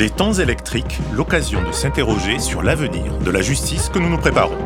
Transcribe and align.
Les 0.00 0.08
temps 0.08 0.32
électriques, 0.32 0.98
l'occasion 1.12 1.62
de 1.62 1.72
s'interroger 1.72 2.38
sur 2.38 2.62
l'avenir 2.62 3.18
de 3.18 3.30
la 3.30 3.42
justice 3.42 3.90
que 3.90 3.98
nous 3.98 4.08
nous 4.08 4.16
préparons. 4.16 4.56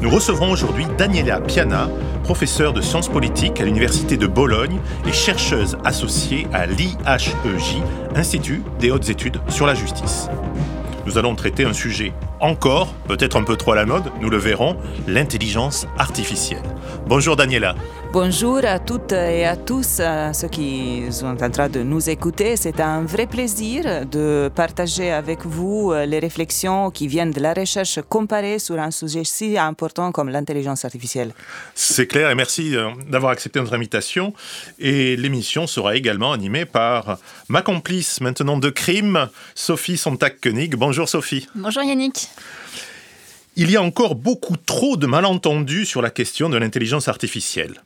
Nous 0.00 0.08
recevrons 0.08 0.50
aujourd'hui 0.50 0.86
Daniela 0.96 1.42
Piana, 1.42 1.90
professeure 2.24 2.72
de 2.72 2.80
sciences 2.80 3.10
politiques 3.10 3.60
à 3.60 3.66
l'Université 3.66 4.16
de 4.16 4.26
Bologne 4.26 4.80
et 5.06 5.12
chercheuse 5.12 5.76
associée 5.84 6.46
à 6.54 6.64
l'IHEJ, 6.64 7.82
Institut 8.14 8.62
des 8.80 8.90
hautes 8.90 9.10
études 9.10 9.42
sur 9.50 9.66
la 9.66 9.74
justice. 9.74 10.30
Nous 11.04 11.18
allons 11.18 11.34
traiter 11.34 11.66
un 11.66 11.74
sujet 11.74 12.14
encore, 12.40 12.94
peut-être 13.08 13.36
un 13.36 13.44
peu 13.44 13.56
trop 13.56 13.72
à 13.72 13.76
la 13.76 13.84
mode, 13.84 14.10
nous 14.22 14.30
le 14.30 14.38
verrons, 14.38 14.78
l'intelligence 15.06 15.86
artificielle. 15.98 16.62
Bonjour 17.06 17.36
Daniela. 17.36 17.74
Bonjour 18.10 18.64
à 18.64 18.78
toutes 18.78 19.12
et 19.12 19.44
à 19.44 19.54
tous 19.54 20.00
ceux 20.32 20.48
qui 20.48 21.02
sont 21.10 21.26
en 21.26 21.50
train 21.50 21.68
de 21.68 21.82
nous 21.82 22.08
écouter. 22.08 22.56
C'est 22.56 22.80
un 22.80 23.02
vrai 23.02 23.26
plaisir 23.26 24.06
de 24.06 24.50
partager 24.54 25.10
avec 25.10 25.44
vous 25.44 25.92
euh, 25.92 26.06
les 26.06 26.18
réflexions 26.18 26.90
qui 26.90 27.06
viennent 27.06 27.32
de 27.32 27.40
la 27.40 27.52
recherche 27.52 28.00
comparée 28.08 28.58
sur 28.58 28.78
un 28.78 28.90
sujet 28.90 29.24
si 29.24 29.58
important 29.58 30.10
comme 30.10 30.30
l'intelligence 30.30 30.86
artificielle. 30.86 31.34
C'est 31.74 32.06
clair 32.06 32.30
et 32.30 32.34
merci 32.34 32.74
euh, 32.74 32.88
d'avoir 33.10 33.30
accepté 33.32 33.60
notre 33.60 33.74
invitation. 33.74 34.32
Et 34.78 35.14
l'émission 35.16 35.66
sera 35.66 35.94
également 35.94 36.32
animée 36.32 36.64
par 36.64 37.18
ma 37.50 37.60
complice 37.60 38.22
maintenant 38.22 38.56
de 38.56 38.70
crime, 38.70 39.28
Sophie 39.54 39.98
Sontag-Koenig. 39.98 40.76
Bonjour 40.76 41.10
Sophie. 41.10 41.46
Bonjour 41.54 41.82
Yannick. 41.82 42.28
Il 43.56 43.70
y 43.70 43.76
a 43.76 43.82
encore 43.82 44.14
beaucoup 44.14 44.56
trop 44.56 44.96
de 44.96 45.06
malentendus 45.06 45.84
sur 45.84 46.00
la 46.00 46.10
question 46.10 46.48
de 46.48 46.56
l'intelligence 46.56 47.08
artificielle. 47.08 47.82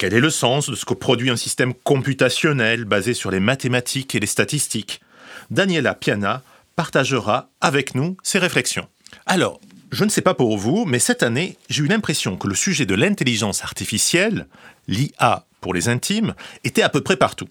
Quel 0.00 0.14
est 0.14 0.20
le 0.20 0.30
sens 0.30 0.70
de 0.70 0.76
ce 0.76 0.86
que 0.86 0.94
produit 0.94 1.28
un 1.28 1.36
système 1.36 1.74
computationnel 1.74 2.86
basé 2.86 3.12
sur 3.12 3.30
les 3.30 3.38
mathématiques 3.38 4.14
et 4.14 4.20
les 4.20 4.26
statistiques? 4.26 5.02
Daniela 5.50 5.94
Piana 5.94 6.42
partagera 6.74 7.50
avec 7.60 7.94
nous 7.94 8.16
ses 8.22 8.38
réflexions. 8.38 8.88
Alors, 9.26 9.60
je 9.92 10.04
ne 10.04 10.08
sais 10.08 10.22
pas 10.22 10.32
pour 10.32 10.56
vous, 10.56 10.86
mais 10.86 11.00
cette 11.00 11.22
année, 11.22 11.58
j'ai 11.68 11.82
eu 11.82 11.86
l'impression 11.86 12.38
que 12.38 12.48
le 12.48 12.54
sujet 12.54 12.86
de 12.86 12.94
l'intelligence 12.94 13.62
artificielle, 13.62 14.46
l'IA 14.88 15.44
pour 15.60 15.74
les 15.74 15.90
intimes, 15.90 16.34
était 16.64 16.80
à 16.80 16.88
peu 16.88 17.02
près 17.02 17.18
partout. 17.18 17.50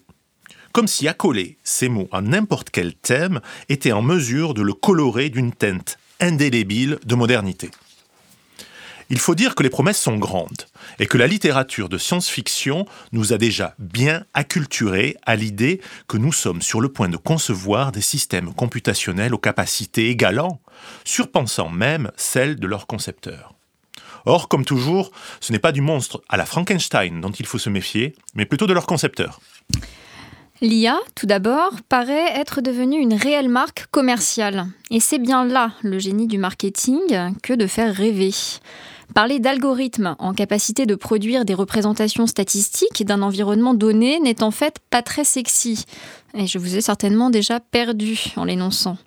Comme 0.72 0.88
si 0.88 1.06
accoler 1.06 1.56
ces 1.62 1.88
mots 1.88 2.08
à 2.10 2.20
n'importe 2.20 2.70
quel 2.70 2.94
thème 2.94 3.40
était 3.68 3.92
en 3.92 4.02
mesure 4.02 4.54
de 4.54 4.62
le 4.62 4.72
colorer 4.72 5.28
d'une 5.28 5.52
teinte 5.52 5.98
indélébile 6.18 6.98
de 7.06 7.14
modernité. 7.14 7.70
Il 9.12 9.18
faut 9.18 9.34
dire 9.34 9.56
que 9.56 9.64
les 9.64 9.70
promesses 9.70 10.00
sont 10.00 10.16
grandes 10.16 10.66
et 11.00 11.06
que 11.06 11.18
la 11.18 11.26
littérature 11.26 11.88
de 11.88 11.98
science-fiction 11.98 12.86
nous 13.10 13.32
a 13.32 13.38
déjà 13.38 13.74
bien 13.80 14.24
acculturés 14.34 15.16
à 15.26 15.34
l'idée 15.34 15.80
que 16.06 16.16
nous 16.16 16.32
sommes 16.32 16.62
sur 16.62 16.80
le 16.80 16.90
point 16.90 17.08
de 17.08 17.16
concevoir 17.16 17.90
des 17.90 18.02
systèmes 18.02 18.54
computationnels 18.54 19.34
aux 19.34 19.38
capacités 19.38 20.10
égalant, 20.10 20.60
surpensant 21.04 21.68
même 21.68 22.12
celles 22.16 22.60
de 22.60 22.68
leurs 22.68 22.86
concepteurs. 22.86 23.54
Or, 24.26 24.48
comme 24.48 24.64
toujours, 24.64 25.10
ce 25.40 25.50
n'est 25.50 25.58
pas 25.58 25.72
du 25.72 25.80
monstre 25.80 26.22
à 26.28 26.36
la 26.36 26.46
Frankenstein 26.46 27.20
dont 27.20 27.32
il 27.32 27.46
faut 27.46 27.58
se 27.58 27.70
méfier, 27.70 28.14
mais 28.34 28.46
plutôt 28.46 28.68
de 28.68 28.74
leurs 28.74 28.86
concepteurs. 28.86 29.40
L'IA, 30.62 30.98
tout 31.16 31.26
d'abord, 31.26 31.72
paraît 31.88 32.38
être 32.38 32.60
devenue 32.60 33.00
une 33.00 33.14
réelle 33.14 33.48
marque 33.48 33.86
commerciale. 33.90 34.66
Et 34.90 35.00
c'est 35.00 35.18
bien 35.18 35.46
là 35.46 35.72
le 35.82 35.98
génie 35.98 36.26
du 36.26 36.36
marketing 36.36 37.34
que 37.42 37.54
de 37.54 37.66
faire 37.66 37.94
rêver. 37.94 38.30
Parler 39.14 39.40
d'algorithmes 39.40 40.14
en 40.18 40.34
capacité 40.34 40.86
de 40.86 40.94
produire 40.94 41.44
des 41.44 41.54
représentations 41.54 42.26
statistiques 42.26 43.04
d'un 43.04 43.22
environnement 43.22 43.74
donné 43.74 44.20
n'est 44.20 44.42
en 44.42 44.52
fait 44.52 44.78
pas 44.90 45.02
très 45.02 45.24
sexy. 45.24 45.84
Et 46.34 46.46
je 46.46 46.58
vous 46.58 46.76
ai 46.76 46.80
certainement 46.80 47.30
déjà 47.30 47.58
perdu 47.58 48.32
en 48.36 48.44
l'énonçant. 48.44 48.98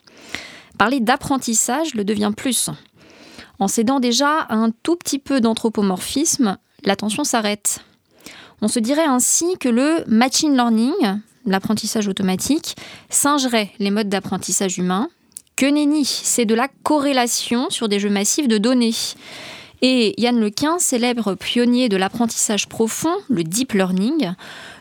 Parler 0.78 1.00
d'apprentissage 1.00 1.96
le 1.96 2.04
devient 2.04 2.34
plus. 2.36 2.70
En 3.60 3.68
cédant 3.68 4.00
déjà 4.02 4.46
un 4.50 4.72
tout 4.84 4.98
petit 4.98 5.20
peu 5.20 5.40
d'anthropomorphisme, 5.40 6.58
l'attention 6.84 7.24
s'arrête. 7.24 7.80
On 8.62 8.68
se 8.68 8.80
dirait 8.80 9.06
ainsi 9.06 9.58
que 9.60 9.70
le 9.70 10.04
machine 10.08 10.54
learning, 10.54 10.94
l'apprentissage 11.46 12.08
automatique, 12.08 12.76
singerait 13.10 13.72
les 13.80 13.92
modes 13.92 14.10
d'apprentissage 14.10 14.78
humain. 14.78 15.08
Que 15.56 15.66
nenni, 15.66 16.06
c'est 16.06 16.46
de 16.46 16.56
la 16.56 16.68
corrélation 16.84 17.70
sur 17.70 17.88
des 17.88 18.00
jeux 18.00 18.10
massifs 18.10 18.48
de 18.48 18.58
données. 18.58 18.96
Et 19.86 20.14
Yann 20.18 20.40
Lequin, 20.40 20.80
célèbre 20.80 21.36
pionnier 21.36 21.90
de 21.90 21.98
l'apprentissage 21.98 22.70
profond, 22.70 23.18
le 23.28 23.44
deep 23.44 23.74
learning, 23.74 24.32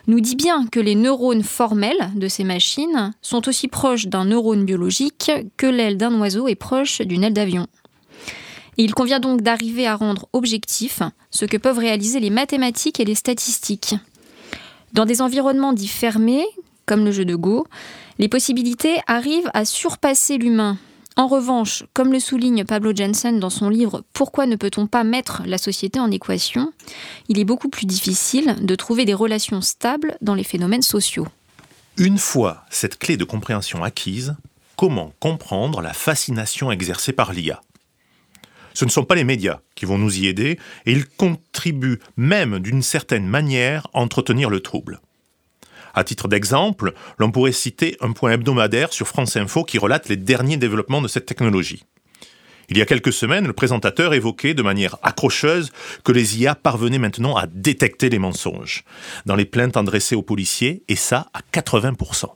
nous 0.07 0.21
dit 0.21 0.37
bien 0.37 0.65
que 0.67 0.79
les 0.79 0.95
neurones 0.95 1.43
formels 1.43 2.09
de 2.15 2.29
ces 2.29 2.45
machines 2.45 3.13
sont 3.21 3.49
aussi 3.49 3.67
proches 3.67 4.07
d'un 4.07 4.23
neurone 4.23 4.63
biologique 4.63 5.29
que 5.57 5.67
l'aile 5.67 5.97
d'un 5.97 6.17
oiseau 6.21 6.47
est 6.47 6.55
proche 6.55 7.01
d'une 7.01 7.25
aile 7.25 7.33
d'avion. 7.33 7.67
Il 8.77 8.93
convient 8.93 9.19
donc 9.19 9.41
d'arriver 9.41 9.87
à 9.87 9.97
rendre 9.97 10.29
objectif 10.31 11.01
ce 11.31 11.43
que 11.43 11.57
peuvent 11.57 11.79
réaliser 11.79 12.21
les 12.21 12.29
mathématiques 12.29 13.01
et 13.01 13.05
les 13.05 13.13
statistiques. 13.13 13.95
Dans 14.93 15.05
des 15.05 15.21
environnements 15.21 15.73
dits 15.73 15.89
fermés, 15.89 16.45
comme 16.85 17.03
le 17.03 17.11
jeu 17.11 17.25
de 17.25 17.35
Go, 17.35 17.67
les 18.19 18.29
possibilités 18.29 19.01
arrivent 19.05 19.51
à 19.53 19.65
surpasser 19.65 20.37
l'humain 20.37 20.77
en 21.15 21.27
revanche, 21.27 21.83
comme 21.93 22.11
le 22.11 22.19
souligne 22.19 22.65
Pablo 22.65 22.91
Jensen 22.95 23.39
dans 23.39 23.51
son 23.51 23.69
livre 23.69 24.03
Pourquoi 24.13 24.47
ne 24.47 24.55
peut-on 24.55 24.87
pas 24.87 25.03
mettre 25.03 25.43
la 25.45 25.57
société 25.57 25.99
en 25.99 26.09
équation? 26.09 26.73
il 27.29 27.39
est 27.39 27.45
beaucoup 27.45 27.69
plus 27.69 27.85
difficile 27.85 28.55
de 28.61 28.75
trouver 28.75 29.05
des 29.05 29.13
relations 29.13 29.61
stables 29.61 30.17
dans 30.21 30.33
les 30.33 30.43
phénomènes 30.43 30.81
sociaux. 30.81 31.27
Une 31.97 32.17
fois 32.17 32.65
cette 32.69 32.97
clé 32.97 33.17
de 33.17 33.23
compréhension 33.23 33.83
acquise, 33.83 34.35
comment 34.75 35.13
comprendre 35.19 35.81
la 35.81 35.93
fascination 35.93 36.71
exercée 36.71 37.13
par 37.13 37.31
l'IA 37.31 37.61
Ce 38.73 38.85
ne 38.85 38.89
sont 38.89 39.05
pas 39.05 39.15
les 39.15 39.23
médias 39.23 39.59
qui 39.75 39.85
vont 39.85 39.99
nous 39.99 40.17
y 40.17 40.27
aider 40.27 40.59
et 40.87 40.91
ils 40.91 41.05
contribuent 41.05 41.99
même 42.17 42.57
d'une 42.59 42.81
certaine 42.81 43.27
manière 43.27 43.87
à 43.93 43.99
entretenir 43.99 44.49
le 44.49 44.61
trouble. 44.61 44.99
À 45.93 46.03
titre 46.03 46.27
d'exemple, 46.27 46.93
l'on 47.17 47.31
pourrait 47.31 47.51
citer 47.51 47.97
un 48.01 48.11
point 48.13 48.31
hebdomadaire 48.31 48.93
sur 48.93 49.07
France 49.07 49.37
Info 49.37 49.63
qui 49.63 49.77
relate 49.77 50.09
les 50.09 50.17
derniers 50.17 50.57
développements 50.57 51.01
de 51.01 51.07
cette 51.07 51.25
technologie. 51.25 51.83
Il 52.69 52.77
y 52.77 52.81
a 52.81 52.85
quelques 52.85 53.13
semaines, 53.13 53.45
le 53.45 53.53
présentateur 53.53 54.13
évoquait 54.13 54.53
de 54.53 54.63
manière 54.63 54.97
accrocheuse 55.03 55.71
que 56.03 56.11
les 56.11 56.41
IA 56.41 56.55
parvenaient 56.55 56.97
maintenant 56.97 57.35
à 57.35 57.45
détecter 57.45 58.09
les 58.09 58.19
mensonges 58.19 58.83
dans 59.25 59.35
les 59.35 59.45
plaintes 59.45 59.77
adressées 59.77 60.15
aux 60.15 60.23
policiers, 60.23 60.83
et 60.87 60.95
ça 60.95 61.27
à 61.33 61.41
80%. 61.51 62.29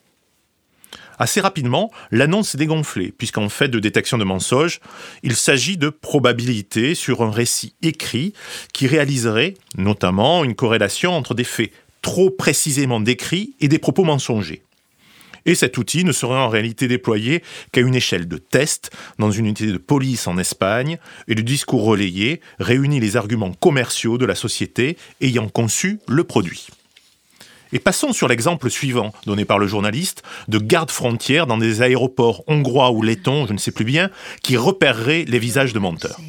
Assez 1.20 1.42
rapidement, 1.42 1.92
l'annonce 2.12 2.50
s'est 2.50 2.58
dégonflée, 2.60 3.12
puisqu'en 3.12 3.50
fait 3.50 3.70
de 3.70 3.80
détection 3.80 4.20
de 4.20 4.24
mensonges, 4.24 4.80
il 5.24 5.36
s'agit 5.36 5.78
de 5.78 5.90
probabilités 5.90 6.94
sur 6.94 7.24
un 7.24 7.32
récit 7.32 7.74
écrit 7.82 8.34
qui 8.74 8.86
réaliserait 8.86 9.56
notamment 9.78 10.44
une 10.44 10.54
corrélation 10.54 11.14
entre 11.14 11.34
des 11.34 11.44
faits 11.44 11.72
trop 12.02 12.30
précisément 12.30 13.00
décrits 13.00 13.54
et 13.60 13.68
des 13.68 13.80
propos 13.80 14.04
mensongers. 14.04 14.62
Et 15.48 15.56
cet 15.56 15.78
outil 15.78 16.04
ne 16.04 16.12
serait 16.12 16.38
en 16.38 16.50
réalité 16.50 16.88
déployé 16.88 17.42
qu'à 17.72 17.82
une 17.82 17.96
échelle 17.96 18.28
de 18.28 18.38
test 18.38 18.92
dans 19.18 19.32
une 19.32 19.46
unité 19.46 19.66
de 19.68 19.78
police 19.78 20.28
en 20.28 20.38
Espagne, 20.38 21.00
et 21.28 21.36
le 21.36 21.42
discours 21.42 21.84
relayé 21.84 22.42
réunit 22.60 23.00
les 23.00 23.16
arguments 23.16 23.54
commerciaux 23.54 24.18
de 24.18 24.26
la 24.26 24.36
société 24.36 24.98
ayant 25.22 25.48
conçu 25.48 26.00
le 26.08 26.26
produit. 26.26 26.68
Et 27.74 27.80
passons 27.80 28.14
sur 28.14 28.28
l'exemple 28.28 28.70
suivant, 28.70 29.14
donné 29.26 29.46
par 29.46 29.60
le 29.60 29.68
journaliste, 29.68 30.24
de 30.48 30.58
gardes 30.58 30.92
frontières 30.92 31.48
dans 31.48 31.58
des 31.58 31.82
aéroports 31.82 32.44
hongrois 32.48 32.92
ou 32.92 33.02
lettons, 33.02 33.48
je 33.48 33.54
ne 33.54 33.58
sais 33.58 33.72
plus 33.72 33.86
bien, 33.86 34.10
qui 34.44 34.58
repéreraient 34.58 35.26
les 35.28 35.40
visages 35.40 35.74
de 35.74 35.80
menteurs. 35.80 36.20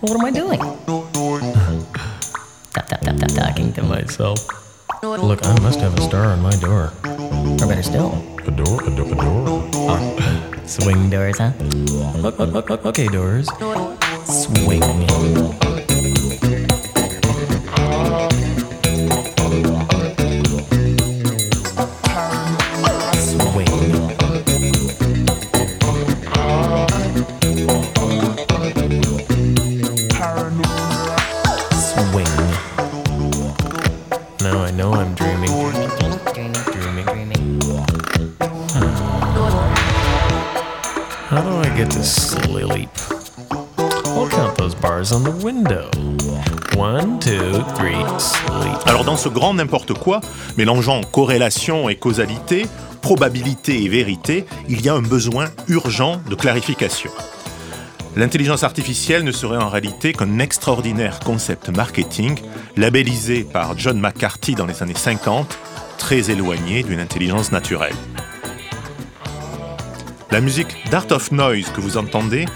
What 0.00 0.16
am 0.16 0.24
I 0.24 0.30
doing? 0.30 0.58
tap, 2.72 2.86
tap, 2.88 3.00
tap, 3.02 3.16
tap, 3.18 3.30
talking 3.36 3.70
to 3.74 3.82
myself. 3.82 4.38
Look, 5.02 5.44
I 5.44 5.60
must 5.60 5.78
have 5.80 5.94
a 5.98 6.00
star 6.00 6.24
on 6.32 6.40
my 6.40 6.56
door. 6.56 6.94
Or 7.04 7.66
better 7.68 7.82
still, 7.82 8.14
A 8.46 8.50
door? 8.50 8.82
A, 8.82 8.90
do- 8.96 9.12
a 9.12 9.14
door? 9.14 9.44
oh, 9.92 10.62
swing 10.64 11.10
doors, 11.10 11.36
huh? 11.36 11.52
Okay, 12.88 13.08
doors. 13.08 13.46
Swing. 14.24 14.80
Alors 48.86 49.04
dans 49.04 49.16
ce 49.16 49.28
grand 49.28 49.54
n'importe 49.54 49.94
quoi, 49.94 50.20
mélangeant 50.56 51.02
corrélation 51.02 51.88
et 51.88 51.96
causalité, 51.96 52.66
probabilité 53.02 53.82
et 53.84 53.88
vérité, 53.88 54.46
il 54.68 54.80
y 54.80 54.88
a 54.88 54.94
un 54.94 55.02
besoin 55.02 55.46
urgent 55.68 56.20
de 56.28 56.34
clarification. 56.34 57.10
L'intelligence 58.16 58.64
artificielle 58.64 59.22
ne 59.22 59.32
serait 59.32 59.62
en 59.62 59.68
réalité 59.68 60.12
qu'un 60.12 60.38
extraordinaire 60.38 61.20
concept 61.20 61.68
marketing 61.68 62.38
labellisé 62.76 63.44
par 63.44 63.78
John 63.78 64.00
McCarthy 64.00 64.54
dans 64.54 64.66
les 64.66 64.82
années 64.82 64.94
50, 64.94 65.58
très 65.98 66.30
éloigné 66.30 66.82
d'une 66.82 67.00
intelligence 67.00 67.52
naturelle. 67.52 67.94
La 70.30 70.40
musique 70.40 70.76
d'Art 70.90 71.10
of 71.10 71.32
Noise 71.32 71.70
que 71.74 71.80
vous 71.80 71.96
entendez 71.96 72.46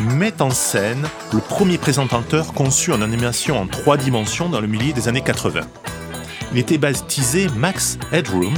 met 0.00 0.42
en 0.42 0.50
scène 0.50 1.06
le 1.32 1.40
premier 1.40 1.78
présentateur 1.78 2.52
conçu 2.52 2.92
en 2.92 3.02
animation 3.02 3.58
en 3.60 3.66
trois 3.66 3.96
dimensions 3.96 4.48
dans 4.48 4.60
le 4.60 4.66
milieu 4.66 4.92
des 4.92 5.08
années 5.08 5.22
80. 5.22 5.60
Il 6.52 6.58
était 6.58 6.78
baptisé 6.78 7.48
Max 7.56 7.98
Headroom 8.12 8.54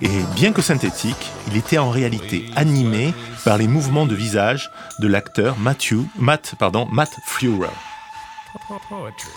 et 0.00 0.08
bien 0.34 0.52
que 0.52 0.62
synthétique, 0.62 1.30
il 1.48 1.56
était 1.56 1.78
en 1.78 1.90
réalité 1.90 2.46
animé 2.56 3.14
par 3.44 3.56
les 3.58 3.68
mouvements 3.68 4.06
de 4.06 4.14
visage 4.14 4.70
de 5.00 5.06
l'acteur 5.06 5.56
Matt, 5.58 6.54
pardon, 6.58 6.88
Matt. 6.90 7.10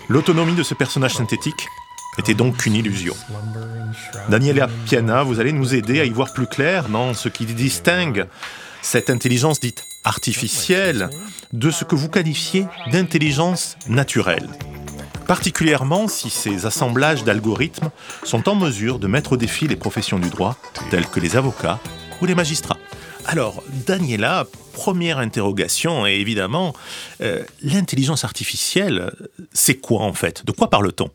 L'autonomie 0.10 0.56
de 0.56 0.64
ce 0.64 0.74
personnage 0.74 1.16
synthétique 1.16 1.68
était 2.18 2.34
donc 2.34 2.66
une 2.66 2.76
illusion. 2.76 3.16
Daniela 4.30 4.68
Piana, 4.86 5.24
vous 5.24 5.40
allez 5.40 5.52
nous 5.52 5.76
aider 5.76 6.00
à 6.00 6.06
y 6.06 6.10
voir 6.10 6.34
plus 6.34 6.48
clair 6.48 6.90
dans 6.90 7.14
ce 7.14 7.30
qui 7.30 7.46
distingue 7.46 8.28
cette 8.82 9.10
intelligence 9.10 9.60
dite 9.60 9.84
artificielle 10.06 11.10
de 11.52 11.72
ce 11.72 11.84
que 11.84 11.96
vous 11.96 12.10
qualifiez 12.10 12.66
d'intelligence 12.92 13.78
naturelle. 13.88 14.48
Particulièrement 15.28 16.08
si 16.08 16.30
ces 16.30 16.66
assemblages 16.66 17.24
d'algorithmes 17.24 17.90
sont 18.24 18.48
en 18.48 18.56
mesure 18.56 19.00
de 19.00 19.08
mettre 19.08 19.34
au 19.34 19.38
défi 19.38 19.68
les 19.68 19.76
professions 19.76 20.20
du 20.20 20.30
droit, 20.30 20.56
telles 20.92 21.08
que 21.08 21.20
les 21.20 21.36
avocats 21.36 21.80
ou 22.22 22.26
les 22.26 22.36
magistrats. 22.36 22.78
Alors, 23.26 23.64
Daniela, 23.88 24.46
première 24.74 25.18
interrogation, 25.18 26.06
et 26.06 26.14
évidemment, 26.14 26.76
euh, 27.22 27.44
l'intelligence 27.64 28.24
artificielle, 28.24 29.12
c'est 29.52 29.76
quoi 29.76 30.02
en 30.02 30.14
fait? 30.14 30.46
De 30.46 30.52
quoi 30.52 30.70
parle-t-on? 30.70 31.10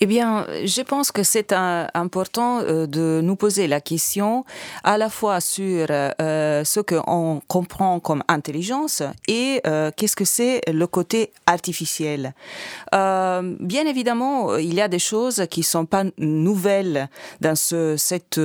Eh 0.00 0.06
bien, 0.06 0.46
je 0.64 0.82
pense 0.82 1.10
que 1.10 1.24
c'est 1.24 1.52
important 1.52 2.60
euh, 2.60 2.86
de 2.86 3.20
nous 3.20 3.34
poser 3.34 3.66
la 3.66 3.80
question 3.80 4.44
à 4.84 4.96
la 4.96 5.08
fois 5.08 5.40
sur 5.40 5.86
euh, 5.90 6.62
ce 6.64 6.78
qu'on 6.78 7.42
comprend 7.48 7.98
comme 7.98 8.22
intelligence 8.28 9.02
et 9.26 9.60
euh, 9.66 9.90
qu'est-ce 9.96 10.14
que 10.14 10.24
c'est 10.24 10.60
le 10.68 10.86
côté 10.86 11.32
artificiel. 11.46 12.32
Euh, 12.94 13.56
bien 13.58 13.86
évidemment, 13.86 14.56
il 14.56 14.72
y 14.72 14.80
a 14.80 14.86
des 14.86 15.00
choses 15.00 15.46
qui 15.50 15.64
sont 15.64 15.84
pas 15.84 16.04
nouvelles 16.16 17.08
dans 17.40 17.56
ce 17.56 17.96
cet 17.96 18.40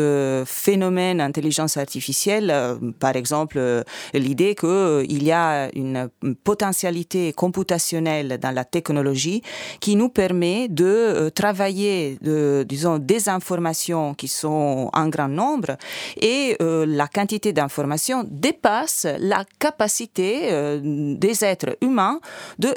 phénomène 0.46 1.22
intelligence 1.22 1.78
artificielle. 1.78 2.54
Par 3.00 3.16
exemple, 3.16 3.84
l'idée 4.14 4.56
qu'il 4.56 5.24
y 5.24 5.32
a 5.32 5.70
une 5.76 6.10
potentialité 6.44 7.32
computationnelle 7.34 8.40
dans 8.42 8.52
la 8.52 8.66
technologie 8.66 9.44
qui 9.80 9.96
nous 9.96 10.10
permet 10.10 10.68
de 10.68 11.30
travailler, 11.44 12.18
disons, 12.66 13.00
des 13.00 13.28
informations 13.28 14.14
qui 14.14 14.30
sont 14.30 14.90
en 14.94 15.08
grand 15.10 15.28
nombre 15.28 15.76
et 16.16 16.56
euh, 16.62 16.86
la 16.88 17.08
quantité 17.10 17.52
d'informations 17.52 18.24
dépasse 18.26 19.06
la 19.20 19.44
capacité 19.60 20.54
euh, 20.54 20.80
des 21.18 21.44
êtres 21.44 21.76
humains 21.82 22.22
de 22.60 22.74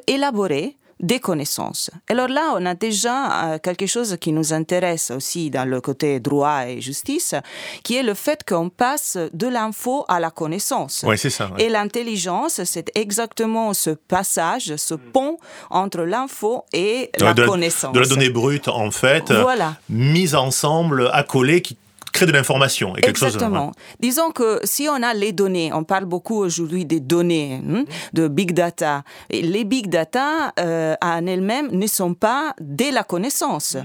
des 0.99 1.21
connaissances. 1.21 1.91
Alors 2.09 2.29
là, 2.29 2.55
on 2.57 2.65
a 2.65 2.75
déjà 2.75 3.53
euh, 3.55 3.59
quelque 3.59 3.87
chose 3.87 4.17
qui 4.21 4.33
nous 4.33 4.53
intéresse 4.55 5.11
aussi 5.11 5.51
dans 5.51 5.69
le 5.69 5.81
côté 5.81 6.21
droit 6.21 6.67
et 6.67 6.81
justice, 6.81 7.35
qui 7.83 7.97
est 7.97 8.03
le 8.03 8.15
fait 8.15 8.45
qu'on 8.49 8.71
passe 8.71 9.19
de 9.33 9.47
l'info 9.47 10.05
à 10.09 10.21
la 10.21 10.31
connaissance. 10.31 11.05
Oui, 11.07 11.19
c'est 11.19 11.29
ça. 11.31 11.51
ouais. 11.53 11.65
Et 11.65 11.69
l'intelligence, 11.69 12.63
c'est 12.65 12.91
exactement 12.95 13.75
ce 13.75 13.91
passage, 13.91 14.75
ce 14.77 14.95
pont 14.95 15.39
entre 15.71 16.01
l'info 16.03 16.65
et 16.73 17.11
la 17.21 17.35
de, 17.35 17.45
connaissance. 17.45 17.93
de 17.93 18.01
la 18.01 18.07
donnée 18.07 18.31
brute, 18.31 18.69
en 18.69 18.91
fait, 18.91 19.31
Voilà. 19.33 19.77
mise 19.91 20.35
ensemble, 20.35 21.11
accolée, 21.13 21.61
qui 21.63 21.77
crée 22.17 22.27
de 22.27 22.33
l'information. 22.33 22.97
Et 22.97 23.01
quelque 23.01 23.19
chose, 23.19 23.35
Exactement. 23.35 23.73
Disons 24.01 24.31
que 24.31 24.61
si 24.65 24.89
on 24.89 25.03
a 25.03 25.15
les 25.15 25.33
données, 25.33 25.71
on 25.73 25.85
parle 25.85 26.07
beaucoup 26.07 26.39
aujourd'hui 26.39 26.85
des 26.85 27.01
données, 27.01 27.61
hein, 27.69 27.85
de 28.13 28.29
big 28.29 28.53
data. 28.53 29.05
Et 29.31 29.43
les 29.43 29.65
big 29.65 29.89
data 29.89 30.53
euh, 30.59 30.95
en 31.03 31.27
elles-mêmes 31.27 31.69
ne 31.73 31.87
sont 31.87 32.15
pas 32.15 32.55
de 32.61 32.93
la 32.93 33.05
connaissance. 33.05 33.77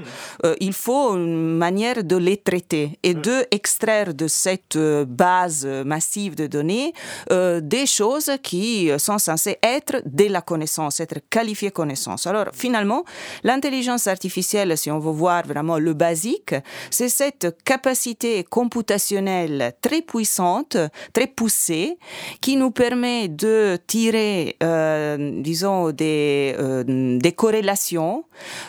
Euh, 0.46 0.56
il 0.60 0.74
faut 0.74 1.16
une 1.16 1.58
manière 1.58 2.04
de 2.04 2.16
les 2.16 2.38
traiter 2.38 3.00
et 3.04 3.14
de 3.14 3.46
extraire 3.52 4.14
de 4.14 4.28
cette 4.28 4.76
euh, 4.76 5.06
base 5.06 5.66
massive 5.86 6.36
de 6.36 6.48
données 6.48 6.94
euh, 7.32 7.60
des 7.62 7.86
choses 7.86 8.32
qui 8.42 8.90
sont 8.98 9.18
censées 9.18 9.58
être 9.64 10.02
de 10.06 10.26
la 10.26 10.42
connaissance, 10.42 11.00
être 11.00 11.20
qualifiées 11.30 11.72
connaissance. 11.72 12.28
Alors 12.28 12.48
finalement, 12.54 13.04
l'intelligence 13.44 14.08
artificielle, 14.08 14.78
si 14.78 14.90
on 14.92 15.00
veut 15.00 15.12
voir 15.12 15.46
vraiment 15.46 15.78
le 15.78 15.94
basique, 15.94 16.56
c'est 16.90 17.10
cette 17.10 17.48
capacité 17.64 18.21
computationnelle 18.50 19.74
très 19.82 20.02
puissante, 20.02 20.78
très 21.14 21.28
poussée, 21.28 21.98
qui 22.42 22.56
nous 22.56 22.72
permet 22.72 23.28
de 23.28 23.78
tirer, 23.88 24.58
euh, 24.64 25.42
disons, 25.42 25.92
des, 25.92 26.56
euh, 26.58 27.18
des 27.20 27.32
corrélations, 27.32 28.26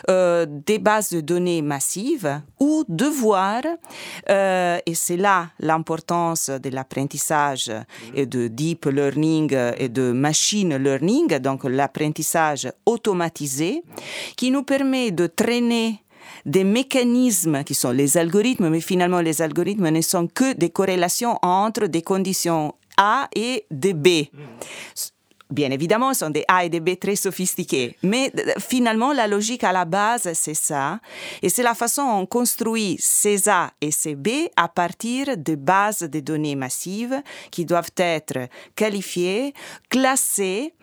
euh, 0.09 0.45
des 0.49 0.79
bases 0.79 1.09
de 1.09 1.21
données 1.21 1.61
massives, 1.61 2.41
ou 2.59 2.83
de 2.87 3.05
voir, 3.05 3.61
et 4.27 4.95
c'est 4.95 5.17
là 5.17 5.49
l'importance 5.59 6.49
de 6.49 6.69
l'apprentissage 6.69 7.69
et 8.15 8.25
de 8.25 8.47
deep 8.47 8.85
learning 8.85 9.53
et 9.77 9.89
de 9.89 10.11
machine 10.11 10.77
learning, 10.77 11.39
donc 11.39 11.65
l'apprentissage 11.65 12.71
automatisé, 12.85 13.83
qui 14.37 14.49
nous 14.51 14.63
permet 14.63 15.11
de 15.11 15.27
traîner 15.27 16.03
des 16.45 16.63
mécanismes 16.63 17.63
qui 17.63 17.73
sont 17.73 17.91
les 17.91 18.17
algorithmes, 18.17 18.69
mais 18.69 18.81
finalement 18.81 19.21
les 19.21 19.41
algorithmes 19.41 19.89
ne 19.89 20.01
sont 20.01 20.27
que 20.27 20.53
des 20.53 20.69
corrélations 20.69 21.39
entre 21.41 21.87
des 21.87 22.01
conditions 22.01 22.75
A 22.97 23.27
et 23.35 23.65
des 23.71 23.93
B. 23.93 24.07
Bien 25.53 25.69
évidemment, 25.69 26.13
ce 26.13 26.21
sont 26.21 26.31
des 26.31 26.45
A 26.47 26.65
et 26.65 26.69
des 26.69 26.79
B 26.79 26.97
très 26.99 27.15
sophistiqués, 27.15 27.95
mais 28.01 28.31
finalement, 28.57 29.13
la 29.13 29.27
logique 29.27 29.63
à 29.63 29.71
la 29.71 29.85
base, 29.85 30.31
c'est 30.33 30.55
ça. 30.55 30.99
Et 31.43 31.49
c'est 31.49 31.61
la 31.61 31.75
façon 31.75 32.03
dont 32.03 32.21
on 32.21 32.25
construit 32.25 32.97
ces 32.99 33.47
A 33.49 33.71
et 33.79 33.91
ces 33.91 34.15
B 34.15 34.29
à 34.55 34.67
partir 34.67 35.37
de 35.37 35.53
bases 35.53 35.99
de 35.99 36.19
données 36.21 36.55
massives 36.55 37.21
qui 37.51 37.65
doivent 37.65 37.91
être 37.97 38.47
qualifiées, 38.75 39.53
classées 39.89 40.73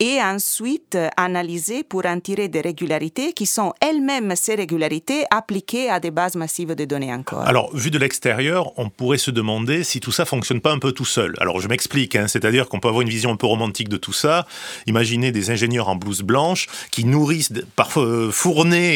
et 0.00 0.22
ensuite 0.22 0.94
euh, 0.94 1.08
analysées 1.16 1.82
pour 1.82 2.06
en 2.06 2.20
tirer 2.20 2.48
des 2.48 2.60
régularités 2.60 3.32
qui 3.32 3.46
sont 3.46 3.72
elles-mêmes 3.80 4.34
ces 4.36 4.54
régularités 4.54 5.24
appliquées 5.30 5.90
à 5.90 6.00
des 6.00 6.10
bases 6.10 6.36
massives 6.36 6.74
de 6.74 6.84
données 6.84 7.12
encore. 7.12 7.46
Alors, 7.46 7.74
vu 7.74 7.90
de 7.90 7.98
l'extérieur, 7.98 8.72
on 8.78 8.88
pourrait 8.90 9.18
se 9.18 9.30
demander 9.30 9.84
si 9.84 10.00
tout 10.00 10.12
ça 10.12 10.24
fonctionne 10.24 10.60
pas 10.60 10.72
un 10.72 10.78
peu 10.78 10.92
tout 10.92 11.04
seul. 11.04 11.34
Alors, 11.40 11.60
je 11.60 11.68
m'explique, 11.68 12.16
hein, 12.16 12.28
c'est-à-dire 12.28 12.68
qu'on 12.68 12.80
peut 12.80 12.88
avoir 12.88 13.02
une 13.02 13.08
vision 13.08 13.32
un 13.32 13.36
peu 13.36 13.46
romantique 13.46 13.88
de 13.88 13.96
tout 13.96 14.12
ça. 14.12 14.46
Imaginez 14.86 15.32
des 15.32 15.50
ingénieurs 15.50 15.88
en 15.88 15.96
blouse 15.96 16.22
blanche 16.22 16.66
qui 16.90 17.04
nourrissent, 17.04 17.52
parfois 17.74 18.04
euh, 18.04 18.30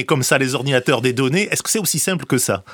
comme 0.06 0.22
ça 0.22 0.38
les 0.38 0.54
ordinateurs 0.54 1.00
des 1.00 1.12
données. 1.12 1.48
Est-ce 1.50 1.62
que 1.62 1.70
c'est 1.70 1.78
aussi 1.78 1.98
simple 1.98 2.26
que 2.26 2.38
ça? 2.38 2.64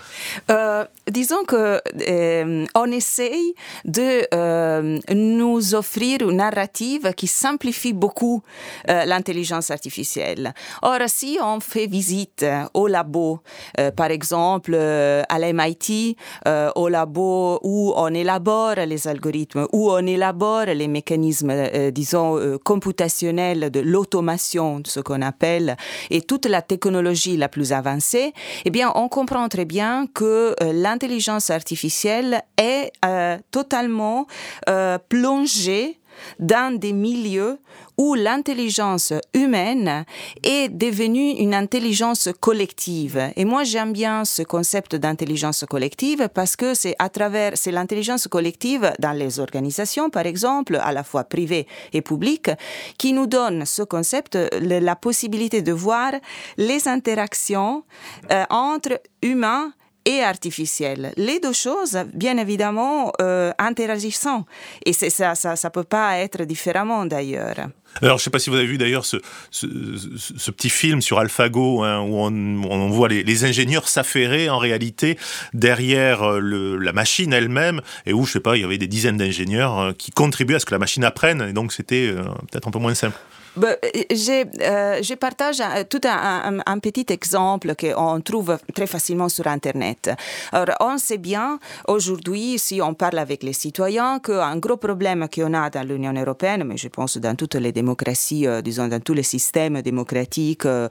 Euh, 0.51 0.85
disons 1.11 1.45
que 1.45 1.81
euh, 2.09 2.67
on 2.75 2.91
essaye 2.91 3.55
de 3.85 4.27
euh, 4.35 4.99
nous 5.13 5.75
offrir 5.75 6.29
une 6.29 6.37
narrative 6.37 7.13
qui 7.17 7.27
simplifie 7.27 7.93
beaucoup 7.93 8.18
euh, 8.89 9.05
l'intelligence 9.05 9.71
artificielle. 9.71 10.53
Or, 10.83 10.99
si 11.07 11.39
on 11.43 11.61
fait 11.61 11.87
visite 11.87 12.43
euh, 12.43 12.65
au 12.75 12.87
labo, 12.87 13.41
euh, 13.79 13.91
par 13.91 14.11
exemple 14.11 14.75
à 14.75 15.39
l'MIT, 15.39 16.17
au 16.77 16.89
labo 16.89 17.61
où 17.63 17.93
on 17.97 18.13
élabore 18.15 18.77
les 18.87 19.07
algorithmes, 19.09 19.67
où 19.73 19.91
on 19.91 20.07
élabore 20.07 20.67
les 20.67 20.89
mécanismes, 20.89 21.53
disons, 21.91 22.59
computationnels 22.65 23.71
de 23.71 23.81
l'automation, 23.81 24.83
ce 24.85 25.01
qu'on 25.01 25.23
appelle, 25.23 25.77
et 26.11 26.23
toute 26.23 26.47
la 26.47 26.63
technologie 26.63 27.37
la 27.37 27.49
plus 27.49 27.73
avancée, 27.73 28.33
eh 28.65 28.71
bien, 28.71 28.93
on 28.95 29.09
comprend 29.09 29.49
très 29.49 29.65
bien 29.65 30.07
que 30.13 30.55
l'intelligence 30.61 31.51
artificielle 31.51 32.43
est 32.57 32.93
totalement 33.51 34.27
plongée 35.09 35.99
dans 36.39 36.77
des 36.77 36.93
milieux 36.93 37.59
où 37.99 38.15
l'intelligence 38.15 39.13
humaine 39.35 40.05
est 40.45 40.69
devenue 40.69 41.33
une 41.33 41.53
intelligence 41.53 42.29
collective. 42.41 43.33
Et 43.37 43.45
moi, 43.45 43.65
j'aime 43.65 43.93
bien 43.93 44.25
ce 44.25 44.43
concept 44.43 44.95
d'intelligence 44.95 45.65
collective 45.69 46.29
parce 46.33 46.55
que 46.57 46.75
c'est 46.75 46.95
à 47.01 47.09
travers, 47.09 47.53
c'est 47.57 47.73
l'intelligence 47.73 48.29
collective 48.29 48.93
dans 49.01 49.13
les 49.13 49.41
organisations, 49.41 50.11
par 50.11 50.27
exemple, 50.27 50.79
à 50.81 50.93
la 50.93 51.03
fois 51.03 51.25
privées 51.25 51.67
et 51.93 52.01
publiques, 52.01 52.51
qui 52.99 53.13
nous 53.13 53.27
donne 53.27 53.67
ce 53.67 53.83
concept, 53.83 54.39
la 54.61 54.97
possibilité 54.97 55.61
de 55.61 55.73
voir 55.73 56.13
les 56.57 56.87
interactions 56.87 57.85
euh, 58.31 58.45
entre 58.51 59.01
humains 59.23 59.73
et 60.09 60.23
artificiels. 60.23 61.13
Les 61.17 61.39
deux 61.39 61.53
choses, 61.53 61.99
bien 62.15 62.39
évidemment, 62.39 63.13
euh, 63.21 63.53
interagissant. 63.59 64.47
Et 64.87 64.95
c'est 64.95 65.11
ça, 65.11 65.35
ça, 65.35 65.55
ça 65.55 65.69
peut 65.69 65.85
pas 65.85 66.17
être 66.17 66.45
différemment 66.45 67.05
d'ailleurs. 67.05 67.57
Alors, 68.01 68.17
je 68.17 68.23
ne 68.23 68.25
sais 68.25 68.31
pas 68.31 68.39
si 68.39 68.49
vous 68.49 68.57
avez 68.57 68.67
vu 68.67 68.79
d'ailleurs 68.79 69.05
ce, 69.05 69.19
petit 70.51 70.71
film 70.71 71.03
sur 71.03 71.19
AlphaGo 71.19 71.85
hein, 71.85 72.01
où 72.01 72.17
on, 72.17 72.89
voit 72.89 73.09
les, 73.09 73.45
ingénieurs 73.45 73.87
s'affairer 73.89 74.49
en 74.49 74.59
réalité 74.59 75.19
derrière 75.53 76.23
euh, 76.23 76.79
la 76.81 76.93
machine 76.93 77.35
elle-même 77.35 77.83
et 78.07 78.15
où, 78.15 78.25
je 78.25 78.33
sais 78.33 78.41
pas, 78.41 78.57
il 78.57 78.63
y 78.63 78.65
avait 78.65 78.79
des 78.79 78.89
dizaines 78.89 79.19
d'ingénieurs 79.19 79.79
euh, 79.79 79.93
qui 79.93 80.11
contribuaient 80.11 80.57
à 80.57 80.61
ce 80.61 80.67
que 80.67 80.75
la 80.75 80.79
machine 80.79 81.05
apprenne 81.05 81.43
et 81.43 81.53
donc 81.53 81.73
c'était 81.73 82.13
peut-être 82.51 82.67
un 82.67 82.71
peu 82.71 82.79
moins 82.79 82.95
simple. 82.95 83.19
Ben, 83.59 83.75
euh, 83.83 85.03
je 85.03 85.15
partage 85.15 85.61
un- 85.61 85.83
tout 85.83 86.01
un, 86.05 86.79
petit 86.79 87.07
exemple 87.11 87.75
qu'on 87.75 88.21
trouve 88.21 88.57
très 88.73 88.87
facilement 88.87 89.29
sur 89.29 89.49
Internet. 89.49 90.11
Alors, 90.53 90.77
on 90.81 90.97
sait 90.97 91.19
bien 91.19 91.59
aujourd'hui, 91.89 92.57
si 92.59 92.81
on 92.81 92.95
parle 92.95 93.19
avec 93.19 93.43
les 93.43 93.53
citoyens, 93.53 94.21
qu'un 94.21 94.57
gros 94.59 94.77
problème 94.77 95.27
qu'on 95.35 95.55
a 95.55 95.71
dans 95.71 95.83
l'Union 95.83 96.13
européenne, 96.13 96.63
mais 96.65 96.77
je 96.77 96.87
pense 96.89 97.17
dans 97.19 97.35
toutes 97.35 97.57
les 97.57 97.73
démocraties, 97.73 98.47
euh, 98.47 98.63
disons 98.63 98.87
dans 98.87 99.01
tous 99.01 99.15
les 99.15 99.25
systèmes 99.25 99.83
démocratiques 99.83 100.65
euh, 100.67 100.89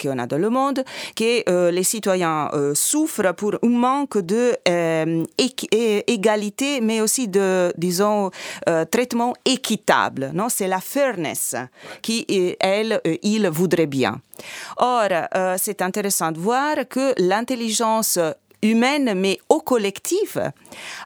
qu'on 0.00 0.18
a 0.18 0.26
dans 0.26 0.38
le 0.38 0.48
monde, 0.48 0.82
que 1.14 1.70
les 1.70 1.82
citoyens 1.84 2.50
souffrent 2.74 3.34
pour 3.34 3.56
un 3.62 3.68
manque 3.68 4.18
de 4.18 4.56
euh, 4.68 5.22
équi- 5.38 5.68
é- 5.72 6.04
égalité, 6.10 6.80
mais 6.80 7.02
aussi 7.02 7.28
de, 7.28 7.72
disons, 7.76 8.30
traitement 8.90 9.34
équitable. 9.44 10.32
C'est 10.48 10.68
la 10.68 10.80
fairness 10.80 11.54
qui, 12.02 12.26
euh, 12.30 12.54
elle, 12.60 13.00
euh, 13.06 13.16
il 13.22 13.48
voudrait 13.48 13.86
bien. 13.86 14.20
Or, 14.76 15.08
euh, 15.10 15.56
c'est 15.58 15.82
intéressant 15.82 16.32
de 16.32 16.38
voir 16.38 16.76
que 16.88 17.14
l'intelligence 17.18 18.18
humaine, 18.62 19.14
mais 19.16 19.38
au 19.48 19.60
collectif, 19.60 20.38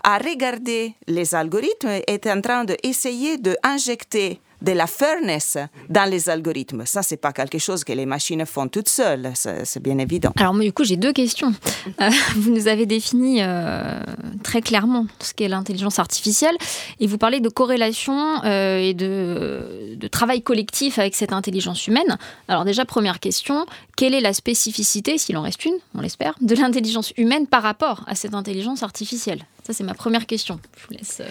à 0.02 0.18
regarder 0.18 0.94
les 1.06 1.34
algorithmes, 1.34 2.00
est 2.06 2.26
en 2.26 2.40
train 2.40 2.64
d'essayer 2.64 3.38
d'injecter 3.38 4.40
de 4.64 4.72
la 4.72 4.86
fairness 4.86 5.58
dans 5.88 6.08
les 6.10 6.28
algorithmes. 6.28 6.86
Ça, 6.86 7.02
c'est 7.02 7.18
pas 7.18 7.32
quelque 7.32 7.58
chose 7.58 7.84
que 7.84 7.92
les 7.92 8.06
machines 8.06 8.44
font 8.46 8.68
toutes 8.68 8.88
seules, 8.88 9.32
c'est 9.34 9.82
bien 9.82 9.98
évident. 9.98 10.32
Alors 10.36 10.54
du 10.54 10.72
coup, 10.72 10.84
j'ai 10.84 10.96
deux 10.96 11.12
questions. 11.12 11.52
Euh, 12.00 12.10
vous 12.36 12.50
nous 12.50 12.66
avez 12.66 12.86
défini 12.86 13.42
euh, 13.42 14.00
très 14.42 14.62
clairement 14.62 15.06
ce 15.20 15.34
qu'est 15.34 15.48
l'intelligence 15.48 15.98
artificielle 15.98 16.56
et 17.00 17.06
vous 17.06 17.18
parlez 17.18 17.40
de 17.40 17.48
corrélation 17.48 18.42
euh, 18.44 18.78
et 18.78 18.94
de, 18.94 19.96
de 19.96 20.08
travail 20.08 20.42
collectif 20.42 20.98
avec 20.98 21.14
cette 21.14 21.32
intelligence 21.32 21.86
humaine. 21.86 22.16
Alors 22.48 22.64
déjà, 22.64 22.84
première 22.84 23.20
question, 23.20 23.66
quelle 23.96 24.14
est 24.14 24.20
la 24.20 24.32
spécificité, 24.32 25.18
s'il 25.18 25.36
en 25.36 25.42
reste 25.42 25.64
une, 25.64 25.76
on 25.94 26.00
l'espère, 26.00 26.34
de 26.40 26.54
l'intelligence 26.54 27.12
humaine 27.16 27.46
par 27.46 27.62
rapport 27.62 28.04
à 28.06 28.14
cette 28.14 28.34
intelligence 28.34 28.82
artificielle? 28.82 29.44
Ça, 29.66 29.72
c'est 29.72 29.84
ma 29.84 29.94
première 29.94 30.26
question. 30.26 30.60
Euh, 30.92 31.24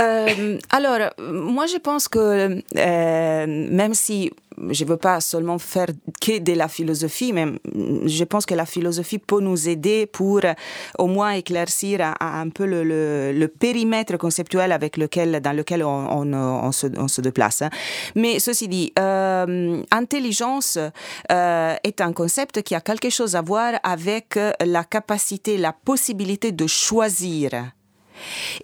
Euh, 0.00 0.58
alors, 0.70 1.10
moi, 1.18 1.66
je 1.66 1.76
pense 1.76 2.08
que 2.08 2.62
euh, 2.76 3.46
même 3.46 3.94
si 3.94 4.32
je 4.70 4.84
veux 4.84 4.96
pas 4.96 5.20
seulement 5.20 5.58
faire 5.58 5.86
que 6.20 6.38
de 6.38 6.52
la 6.52 6.68
philosophie, 6.68 7.32
mais 7.32 7.46
je 8.06 8.24
pense 8.24 8.46
que 8.46 8.54
la 8.54 8.66
philosophie 8.66 9.18
peut 9.18 9.40
nous 9.40 9.68
aider 9.68 10.06
pour 10.06 10.40
euh, 10.44 10.52
au 10.98 11.06
moins 11.06 11.32
éclaircir 11.32 12.14
un, 12.20 12.48
peu 12.50 12.66
le, 12.66 12.82
le- 12.84 13.48
périmètre 13.48 14.16
conceptuel 14.16 14.72
avec 14.72 14.96
lequel, 14.96 15.40
dans 15.40 15.52
lequel 15.56 15.82
on, 15.84 16.08
on, 16.10 16.32
euh, 16.68 16.72
se, 16.72 16.86
se 17.08 17.20
déplace. 17.20 17.62
hein. 17.62 17.70
Mais 18.14 18.38
ceci 18.38 18.68
dit, 18.68 18.92
euh, 18.98 19.82
intelligence 19.90 20.78
est 21.28 22.00
un 22.00 22.12
concept 22.12 22.62
qui 22.62 22.74
a 22.74 22.80
quelque 22.80 23.10
chose 23.10 23.36
à 23.36 23.42
voir 23.42 23.74
avec 23.82 24.38
la 24.64 24.84
capacité, 24.84 25.56
la 25.58 25.72
possibilité 25.72 26.52
de 26.52 26.66
choisir. 26.66 27.50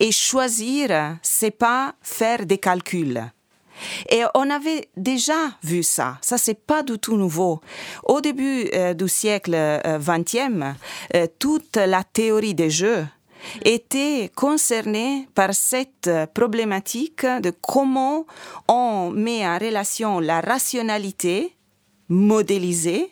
Et 0.00 0.12
choisir, 0.12 1.16
c'est 1.22 1.50
pas 1.50 1.94
faire 2.02 2.44
des 2.44 2.58
calculs. 2.58 3.22
Et 4.10 4.22
on 4.34 4.50
avait 4.50 4.88
déjà 4.96 5.58
vu 5.62 5.82
ça. 5.82 6.18
Ça, 6.22 6.38
c'est 6.38 6.54
pas 6.66 6.82
du 6.82 6.98
tout 6.98 7.16
nouveau. 7.16 7.60
Au 8.04 8.20
début 8.20 8.68
euh, 8.74 8.94
du 8.94 9.08
siècle 9.08 9.52
euh, 9.54 9.98
XXe, 9.98 10.76
euh, 11.14 11.26
toute 11.38 11.76
la 11.76 12.04
théorie 12.04 12.54
des 12.54 12.70
jeux 12.70 13.06
était 13.64 14.30
concernée 14.34 15.28
par 15.34 15.54
cette 15.54 16.08
euh, 16.08 16.26
problématique 16.26 17.24
de 17.24 17.52
comment 17.60 18.26
on 18.68 19.10
met 19.10 19.46
en 19.46 19.58
relation 19.58 20.20
la 20.20 20.40
rationalité 20.40 21.54
modélisée 22.08 23.10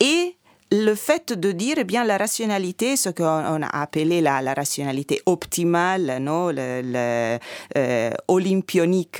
et 0.00 0.36
le 0.72 0.94
fait 0.94 1.34
de 1.34 1.52
dire 1.52 1.74
eh 1.76 1.84
bien 1.84 2.02
la 2.02 2.16
rationalité, 2.16 2.96
ce 2.96 3.10
qu'on 3.10 3.24
on 3.24 3.62
a 3.62 3.82
appelé 3.82 4.22
la, 4.22 4.40
rationalité 4.54 5.20
optimale, 5.26 6.16
non, 6.18 6.48
le, 6.48 7.38
euh, 7.76 8.10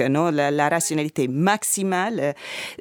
non, 0.09 0.30
la, 0.30 0.50
la 0.50 0.68
rationalité 0.71 1.28
maximale, 1.28 2.35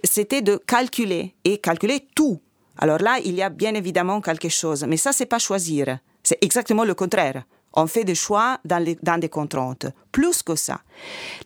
c'était 0.06 0.42
de 0.42 0.56
calculer 0.56 1.36
et 1.44 1.58
calculer 1.58 2.08
tout. 2.16 2.40
Alors 2.78 3.00
là, 3.00 3.20
il 3.26 3.36
y 3.36 3.42
a 3.42 3.50
bien 3.50 3.76
évidemment 3.76 4.22
quelque 4.22 4.50
chose, 4.50 4.86
mais 4.88 4.98
ça, 4.98 5.12
c'est 5.12 5.26
pas 5.26 5.40
choisir. 5.40 6.00
C'est 6.24 6.38
exactement 6.42 6.86
le 6.86 6.94
contraire. 6.94 7.44
On 7.74 7.88
fait 7.88 8.04
des 8.04 8.16
choix 8.16 8.60
dans, 8.66 8.84
des 9.20 9.30
contraintes. 9.30 9.88
Plus 10.12 10.44
que 10.44 10.56
ça, 10.56 10.82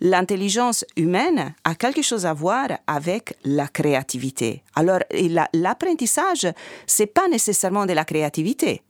l'intelligence 0.02 0.84
humaine 0.98 1.54
a 1.64 1.76
quelque 1.76 2.02
chose 2.02 2.26
à 2.26 2.34
voir 2.34 2.68
avec 2.88 3.36
la 3.44 3.68
créativité. 3.68 4.64
Alors, 4.76 5.00
et 5.12 5.30
la- 5.30 5.50
l'apprentissage, 5.54 6.48
c'est 6.88 7.06
pas 7.08 7.28
nécessairement 7.28 7.86
de 7.86 7.94
la 7.94 8.06
créativité. 8.06 8.82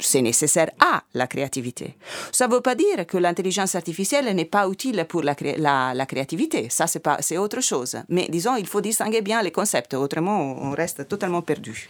C'est 0.00 0.22
nécessaire 0.22 0.70
à 0.80 1.02
la 1.14 1.26
créativité. 1.26 1.96
Ça 2.32 2.46
ne 2.46 2.52
veut 2.52 2.60
pas 2.60 2.74
dire 2.76 3.06
que 3.06 3.18
l'intelligence 3.18 3.74
artificielle 3.74 4.32
n'est 4.34 4.44
pas 4.44 4.68
utile 4.68 5.04
pour 5.08 5.22
la, 5.22 5.34
la- 5.94 6.06
créativité. 6.06 6.68
Ça, 6.70 6.86
c'est 6.86 7.36
autre 7.38 7.60
chose. 7.60 7.96
Mais 8.08 8.26
disons, 8.30 8.54
il 8.56 8.66
faut 8.66 8.80
distinguer 8.80 9.22
bien 9.22 9.42
les 9.42 9.50
concepts. 9.50 9.94
Autrement, 9.94 10.56
on 10.62 10.70
reste 10.70 11.08
totalement 11.08 11.42
perdu. 11.42 11.88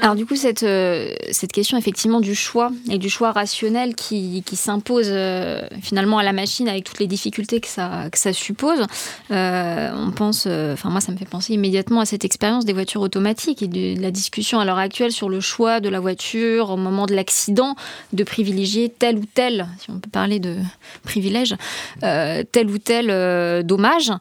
Alors 0.00 0.14
du 0.14 0.24
coup, 0.26 0.36
cette, 0.36 0.62
euh, 0.62 1.12
cette 1.32 1.50
question 1.52 1.76
effectivement 1.76 2.20
du 2.20 2.34
choix 2.36 2.70
et 2.88 2.98
du 2.98 3.10
choix 3.10 3.32
rationnel 3.32 3.96
qui, 3.96 4.44
qui 4.46 4.54
s'impose 4.54 5.08
euh, 5.10 5.66
finalement 5.82 6.18
à 6.18 6.22
la 6.22 6.32
machine 6.32 6.68
avec 6.68 6.84
toutes 6.84 7.00
les 7.00 7.08
difficultés 7.08 7.60
que 7.60 7.66
ça, 7.66 8.08
que 8.12 8.18
ça 8.18 8.32
suppose, 8.32 8.86
euh, 9.32 9.90
on 9.96 10.12
pense, 10.12 10.46
enfin 10.46 10.90
moi 10.90 11.00
ça 11.00 11.10
me 11.10 11.16
fait 11.16 11.24
penser 11.28 11.54
immédiatement 11.54 12.00
à 12.00 12.06
cette 12.06 12.24
expérience 12.24 12.64
des 12.64 12.72
voitures 12.72 13.00
automatiques 13.00 13.60
et 13.62 13.66
de 13.66 14.00
la 14.00 14.12
discussion 14.12 14.60
à 14.60 14.64
l'heure 14.64 14.78
actuelle 14.78 15.10
sur 15.10 15.28
le 15.28 15.40
choix 15.40 15.80
de 15.80 15.88
la 15.88 15.98
voiture 15.98 16.70
au 16.70 16.76
moment 16.76 17.06
de 17.06 17.14
l'accident, 17.14 17.47
de 17.48 18.24
privilégier 18.24 18.88
tel 18.88 19.18
ou 19.18 19.24
tel, 19.32 19.66
si 19.80 19.90
on 19.90 19.98
peut 19.98 20.10
parler 20.10 20.40
de 20.40 20.56
privilège, 21.02 21.54
euh, 22.02 22.42
tel 22.50 22.70
ou 22.70 22.78
tel 22.78 23.10
euh, 23.10 23.62
dommage. 23.62 24.12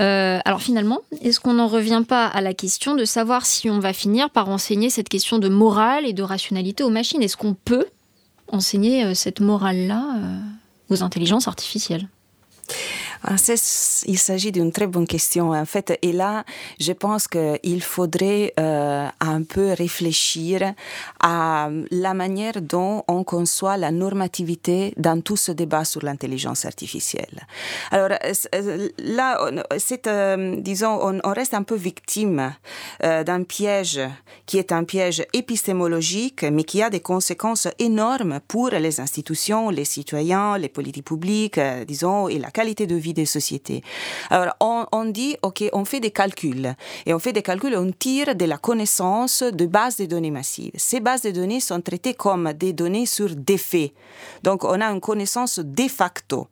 Euh, 0.00 0.38
alors 0.44 0.62
finalement, 0.62 1.00
est-ce 1.22 1.40
qu'on 1.40 1.54
n'en 1.54 1.68
revient 1.68 2.02
pas 2.06 2.26
à 2.26 2.40
la 2.40 2.54
question 2.54 2.94
de 2.94 3.04
savoir 3.04 3.46
si 3.46 3.70
on 3.70 3.78
va 3.78 3.92
finir 3.92 4.30
par 4.30 4.48
enseigner 4.48 4.90
cette 4.90 5.08
question 5.08 5.38
de 5.38 5.48
morale 5.48 6.06
et 6.06 6.12
de 6.12 6.22
rationalité 6.22 6.82
aux 6.82 6.90
machines? 6.90 7.22
Est-ce 7.22 7.36
qu'on 7.36 7.54
peut 7.54 7.86
enseigner 8.48 9.14
cette 9.14 9.40
morale-là 9.40 10.04
aux 10.88 11.02
intelligences 11.02 11.46
artificielles? 11.46 12.08
Il 13.28 14.18
s'agit 14.18 14.50
d'une 14.50 14.72
très 14.72 14.86
bonne 14.86 15.06
question 15.06 15.50
en 15.50 15.64
fait. 15.66 15.98
Et 16.02 16.12
là, 16.12 16.44
je 16.78 16.92
pense 16.92 17.28
qu'il 17.28 17.82
faudrait 17.82 18.52
euh, 18.58 19.06
un 19.20 19.42
peu 19.42 19.72
réfléchir 19.72 20.74
à 21.22 21.68
la 21.90 22.14
manière 22.14 22.62
dont 22.62 23.04
on 23.08 23.24
conçoit 23.24 23.76
la 23.76 23.90
normativité 23.90 24.94
dans 24.96 25.20
tout 25.20 25.36
ce 25.36 25.52
débat 25.52 25.84
sur 25.84 26.02
l'intelligence 26.02 26.64
artificielle. 26.64 27.46
Alors 27.90 28.10
euh, 28.54 28.88
là, 28.98 29.38
euh, 30.06 30.56
disons, 30.58 31.20
on, 31.24 31.32
reste 31.32 31.54
un 31.54 31.62
peu 31.62 31.76
victime 31.76 32.54
d'un 33.00 33.44
piège 33.44 34.00
qui 34.46 34.58
est 34.58 34.72
un 34.72 34.84
piège 34.84 35.24
épistémologique, 35.32 36.42
mais 36.42 36.64
qui 36.64 36.82
a 36.82 36.90
des 36.90 37.00
conséquences 37.00 37.68
énormes 37.78 38.40
pour 38.48 38.70
les 38.70 39.00
institutions, 39.00 39.70
les 39.70 39.84
citoyens, 39.84 40.58
les 40.58 40.68
politiques 40.68 41.06
publiques, 41.06 41.60
disons, 41.86 42.28
et 42.28 42.38
la 42.38 42.50
qualité 42.50 42.86
de 42.86 42.96
vie 42.96 43.09
des 43.12 43.26
sociétés. 43.26 43.82
Alors, 44.30 44.54
on, 44.60 45.04
dit, 45.06 45.36
OK, 45.42 45.64
on 45.72 45.84
fait 45.84 46.00
des 46.00 46.10
calculs. 46.10 46.74
Et 47.06 47.14
on 47.14 47.18
fait 47.18 47.32
des 47.32 47.42
calculs, 47.42 47.76
on 47.76 47.90
tire 47.92 48.34
de 48.34 48.44
la 48.44 48.58
connaissance 48.58 49.42
de 49.42 49.66
bases 49.66 49.96
de 49.96 50.06
données 50.06 50.30
massives. 50.30 50.72
Ces 50.76 51.00
bases 51.00 51.22
de 51.22 51.30
données 51.30 51.60
sont 51.60 51.80
traitées 51.80 52.14
comme 52.14 52.52
des 52.52 52.72
données 52.72 53.06
sur 53.06 53.34
des 53.34 53.58
faits. 53.58 53.92
Donc, 54.42 54.64
on 54.64 54.80
a 54.80 54.86
une 54.86 55.00
connaissance 55.00 55.58
de 55.58 55.88
facto. 55.88 56.48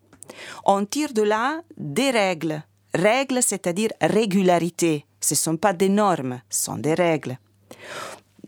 On 0.65 0.85
tire 0.85 1.13
de 1.13 1.23
là 1.23 1.63
des 1.77 2.11
règles 2.11 2.63
règles, 2.95 3.43
c'est-à-dire 3.43 3.91
régularité. 4.01 5.07
Ce 5.21 5.35
ne 5.35 5.39
sont 5.39 5.57
pas 5.57 5.73
des 5.73 5.89
normes, 5.89 6.41
ce 6.49 6.65
sont 6.65 6.77
des 6.77 6.95
règles. 6.95 7.39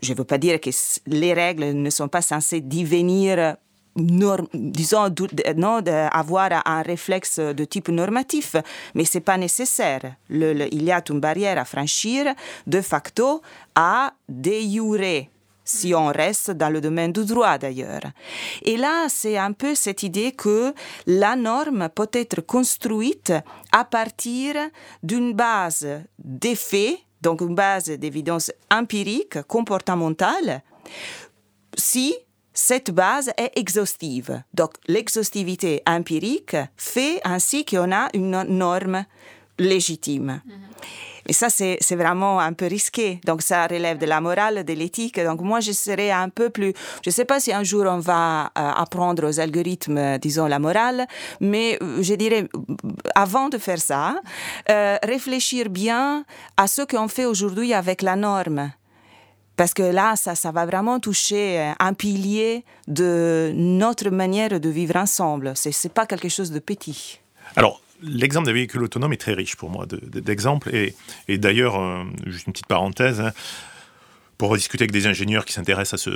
Je 0.01 0.13
ne 0.13 0.17
veux 0.17 0.23
pas 0.23 0.37
dire 0.37 0.59
que 0.59 0.69
les 1.07 1.33
règles 1.33 1.73
ne 1.73 1.89
sont 1.89 2.07
pas 2.07 2.21
censées 2.21 2.61
devenir 2.61 3.55
disons, 3.95 5.13
non, 5.55 5.81
avoir 6.11 6.49
un 6.65 6.81
réflexe 6.81 7.39
de 7.39 7.65
type 7.65 7.89
normatif, 7.89 8.55
mais 8.95 9.05
c'est 9.05 9.21
pas 9.21 9.37
nécessaire. 9.37 10.15
Il 10.29 10.83
y 10.83 10.91
a 10.91 11.03
une 11.09 11.19
barrière 11.19 11.57
à 11.57 11.65
franchir 11.65 12.33
de 12.67 12.81
facto 12.81 13.41
à 13.75 14.13
de 14.29 14.51
jure 14.51 15.25
si 15.63 15.93
on 15.93 16.07
reste 16.07 16.51
dans 16.51 16.69
le 16.69 16.81
domaine 16.81 17.13
du 17.13 17.23
droit 17.23 17.57
d'ailleurs. 17.57 18.01
Et 18.63 18.77
là, 18.77 19.07
c'est 19.09 19.37
un 19.37 19.53
peu 19.53 19.75
cette 19.75 20.03
idée 20.03 20.31
que 20.31 20.73
la 21.05 21.35
norme 21.35 21.87
peut 21.89 22.09
être 22.13 22.41
construite 22.41 23.33
à 23.71 23.85
partir 23.85 24.55
d'une 25.03 25.33
base 25.33 25.87
des 26.19 26.55
faits, 26.55 26.97
donc 27.21 27.41
une 27.41 27.55
base 27.55 27.85
d'évidence 27.85 28.51
empirique, 28.71 29.41
comportementale, 29.43 30.61
si 31.77 32.15
cette 32.53 32.91
base 32.91 33.31
est 33.37 33.51
exhaustive. 33.55 34.43
Donc 34.53 34.73
l'exhaustivité 34.87 35.81
empirique 35.87 36.55
fait 36.77 37.21
ainsi 37.23 37.65
qu'on 37.65 37.91
a 37.91 38.09
une 38.13 38.43
norme 38.43 39.05
légitime. 39.57 40.41
Et 41.27 41.33
ça, 41.33 41.49
c'est 41.49 41.95
vraiment 41.95 42.39
un 42.39 42.53
peu 42.53 42.65
risqué. 42.65 43.21
Donc, 43.25 43.41
ça 43.41 43.67
relève 43.67 43.97
de 43.97 44.05
la 44.05 44.19
morale, 44.21 44.65
de 44.65 44.73
l'éthique. 44.73 45.19
Donc, 45.19 45.41
moi, 45.41 45.59
je 45.59 45.71
serais 45.71 46.11
un 46.11 46.29
peu 46.29 46.49
plus... 46.49 46.73
Je 47.03 47.09
ne 47.09 47.13
sais 47.13 47.25
pas 47.25 47.39
si 47.39 47.53
un 47.53 47.63
jour 47.63 47.85
on 47.87 47.99
va 47.99 48.45
euh, 48.45 48.47
apprendre 48.55 49.27
aux 49.29 49.39
algorithmes, 49.39 50.17
disons, 50.17 50.47
la 50.47 50.59
morale, 50.59 51.05
mais 51.39 51.77
euh, 51.81 52.01
je 52.01 52.15
dirais, 52.15 52.47
euh, 52.55 52.89
avant 53.15 53.49
de 53.49 53.57
faire 53.59 53.79
ça, 53.79 54.19
euh, 54.69 54.97
réfléchir 55.03 55.69
bien 55.69 56.25
à 56.57 56.67
ce 56.67 56.81
qu'on 56.81 57.07
fait 57.07 57.25
aujourd'hui 57.25 57.73
avec 57.73 58.01
la 58.01 58.15
norme. 58.15 58.71
Parce 59.61 59.75
que 59.75 59.83
là, 59.83 60.15
ça, 60.15 60.33
ça 60.33 60.51
va 60.51 60.65
vraiment 60.65 60.99
toucher 60.99 61.59
euh, 61.59 61.71
un 61.77 61.93
pilier 61.93 62.63
de 62.87 63.51
notre 63.53 64.09
manière 64.09 64.59
de 64.59 64.69
vivre 64.69 64.95
ensemble. 64.95 65.53
Ce 65.55 65.69
n'est 65.69 65.93
pas 65.93 66.07
quelque 66.07 66.29
chose 66.29 66.49
de 66.49 66.57
petit. 66.57 67.19
Alors, 67.55 67.79
l'exemple 68.01 68.47
des 68.47 68.53
véhicules 68.53 68.81
autonomes 68.81 69.13
est 69.13 69.17
très 69.17 69.33
riche 69.35 69.55
pour 69.55 69.69
moi 69.69 69.85
de- 69.85 69.97
de- 70.03 70.19
d'exemples. 70.19 70.73
Et, 70.75 70.95
et 71.27 71.37
d'ailleurs, 71.37 71.79
euh, 71.79 72.03
juste 72.25 72.47
une 72.47 72.53
petite 72.53 72.65
parenthèse, 72.65 73.21
hein, 73.21 73.33
pour 74.41 74.57
discuter 74.57 74.85
avec 74.85 74.91
des 74.91 75.05
ingénieurs 75.05 75.45
qui 75.45 75.53
s'intéressent 75.53 76.07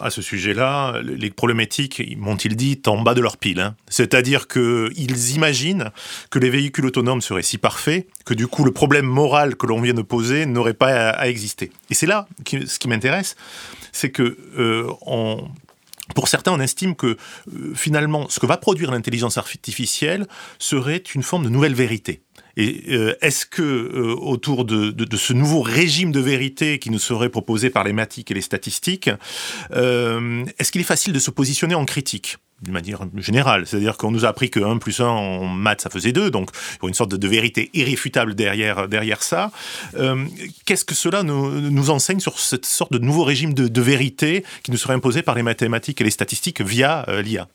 à 0.00 0.08
ce, 0.08 0.22
sujet-là, 0.22 1.00
les 1.02 1.30
problématiques, 1.30 2.00
m'ont-ils 2.16 2.54
dit, 2.54 2.80
en 2.86 3.02
bas 3.02 3.14
de 3.14 3.20
leur 3.20 3.36
pile. 3.36 3.58
hein. 3.58 3.74
C'est-à-dire 3.88 4.46
qu'ils 4.46 5.34
imaginent 5.34 5.90
que 6.30 6.38
les 6.38 6.48
véhicules 6.48 6.86
autonomes 6.86 7.20
seraient 7.20 7.42
si 7.42 7.58
parfaits 7.58 8.06
que 8.24 8.34
du 8.34 8.46
coup, 8.46 8.62
le 8.62 8.70
problème 8.70 9.06
moral 9.06 9.56
que 9.56 9.66
l'on 9.66 9.80
vient 9.80 9.94
de 9.94 10.02
poser 10.02 10.46
n'aurait 10.46 10.74
pas 10.74 11.10
à, 11.10 11.26
exister. 11.26 11.72
Et 11.90 11.94
c'est 11.94 12.06
là, 12.06 12.28
ce 12.46 12.78
qui 12.78 12.86
m'intéresse, 12.86 13.34
c'est 13.90 14.10
que 14.10 14.38
euh, 14.56 14.86
pour 16.14 16.28
certains, 16.28 16.52
on 16.52 16.60
estime 16.60 16.94
que 16.94 17.16
euh, 17.52 17.72
finalement, 17.74 18.28
ce 18.28 18.38
que 18.38 18.46
va 18.46 18.58
produire 18.58 18.92
l'intelligence 18.92 19.38
artificielle 19.38 20.28
serait 20.60 21.02
une 21.16 21.24
forme 21.24 21.42
de 21.42 21.48
nouvelle 21.48 21.74
vérité. 21.74 22.22
Et 22.56 22.84
euh, 22.90 23.14
est-ce 23.20 23.46
que 23.46 23.62
euh, 23.62 24.14
autour 24.14 24.64
de, 24.64 24.94
ce 25.16 25.32
nouveau 25.32 25.62
régime 25.62 26.12
de 26.12 26.20
vérité 26.20 26.78
qui 26.78 26.90
nous 26.90 26.98
serait 26.98 27.28
proposé 27.28 27.70
par 27.70 27.84
les 27.84 27.92
mathématiques 27.92 28.30
et 28.30 28.34
les 28.34 28.40
statistiques, 28.40 29.10
euh, 29.72 30.44
est-ce 30.58 30.72
qu'il 30.72 30.80
est 30.80 30.84
facile 30.84 31.12
de 31.12 31.18
se 31.18 31.30
positionner 31.30 31.74
en 31.74 31.84
critique 31.84 32.36
d'une 32.62 32.74
manière 32.74 33.00
générale, 33.16 33.66
c'est-à-dire 33.66 33.96
qu'on 33.96 34.12
nous 34.12 34.24
a 34.24 34.28
appris 34.28 34.48
que 34.48 34.60
1 34.60 34.78
plus 34.78 35.00
1 35.00 35.04
en 35.04 35.46
maths, 35.46 35.80
ça 35.80 35.90
faisait 35.90 36.12
2, 36.12 36.30
donc 36.30 36.50
il 36.52 36.84
y 36.84 36.86
a 36.86 36.88
une 36.88 36.94
sorte 36.94 37.12
de, 37.12 37.28
vérité 37.28 37.70
irréfutable 37.74 38.36
derrière, 38.36 38.86
derrière 38.86 39.24
ça. 39.24 39.50
Qu'est-ce 40.64 40.84
que 40.84 40.94
cela 40.94 41.24
nous, 41.24 41.90
enseigne 41.90 42.20
sur 42.20 42.38
cette 42.38 42.64
sorte 42.64 42.92
de 42.92 42.98
nouveau 42.98 43.24
régime 43.24 43.52
de, 43.52 43.80
vérité 43.82 44.44
qui 44.62 44.70
nous 44.70 44.76
serait 44.76 44.94
imposé 44.94 45.22
par 45.22 45.34
les 45.34 45.42
mathématiques 45.42 46.00
et 46.02 46.04
les 46.04 46.10
statistiques 46.10 46.60
via 46.60 47.04
l'IA 47.24 47.48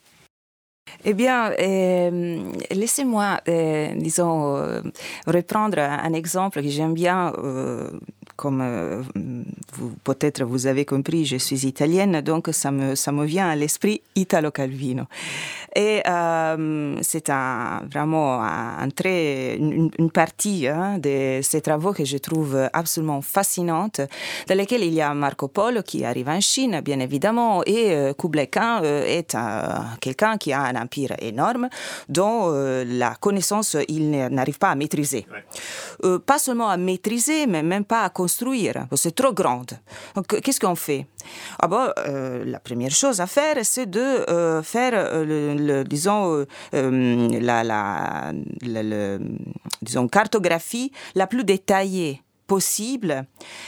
Eh 1.05 1.13
bien, 1.13 1.51
euh, 1.59 2.51
laissez-moi, 2.71 3.39
euh, 3.47 3.93
disons, 3.95 4.55
euh, 4.57 4.81
reprendre 5.25 5.79
un 5.79 6.13
exemple 6.13 6.61
que 6.61 6.69
j'aime 6.69 6.93
bien. 6.93 7.33
Comme 8.37 8.61
euh, 8.61 9.01
peut-être 10.05 10.43
vous 10.45 10.67
avez 10.67 10.85
compris, 10.85 11.25
je 11.25 11.35
suis 11.37 11.65
italienne, 11.67 12.21
donc 12.21 12.47
ça 12.53 12.71
me, 12.71 12.95
ça 12.95 13.11
me 13.11 13.25
vient 13.25 13.49
à 13.49 13.55
l'esprit 13.55 14.01
Italo 14.15 14.51
Calvino. 14.51 15.03
Et 15.75 16.01
euh, 16.07 16.97
c'est 17.01 17.29
un, 17.29 17.81
vraiment 17.91 18.41
un, 18.41 18.89
très, 18.89 19.57
une, 19.57 19.91
une 19.99 20.11
partie 20.11 20.67
hein, 20.67 20.97
de 20.97 21.39
ces 21.41 21.61
travaux 21.61 21.93
que 21.93 22.05
je 22.05 22.17
trouve 22.17 22.69
absolument 22.73 23.21
fascinante, 23.21 24.01
dans 24.47 24.55
lesquels 24.55 24.83
il 24.83 24.93
y 24.93 25.01
a 25.01 25.13
Marco 25.13 25.47
Polo 25.49 25.81
qui 25.83 26.05
arrive 26.05 26.29
en 26.29 26.39
Chine, 26.39 26.79
bien 26.81 26.99
évidemment, 26.99 27.63
et 27.65 27.91
euh, 27.91 28.13
Kublai 28.13 28.47
Khan 28.47 28.79
euh, 28.83 29.03
est 29.03 29.35
un- 29.35 29.85
quelqu'un 29.99 30.37
qui 30.37 30.53
a 30.53 30.61
un 30.61 30.75
empire 30.75 31.15
énorme 31.19 31.69
dont 32.07 32.51
la 32.85 33.15
connaissance 33.15 33.75
il 33.89 34.11
n'arrive 34.11 34.59
pas 34.59 34.69
à 34.69 34.75
maîtriser. 34.75 35.25
Pas 36.25 36.37
seulement 36.39 36.69
à 36.69 36.77
maîtriser, 36.77 37.47
mais 37.47 37.63
même 37.63 37.83
pas 37.83 38.03
à 38.03 38.09
C'est 38.95 39.15
trop 39.15 39.33
grande. 39.33 39.71
Qu'est-ce 40.43 40.59
qu'on 40.59 40.75
fait? 40.75 41.07
Ah 41.59 41.67
euh, 42.07 42.45
La 42.45 42.59
première 42.59 42.91
chose 42.91 43.19
à 43.21 43.27
faire, 43.27 43.57
c'est 43.63 43.89
de 43.89 44.25
faire, 44.63 45.23
disons, 45.85 46.45
la, 46.73 48.31
cartographie 50.11 50.91
la 51.15 51.27
plus 51.27 51.43
détaillée 51.43 52.21
possible 52.47 53.25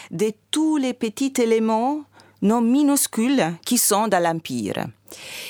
de 0.09 0.31
tous 0.51 0.77
les 0.77 0.93
petits 0.93 1.33
éléments 1.37 2.03
non 2.41 2.61
minuscules 2.61 3.53
qui 3.65 3.77
sont 3.77 4.07
dans 4.07 4.23
l'Empire. 4.23 4.87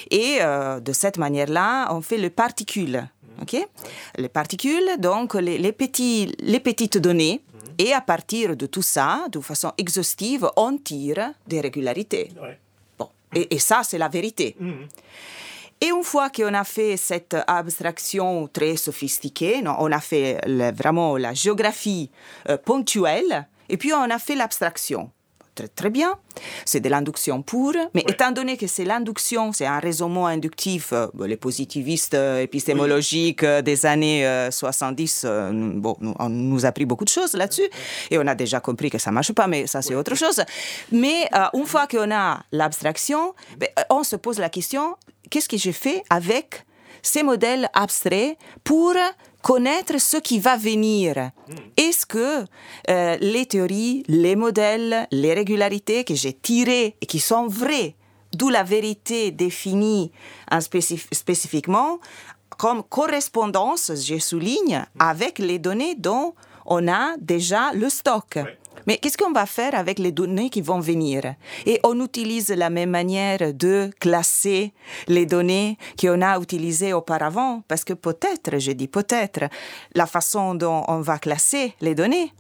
Et 0.10 0.38
euh, 0.42 0.80
de 0.80 0.94
cette 0.94 1.18
manière-là, 1.18 1.94
on 1.94 2.02
fait 2.02 2.18
les 2.18 2.30
particules. 2.30 3.08
ok? 3.42 3.68
Les 4.18 4.30
particules, 4.30 4.90
donc 4.98 5.36
les 5.36 5.72
petites 5.72 6.98
données. 6.98 7.42
Et 7.80 7.94
à 7.94 8.02
partir 8.02 8.56
de 8.58 8.66
tout 8.68 8.82
ça, 8.84 9.26
de 9.32 9.40
façon 9.40 9.72
exhaustive, 9.78 10.48
on 10.58 10.78
tire 10.78 11.32
des 11.48 11.62
régularités. 11.62 12.30
Bon. 12.98 13.10
Et, 13.34 13.56
et 13.56 13.60
ça, 13.60 13.82
c'est 13.84 13.98
la 13.98 14.10
vérité. 14.10 14.56
Et 15.82 15.88
une 15.88 16.04
fois 16.04 16.30
qu'on 16.30 16.54
a 16.54 16.66
fait 16.66 16.98
cette 16.98 17.38
abstraction 17.48 18.50
très 18.50 18.76
sophistiquée, 18.76 19.62
non, 19.62 19.76
on 19.80 19.90
a 19.94 20.02
fait 20.02 20.42
le- 20.46 20.74
vraiment 20.74 21.16
la 21.16 21.34
géographie 21.34 22.10
euh, 22.50 22.58
ponctuelle, 22.58 23.48
et 23.70 23.78
puis 23.78 23.94
on 23.94 24.10
a 24.10 24.20
fait 24.20 24.36
l'abstraction. 24.36 25.10
Très, 25.60 25.68
très 25.68 25.90
bien, 25.90 26.16
c'est 26.64 26.80
de 26.80 26.88
l'induction 26.88 27.42
pure, 27.42 27.74
mais 27.94 28.06
étant 28.08 28.32
donné 28.32 28.56
que 28.56 28.66
c'est 28.66 28.86
l'induction, 28.86 29.52
c'est 29.52 29.66
un 29.66 29.80
raisonnement 29.80 30.26
inductif, 30.26 30.94
euh, 30.94 31.08
les 31.28 31.36
positivistes 31.36 32.14
euh, 32.14 32.42
épistémologiques 32.42 33.44
euh, 33.44 33.62
des 33.62 33.86
années 33.86 34.26
euh, 34.26 34.52
70, 34.52 35.24
euh, 35.26 35.52
bon, 35.76 35.98
on 36.18 36.30
nous 36.30 36.66
a 36.66 36.70
appris 36.70 36.86
beaucoup 36.86 37.04
de 37.04 37.10
choses 37.10 37.34
là-dessus, 37.34 37.68
et 38.10 38.18
on 38.18 38.26
a 38.26 38.36
déjà 38.36 38.62
compris 38.62 38.90
que 38.90 38.98
ça 38.98 39.12
marche 39.12 39.34
pas, 39.34 39.48
mais 39.48 39.68
ça 39.68 39.82
c'est 39.82 39.96
autre 39.96 40.16
chose. 40.16 40.42
Mais 40.94 41.28
euh, 41.36 41.48
une 41.54 41.66
fois 41.66 41.88
qu'on 41.88 42.10
a 42.10 42.40
l'abstraction, 42.54 43.34
ben, 43.58 43.68
on 43.90 44.04
se 44.04 44.16
pose 44.16 44.40
la 44.40 44.48
question, 44.48 44.96
qu'est-ce 45.30 45.50
que 45.50 45.58
je 45.58 45.72
fais 45.72 46.04
avec 46.10 46.64
ces 47.02 47.24
modèles 47.24 47.70
abstraits 47.74 48.38
pour 48.64 48.94
connaître 49.42 50.00
ce 50.00 50.18
qui 50.18 50.40
va 50.40 50.58
venir. 50.58 51.32
Est-ce 51.78 52.06
que 52.06 52.46
euh, 52.90 53.18
les 53.22 53.46
théories, 53.46 54.04
les 54.08 54.36
modèles, 54.36 55.08
les 55.12 55.34
régularités 55.34 56.04
que 56.04 56.14
j'ai 56.16 56.34
tirées 56.34 56.96
et 57.00 57.06
qui 57.06 57.20
sont 57.20 57.48
vraies, 57.48 57.96
d'où 58.34 58.50
la 58.50 58.64
vérité 58.64 59.32
définie 59.32 60.12
en 60.52 60.60
spécif- 60.60 61.08
spécifiquement, 61.14 62.00
comme 62.58 62.84
correspondance, 62.84 63.92
je 63.96 64.20
souligne, 64.20 64.84
avec 65.00 65.40
les 65.40 65.60
données 65.60 65.96
dont 65.96 66.34
on 66.66 66.88
a 66.90 67.16
déjà 67.18 67.72
le 67.74 67.90
stock. 67.90 68.38
Mais 68.88 68.98
qu'est-ce 68.98 69.18
qu'on 69.18 69.32
va 69.34 69.46
faire 69.46 69.76
avec 69.76 70.00
les 70.00 70.12
données 70.12 70.50
qui 70.50 70.62
vont 70.62 70.80
venir? 70.80 71.36
Et 71.66 71.80
on 71.84 72.00
utilise 72.04 72.50
la 72.50 72.70
même 72.70 72.90
manière 72.90 73.54
de 73.54 73.90
classer 74.00 74.74
les 75.08 75.26
données 75.26 75.78
qu'on 76.00 76.22
a 76.22 76.40
utilisées 76.40 76.94
auparavant, 76.94 77.62
parce 77.68 77.84
que 77.84 77.94
peut-être, 77.94 78.58
je 78.58 78.72
dis 78.72 78.88
peut-être, 78.88 79.42
la 79.94 80.06
façon 80.08 80.56
dont 80.56 80.84
on 80.88 81.02
va 81.02 81.20
classer 81.20 81.74
les 81.82 81.94
données, 81.94 82.32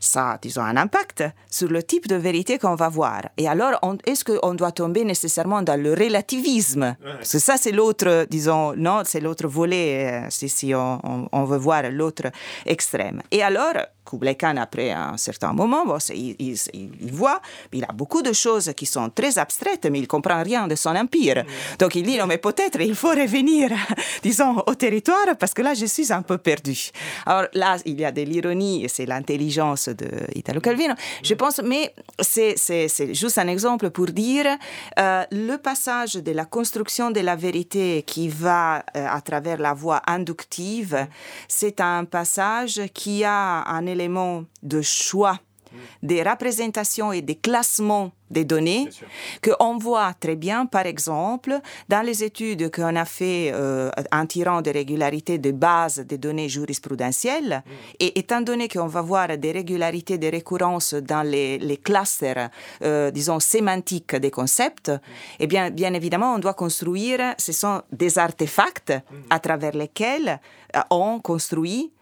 ça 0.00 0.32
a, 0.32 0.38
disons, 0.38 0.62
un 0.62 0.76
impact 0.76 1.22
sur 1.50 1.68
le 1.68 1.82
type 1.82 2.08
de 2.08 2.16
vérité 2.16 2.58
qu'on 2.58 2.74
va 2.74 2.88
voir. 2.88 3.22
Et 3.36 3.46
alors, 3.46 3.78
est-ce 4.06 4.24
qu'on 4.24 4.54
doit 4.54 4.72
tomber 4.72 5.04
nécessairement 5.04 5.62
dans 5.62 5.80
le 5.80 5.92
relativisme? 5.92 6.96
Parce 7.18 7.32
que 7.32 7.38
ça, 7.38 7.56
c'est 7.56 7.72
l'autre, 7.72 8.26
disons, 8.30 8.74
non, 8.76 9.02
c'est 9.04 9.20
l'autre 9.20 9.46
volet, 9.46 10.24
euh, 10.24 10.26
si, 10.30 10.48
si 10.48 10.74
on, 10.74 10.98
on- 11.04 11.28
on 11.30 11.44
veut 11.44 11.58
voir 11.58 11.82
l'autre 11.90 12.24
extrême. 12.66 13.20
Et 13.30 13.42
alors, 13.42 13.74
Kublai 14.14 14.36
Khan, 14.36 14.56
après 14.56 14.90
un 14.92 15.16
certain 15.16 15.52
moment, 15.52 15.84
bon, 15.84 15.98
il, 16.14 16.36
il- 16.38 16.90
il 17.02 17.12
voit, 17.12 17.40
il 17.72 17.84
a 17.84 17.92
beaucoup 17.92 18.22
de 18.22 18.32
choses 18.32 18.72
qui 18.76 18.86
sont 18.86 19.10
très 19.10 19.38
abstraites, 19.38 19.86
mais 19.90 19.98
il 19.98 20.06
comprend 20.06 20.42
rien 20.42 20.66
de 20.68 20.74
son 20.76 20.94
empire. 20.94 21.44
Donc 21.78 21.94
il 21.96 22.02
dit, 22.04 22.16
non, 22.18 22.26
mais 22.26 22.38
peut-être 22.38 22.80
il 22.80 22.94
faut 22.94 23.10
revenir, 23.10 23.70
disons, 24.22 24.62
au 24.66 24.74
territoire, 24.74 25.36
parce 25.38 25.52
que 25.52 25.62
là, 25.62 25.74
je 25.74 25.86
suis 25.86 26.12
un 26.12 26.22
peu 26.22 26.38
perdu. 26.38 26.90
Alors 27.26 27.46
là, 27.54 27.76
il 27.84 27.98
y 28.00 28.04
a 28.04 28.12
de 28.12 28.22
l'ironie, 28.22 28.84
et 28.84 28.88
c'est 28.88 29.06
l'intelligence 29.06 29.88
de 29.88 30.08
Italo 30.34 30.60
Calvino, 30.60 30.94
je 31.22 31.34
pense, 31.34 31.60
mais 31.62 31.92
c'est 32.20 33.14
juste 33.14 33.38
un 33.38 33.48
exemple 33.48 33.90
pour 33.90 34.06
dire 34.06 34.46
euh, 34.98 35.24
le 35.32 35.56
passage 35.56 36.14
de 36.14 36.32
la 36.32 36.44
construction 36.44 37.10
de 37.10 37.20
la 37.20 37.36
vérité 37.36 38.02
qui 38.06 38.28
va 38.28 38.84
euh, 38.96 39.06
à 39.08 39.20
travers 39.20 39.58
la 39.58 39.72
voie 39.74 40.02
inductive, 40.06 41.06
c'est 41.48 41.80
un 41.80 42.04
passage 42.04 42.80
qui 42.92 43.24
a 43.24 43.64
un 43.68 43.86
élément 43.86 44.03
de 44.62 44.82
choix 44.82 45.38
des 46.02 46.22
représentations 46.22 47.12
et 47.12 47.22
des 47.22 47.36
classements 47.36 48.12
des 48.30 48.44
données 48.44 48.88
qu'on 49.42 49.78
voit 49.78 50.12
très 50.18 50.34
bien, 50.34 50.66
par 50.66 50.86
exemple, 50.86 51.60
dans 51.88 52.02
les 52.02 52.24
études 52.24 52.70
qu'on 52.70 52.96
a 52.96 53.04
fait 53.04 53.52
euh, 53.52 53.90
en 54.10 54.26
tirant 54.26 54.60
des 54.60 54.72
régularités 54.72 55.38
de 55.38 55.52
base 55.52 56.00
des 56.00 56.18
données 56.18 56.48
jurisprudentielles. 56.48 57.62
Et 58.00 58.18
étant 58.18 58.40
donné 58.40 58.68
qu'on 58.68 58.86
va 58.86 59.02
voir 59.02 59.38
des 59.38 59.52
régularités 59.52 60.18
de 60.18 60.26
récurrence 60.26 60.94
dans 60.94 61.22
les, 61.22 61.58
les 61.58 61.76
clusters, 61.76 62.50
euh, 62.82 63.10
disons, 63.10 63.38
sémantiques 63.38 64.16
des 64.16 64.30
concepts, 64.30 64.90
eh 65.38 65.46
bien, 65.46 65.70
bien 65.70 65.94
évidemment, 65.94 66.34
on 66.34 66.38
doit 66.38 66.54
construire, 66.54 67.34
ce 67.38 67.52
sont 67.52 67.82
des 67.92 68.18
artefacts 68.18 68.92
à 69.30 69.38
travers 69.38 69.76
lesquels 69.76 70.40
euh, 70.74 70.80
on 70.90 71.20
construit 71.20 71.92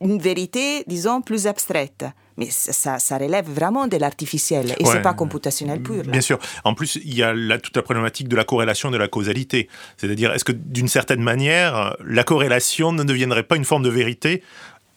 une 0.00 0.18
vérité, 0.20 0.84
disons, 0.86 1.22
plus 1.22 1.46
abstraite. 1.46 2.04
Mais 2.38 2.48
ça, 2.50 2.98
relève 3.18 3.48
vraiment 3.48 3.86
de 3.86 3.96
l'artificiel 3.96 4.74
et 4.78 4.84
Ouais. 4.84 4.92
c'est 4.92 5.00
pas 5.00 5.14
computationnel 5.14 5.80
pur. 5.82 5.96
là. 6.04 6.10
Bien 6.12 6.20
sûr. 6.20 6.38
En 6.64 6.74
plus, 6.74 6.96
il 7.02 7.14
y 7.14 7.22
a 7.22 7.32
la- 7.32 7.58
toute 7.58 7.74
la 7.74 7.82
problématique 7.82 8.28
de 8.28 8.36
la 8.36 8.44
corrélation 8.44 8.90
et 8.90 8.92
de 8.92 8.98
la 8.98 9.08
causalité. 9.08 9.68
C'est-à-dire, 9.96 10.32
est-ce 10.34 10.44
que 10.44 10.52
d'une 10.52 10.88
certaine 10.88 11.22
manière, 11.22 11.96
la 12.04 12.24
corrélation 12.24 12.92
ne 12.92 13.04
deviendrait 13.04 13.42
pas 13.44 13.56
une 13.56 13.64
forme 13.64 13.84
de 13.84 13.88
vérité 13.88 14.42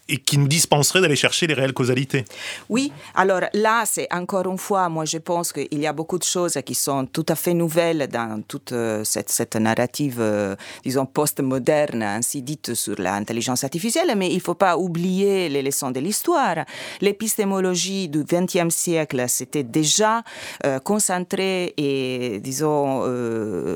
et 0.10 0.18
qui 0.18 0.38
nous 0.38 0.48
dispenserait 0.48 1.02
d'aller 1.02 1.16
chercher 1.16 1.48
les 1.48 1.54
réelles 1.54 1.74
causalités 1.74 2.26
Oui, 2.70 2.92
alors 3.16 3.42
là, 3.54 3.84
c'est 3.86 4.08
encore 4.12 4.50
une 4.50 4.58
fois, 4.58 4.90
moi 4.90 5.06
je 5.06 5.18
pense 5.18 5.54
qu'il 5.54 5.80
y 5.80 5.88
a 5.88 5.94
beaucoup 5.94 6.18
de 6.18 6.24
choses 6.24 6.58
qui 6.66 6.76
sont 6.76 7.06
tout 7.06 7.26
à 7.30 7.36
fait 7.36 7.54
nouvelles 7.54 8.08
dans 8.12 8.42
toute 8.48 8.72
euh, 8.72 9.04
cette, 9.04 9.30
cette 9.30 9.56
narrative, 9.56 10.18
euh, 10.20 10.56
disons, 10.84 11.06
post-moderne, 11.06 12.02
ainsi 12.04 12.42
dite, 12.42 12.74
sur 12.74 12.96
l'intelligence 13.00 13.64
artificielle, 13.64 14.14
mais 14.18 14.30
il 14.30 14.36
ne 14.36 14.42
faut 14.42 14.56
pas 14.56 14.78
oublier 14.78 15.50
les 15.50 15.62
leçons 15.62 15.92
de 15.92 16.00
l'histoire. 16.00 16.66
L'épistémologie 17.02 18.10
du 18.10 18.24
XXe 18.24 18.74
siècle 18.74 19.24
s'était 19.28 19.64
déjà 19.64 20.24
euh, 20.66 20.80
concentrée 20.80 21.74
et, 21.78 22.40
disons, 22.42 23.00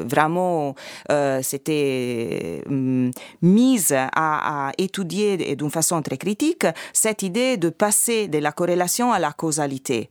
vraiment, 0.06 0.76
c'était 1.42 2.64
hum, 2.68 3.12
mise 3.42 3.92
à, 3.92 4.68
à 4.70 4.72
étudier 4.78 5.56
d'une 5.56 5.70
façon 5.70 6.02
très 6.02 6.18
cette 6.94 7.24
idée 7.24 7.58
de 7.58 7.70
passer 7.70 8.28
de 8.28 8.38
la 8.40 8.52
corrélation 8.52 9.12
à 9.12 9.20
la 9.20 9.32
causalité. 9.32 10.10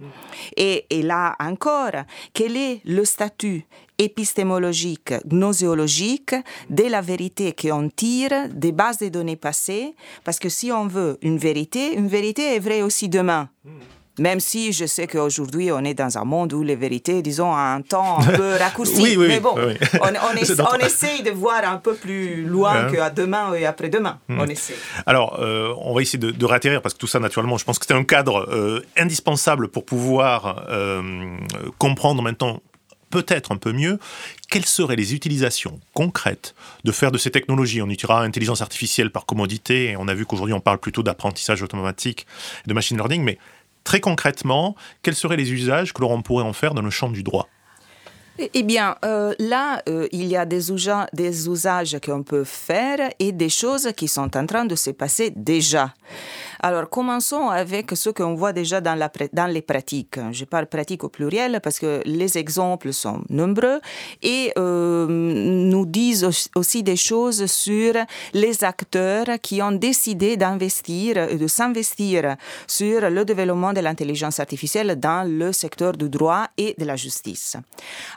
Et, 0.57 0.87
et 0.91 1.03
là 1.03 1.35
encore, 1.41 2.05
quel 2.33 2.57
est 2.57 2.81
le 2.85 3.05
statut 3.05 3.65
épistémologique, 3.99 5.15
gnoséologique 5.27 6.35
de 6.71 6.85
la 6.85 7.01
vérité 7.01 7.55
qu'on 7.55 7.89
tire 7.89 8.49
des 8.51 8.73
bases 8.73 8.99
de 8.99 9.09
données 9.09 9.37
passées? 9.37 9.95
Parce 10.25 10.39
que 10.39 10.49
si 10.49 10.73
on 10.73 10.87
veut 10.87 11.19
une 11.23 11.39
vérité, 11.39 11.95
une 11.95 12.09
vérité 12.09 12.55
est 12.55 12.61
vraie 12.61 12.83
aussi 12.83 13.09
demain. 13.09 13.49
Même 14.19 14.41
si 14.41 14.73
je 14.73 14.85
sais 14.85 15.07
qu'aujourd'hui, 15.07 15.73
on 15.73 15.83
est 15.85 15.95
dans 15.95 16.19
un 16.19 16.25
monde 16.25 16.53
où 16.53 16.63
les 16.63 16.77
vérités, 16.77 17.23
disons, 17.23 17.51
ont 17.51 17.57
un 17.57 17.81
temps 17.81 18.19
un 18.21 18.27
peu 18.33 18.57
raccourci. 18.59 19.01
Oui, 19.01 19.17
oui, 19.17 19.29
Mais 19.29 19.41
bon, 19.41 19.55
oui, 19.57 19.75
on, 20.03 20.79
essaye 20.85 21.23
de 21.23 21.31
voir 21.31 21.65
un 21.65 21.79
peu 21.79 21.95
plus 21.95 22.45
loin 22.45 22.87
Ouais. 22.87 22.97
qu'à 22.97 23.11
demain 23.11 23.55
et 23.55 23.65
après-demain. 23.65 24.19
On 24.29 24.47
essaie. 24.47 24.75
Alors, 25.07 25.39
euh, 25.41 25.75
on 25.79 25.95
va 25.95 26.03
essayer 26.03 26.19
de, 26.19 26.31
de 26.31 26.45
réatterrir 26.45 26.83
parce 26.83 26.95
que 26.95 26.99
tout 26.99 27.07
ça, 27.07 27.21
naturellement, 27.21 27.57
je 27.57 27.65
pense 27.65 27.79
que 27.79 27.87
c'est 27.87 27.95
un 27.95 28.05
cadre 28.05 28.47
euh, 28.51 28.85
indispensable 28.99 29.69
pour 29.69 29.85
pouvoir 29.85 30.67
euh, 30.69 31.37
comprendre 31.79 32.23
maintenant 32.23 32.61
peut-être 33.11 33.53
un 33.53 33.57
peu 33.57 33.73
mieux 33.73 33.99
quelles 34.51 34.65
seraient 34.65 34.97
les 34.97 35.15
utilisations 35.15 35.79
concrètes 35.95 36.55
de 36.85 36.93
faire 36.93 37.13
de 37.13 37.19
ces 37.19 37.31
technologies. 37.31 37.83
On 37.83 37.89
utilisera 37.91 38.23
intelligence 38.23 38.63
artificielle 38.63 39.11
par 39.11 39.27
commodité 39.27 39.91
et 39.91 39.97
on 39.97 40.09
a 40.09 40.15
vu 40.15 40.25
qu'aujourd'hui 40.27 40.55
on 40.55 40.61
parle 40.61 40.79
plutôt 40.79 41.03
d'apprentissage 41.03 41.63
automatique, 41.63 42.27
et 42.65 42.69
de 42.69 42.75
machine 42.75 42.97
learning, 42.97 43.23
mais 43.23 43.39
très 43.85 44.01
concrètement, 44.01 44.75
quels 45.03 45.15
seraient 45.15 45.37
les 45.37 45.53
usages 45.53 45.93
que 45.93 46.01
l'on 46.01 46.23
pourrait 46.23 46.45
en 46.45 46.53
faire 46.53 46.75
dans 46.75 46.83
le 46.83 46.91
champ 46.91 47.11
du 47.11 47.23
droit? 47.23 47.49
Eh 48.39 48.51
eh 48.55 48.63
bien, 48.63 48.97
euh, 49.05 49.35
là, 49.39 49.83
euh, 49.91 50.09
il 50.11 50.25
y 50.25 50.37
a 50.37 50.47
des, 50.47 50.73
usa- 50.73 51.07
des 51.13 51.49
usages 51.49 51.99
qu'on 52.03 52.23
peut 52.23 52.45
faire 52.45 53.11
et 53.19 53.31
des 53.31 53.51
choses 53.51 53.91
qui 53.95 54.09
sont 54.09 54.35
en 54.37 54.47
train 54.47 54.65
de 54.65 54.75
se 54.75 54.91
passer 54.91 55.31
déjà. 55.37 55.93
Alors, 56.65 56.89
commençons 56.89 57.49
avec 57.49 57.91
ce 57.95 58.11
qu'on 58.11 58.35
voit 58.35 58.53
déjà 58.53 58.81
dans, 58.81 58.95
les 59.49 59.63
pratiques. 59.63 60.21
Je 60.31 60.45
parle 60.45 60.67
pratique 60.67 61.03
au 61.03 61.09
pluriel 61.09 61.59
parce 61.61 61.81
que 61.81 62.03
les 62.05 62.39
exemples 62.39 62.93
sont 62.93 63.21
nombreux 63.31 63.81
et 64.23 64.53
euh, 64.57 65.07
nous 65.09 65.87
disent 65.87 66.25
aussi- 66.55 66.85
des 66.85 66.95
choses 66.95 67.47
sur 67.47 67.95
les 68.33 68.63
acteurs 68.63 69.27
qui 69.43 69.61
ont 69.61 69.73
décidé 69.73 70.37
d'investir, 70.37 71.17
et 71.17 71.37
de 71.37 71.47
s'investir 71.49 72.37
sur 72.69 73.11
le 73.11 73.25
développement 73.25 73.73
de 73.73 73.81
l'intelligence 73.81 74.39
artificielle 74.39 75.01
dans 75.01 75.29
le 75.29 75.53
secteur 75.53 75.93
du 75.93 76.09
droit 76.09 76.47
et 76.57 76.77
de 76.79 76.85
la 76.85 76.95
justice. 76.95 77.57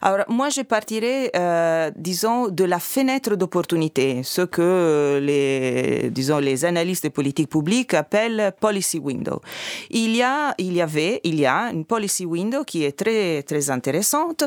Alors, 0.03 0.25
moi, 0.29 0.49
je 0.49 0.61
partirais, 0.61 1.31
euh, 1.35 1.89
disons, 1.95 2.49
de 2.49 2.63
la 2.63 2.79
fenêtre 2.79 3.35
d'opportunité, 3.35 4.21
ce 4.23 4.43
que 4.43 5.19
les, 5.21 6.11
disons, 6.11 6.37
les 6.37 6.63
analystes 6.63 7.05
de 7.05 7.09
politique 7.09 7.49
publique 7.49 7.93
appellent 7.95 8.34
policy 8.59 8.99
window. 8.99 9.41
Il 9.89 10.15
y 10.15 10.21
a, 10.21 10.53
il 10.57 10.73
y 10.73 10.81
avait, 10.81 11.21
il 11.23 11.39
y 11.39 11.45
a 11.45 11.71
une 11.71 11.85
policy 11.85 12.25
window 12.25 12.63
qui 12.63 12.83
est 12.83 12.97
très, 12.97 13.43
très 13.43 13.69
intéressante, 13.69 14.43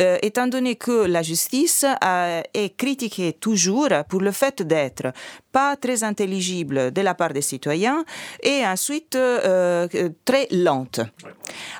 euh, 0.00 0.18
étant 0.22 0.46
donné 0.46 0.76
que 0.76 1.06
la 1.06 1.22
justice 1.22 1.84
euh, 1.84 2.42
est 2.54 2.76
critiquée 2.76 3.32
toujours 3.34 3.88
pour 4.08 4.20
le 4.20 4.32
fait 4.32 4.62
d'être 4.62 5.12
pas 5.50 5.76
très 5.76 6.02
intelligible 6.02 6.92
de 6.92 7.00
la 7.02 7.14
part 7.14 7.32
des 7.32 7.42
citoyens 7.42 8.04
et 8.42 8.66
ensuite 8.66 9.14
euh, 9.16 9.86
très 10.24 10.48
lente. 10.50 11.00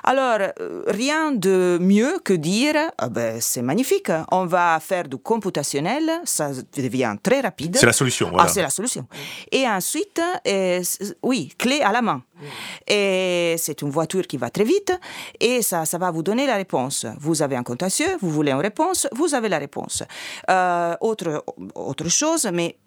Alors, 0.03 0.39
rien 0.87 1.31
de 1.31 1.77
mieux 1.81 2.19
que 2.23 2.33
dire, 2.33 2.75
ah 2.97 3.09
ben, 3.09 3.39
c'est 3.41 3.61
magnifique, 3.61 4.11
on 4.31 4.45
va 4.45 4.79
faire 4.79 5.07
du 5.07 5.17
computationnel, 5.17 6.21
ça 6.25 6.51
devient 6.75 7.15
très 7.21 7.41
rapide. 7.41 7.77
C'est 7.77 7.85
la 7.85 7.93
solution, 7.93 8.29
voilà. 8.29 8.45
Ah, 8.45 8.47
c'est 8.47 8.61
la 8.61 8.69
solution. 8.69 9.07
Et 9.51 9.67
ensuite, 9.67 10.21
euh, 10.47 10.83
oui, 11.21 11.52
clé 11.57 11.81
à 11.81 11.91
la 11.91 12.01
main. 12.01 12.23
Et 12.87 13.55
c'est 13.57 13.81
une 13.81 13.89
voiture 13.89 14.27
qui 14.27 14.37
va 14.37 14.49
très 14.49 14.63
vite 14.63 14.93
et 15.39 15.61
ça, 15.61 15.85
ça 15.85 15.97
va 15.97 16.11
vous 16.11 16.23
donner 16.23 16.45
la 16.45 16.55
réponse. 16.55 17.05
Vous 17.19 17.41
avez 17.41 17.55
un 17.55 17.63
contentieux, 17.63 18.17
vous 18.21 18.29
voulez 18.29 18.51
une 18.51 18.61
réponse, 18.61 19.07
vous 19.13 19.33
avez 19.33 19.49
la 19.49 19.59
réponse. 19.59 20.03
Euh, 20.49 20.95
autre, 21.01 21.43
autre 21.75 22.09
chose, 22.09 22.49
mais 22.53 22.77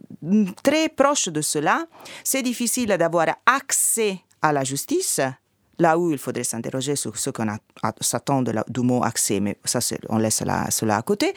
très 0.62 0.88
proche 0.88 1.28
de 1.28 1.40
cela, 1.40 1.86
c'est 2.24 2.42
difficile 2.42 2.88
d'avoir 2.88 3.26
accès 3.46 4.20
à 4.42 4.52
la 4.52 4.64
justice. 4.64 5.20
Là 5.78 5.98
où 5.98 6.10
il 6.10 6.18
faudrait 6.18 6.44
s'interroger 6.44 6.96
sur 6.96 7.16
ce 7.18 7.30
qu'on 7.30 7.46
s'attend 8.00 8.42
du 8.42 8.80
mot 8.80 9.02
accès, 9.04 9.40
mais 9.40 9.56
ça, 9.64 9.80
on 10.08 10.18
laisse 10.18 10.40
la- 10.40 10.70
cela 10.70 10.96
à 10.96 11.02
côté. 11.02 11.34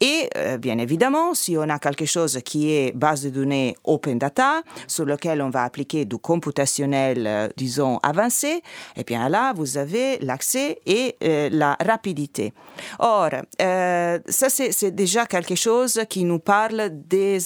Et 0.00 0.28
euh, 0.36 0.58
bien 0.58 0.76
évidemment, 0.78 1.32
si 1.34 1.56
on 1.56 1.68
a 1.68 1.78
quelque 1.78 2.04
chose 2.04 2.38
qui 2.44 2.70
est 2.70 2.92
base 2.94 3.22
de 3.22 3.30
données 3.30 3.74
open 3.84 4.18
data, 4.18 4.62
sur 4.86 5.06
lequel 5.06 5.40
on 5.40 5.50
va 5.50 5.64
appliquer 5.64 6.04
du 6.04 6.18
computationnel, 6.18 7.26
euh, 7.26 7.48
disons, 7.56 7.98
avancé, 8.02 8.62
et 8.96 9.04
bien 9.04 9.28
là, 9.28 9.52
vous 9.54 9.78
avez 9.78 10.18
l'accès 10.18 10.80
et 10.84 11.16
euh, 11.24 11.48
la 11.50 11.76
rapidité. 11.84 12.52
Or, 12.98 13.30
ça, 13.58 14.48
c'est 14.50 14.90
déjà 14.90 15.26
quelque 15.26 15.54
chose 15.54 16.00
qui 16.08 16.24
nous 16.24 16.38
parle 16.40 16.90
des, 16.92 17.38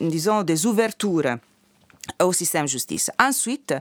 disons, 0.00 0.42
des 0.42 0.66
ouvertures 0.66 1.36
au 2.22 2.32
système 2.32 2.66
justice. 2.66 3.10
Ensuite, 3.20 3.74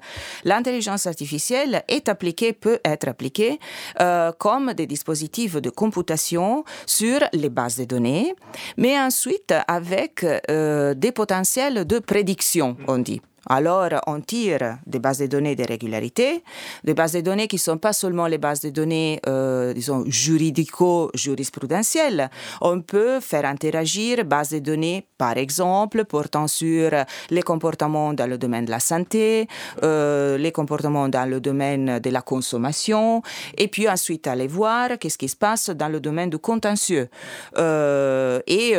l'intelligence 0.43 1.08
artificielle 1.08 1.84
est 1.88 2.10
appliquée, 2.10 2.53
peut 2.53 2.79
être 2.86 3.08
appliquée 3.08 3.60
euh, 4.01 4.32
comme 4.38 4.73
des 4.73 4.88
dispositifs 4.88 5.55
de 5.55 5.69
computation 5.69 6.63
sur 6.86 7.19
les 7.34 7.49
bases 7.49 7.77
de 7.77 7.86
données, 7.86 8.34
mais 8.77 8.99
ensuite 8.99 9.53
avec 9.67 10.23
euh, 10.23 10.93
des 10.93 11.12
potentiels 11.12 11.86
de 11.86 11.99
prédiction, 11.99 12.77
on 12.88 12.97
dit. 12.99 13.21
Alors, 13.47 13.89
on 14.08 14.21
tire 14.21 14.78
des 14.86 14.99
bases 14.99 15.17
de 15.19 15.28
données 15.28 15.56
de 15.56 15.63
régularité, 15.63 16.43
des 16.84 16.93
bases 16.93 17.13
de 17.13 17.21
données 17.21 17.47
qui 17.47 17.56
ne 17.56 17.62
sont 17.62 17.78
pas 17.78 17.93
seulement 17.93 18.28
les 18.28 18.38
bases 18.38 18.60
de 18.62 18.69
données, 18.69 19.19
euh, 19.28 19.73
disons, 19.73 20.04
juridico-jurisprudentielles. 20.08 22.30
On 22.62 22.82
peut 22.82 23.19
faire 23.19 23.45
interagir 23.45 24.23
bases 24.25 24.52
de 24.52 24.60
données, 24.60 25.08
par 25.17 25.38
exemple, 25.38 26.06
portant 26.06 26.47
sur 26.47 26.91
les 27.30 27.41
comportements 27.41 28.13
dans 28.13 28.28
le 28.28 28.38
domaine 28.38 28.65
de 28.65 28.71
la 28.71 28.80
santé, 28.80 29.47
euh, 29.84 30.38
les 30.38 30.52
comportements 30.52 31.10
dans 31.10 31.28
le 31.30 31.39
domaine 31.39 31.99
de 31.99 32.10
la 32.10 32.21
consommation, 32.21 33.21
et 33.58 33.67
puis 33.67 33.89
ensuite 33.89 34.28
aller 34.28 34.47
voir 34.47 34.97
qu'est-ce 34.99 35.17
qui 35.17 35.30
se 35.30 35.36
passe 35.36 35.69
dans 35.69 35.89
le 35.89 35.99
domaine 35.99 36.30
du 36.30 36.38
contentieux 36.38 37.10
euh, 37.58 38.39
et 38.47 38.75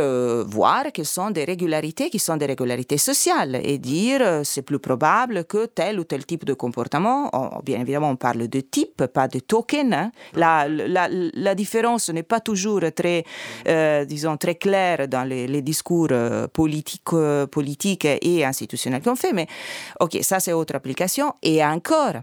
voir 0.46 0.84
quelles 0.92 1.06
sont 1.06 1.30
des 1.30 1.44
régularités 1.44 2.10
qui 2.10 2.18
sont 2.18 2.36
des 2.36 2.46
régularités 2.46 2.98
sociales 2.98 3.60
et 3.62 3.78
dire 3.78 4.44
plus 4.62 4.78
probable 4.78 5.44
que 5.44 5.66
tel 5.66 5.98
ou 6.00 6.04
tel 6.04 6.24
type 6.26 6.44
de 6.44 6.54
comportement, 6.54 7.30
on- 7.32 7.60
bien 7.62 7.80
évidemment 7.80 8.10
on 8.10 8.16
parle 8.16 8.48
de 8.48 8.60
type, 8.60 9.06
pas 9.06 9.28
de 9.28 9.38
token, 9.40 9.92
hein. 9.92 10.12
la, 10.34 11.54
différence 11.54 12.10
n'est 12.10 12.22
pas 12.22 12.40
toujours 12.40 12.82
très, 12.94 13.24
euh, 13.68 14.04
disons, 14.04 14.36
très 14.36 14.54
claire 14.54 15.08
dans 15.08 15.24
les, 15.24 15.62
discours 15.62 16.08
euh, 16.10 16.46
politiques, 16.48 17.02
euh, 17.12 17.46
politiques 17.46 18.06
et 18.06 18.44
institutionnels 18.44 19.02
qu'on 19.02 19.16
fait, 19.16 19.32
mais 19.32 19.46
ok, 20.00 20.18
ça 20.22 20.40
c'est 20.40 20.52
autre 20.52 20.74
application. 20.74 21.34
Et 21.42 21.64
encore, 21.64 22.14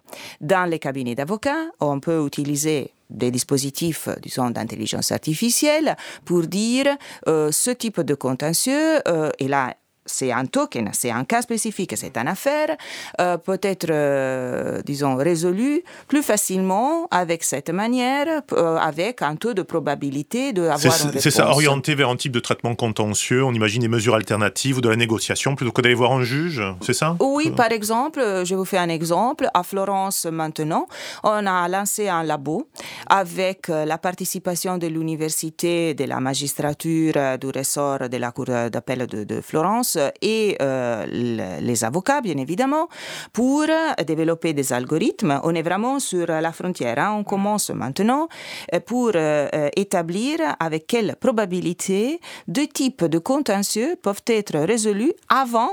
dans 0.41 0.65
les 0.69 0.79
cabinets 0.79 1.15
d'avocats, 1.15 1.65
on 1.79 1.99
peut 1.99 2.25
utiliser 2.25 2.91
des 3.09 3.31
dispositifs, 3.31 4.09
disons, 4.21 4.49
d'intelligence 4.49 5.11
artificielle 5.11 5.95
pour 6.25 6.41
dire 6.41 6.97
ce 7.25 7.71
type 7.71 8.01
de 8.01 8.15
contentieux, 8.15 8.99
et 9.39 9.47
là, 9.47 9.73
c'est 10.07 10.31
un 10.31 10.45
token, 10.45 10.89
c'est 10.93 11.11
un 11.11 11.23
cas 11.23 11.41
spécifique, 11.41 11.93
c'est 11.95 12.17
une 12.17 12.27
affaire, 12.27 12.75
euh, 13.19 13.37
peut 13.37 13.59
être, 13.61 13.87
euh, 13.89 14.81
disons, 14.85 15.15
résolu 15.15 15.83
plus 16.07 16.23
facilement 16.23 17.07
avec 17.11 17.43
cette 17.43 17.69
manière, 17.69 18.41
euh, 18.53 18.77
avec 18.77 19.21
un 19.21 19.35
taux 19.35 19.53
de 19.53 19.61
probabilité 19.61 20.53
d'avoir 20.53 20.93
une 21.05 21.19
c'est 21.19 21.31
ça, 21.31 21.49
orienté 21.49 21.95
vers 21.95 22.09
un 22.09 22.15
type 22.15 22.31
de 22.31 22.39
traitement 22.39 22.75
contentieux. 22.75 23.43
On 23.43 23.53
imagine 23.53 23.81
des 23.81 23.87
mesures 23.87 24.15
alternatives 24.15 24.77
ou 24.77 24.81
de 24.81 24.89
la 24.89 24.95
négociation 24.95 25.55
plutôt 25.55 25.71
que 25.71 25.81
d'aller 25.81 25.95
voir 25.95 26.11
un 26.13 26.23
juge, 26.23 26.63
c'est 26.81 26.93
ça? 26.93 27.15
Oui, 27.19 27.51
par 27.51 27.71
exemple, 27.71 28.21
je 28.45 28.55
vous 28.55 28.65
fais 28.65 28.77
un 28.77 28.89
exemple. 28.89 29.49
À 29.53 29.63
Florence, 29.63 30.25
maintenant, 30.25 30.87
on 31.23 31.45
a 31.45 31.67
lancé 31.67 32.07
un 32.07 32.23
labo 32.23 32.67
avec 33.07 33.67
la 33.67 33.97
participation 33.97 34.77
de 34.77 34.87
l'université, 34.87 35.93
de 35.93 36.05
la 36.05 36.19
magistrature 36.19 37.37
du 37.39 37.47
ressort 37.47 38.09
de 38.09 38.17
la 38.17 38.31
Cour 38.31 38.45
d'appel 38.45 39.07
de, 39.07 39.23
de 39.23 39.41
Florence 39.41 39.96
et 40.21 40.57
euh, 40.61 41.05
le- 41.09 41.65
les 41.65 41.83
avocats, 41.83 42.21
bien 42.21 42.37
évidemment, 42.37 42.87
pour 43.33 43.65
développer 44.05 44.53
des 44.53 44.73
algorithmes. 44.73 45.39
On 45.43 45.53
est 45.55 45.61
vraiment 45.61 45.99
sur 45.99 46.27
la 46.27 46.51
frontière. 46.51 46.99
hein. 46.99 47.15
On 47.19 47.23
commence 47.23 47.69
maintenant 47.69 48.27
euh, 48.73 48.79
pour 48.79 49.11
euh, 49.15 49.69
établir 49.75 50.39
avec 50.59 50.87
quelle 50.87 51.15
probabilité 51.19 52.19
deux 52.47 52.67
types 52.67 53.05
de 53.05 53.19
contentieux 53.19 53.95
peuvent 54.01 54.23
être 54.27 54.57
résolus 54.59 55.13
avant 55.29 55.69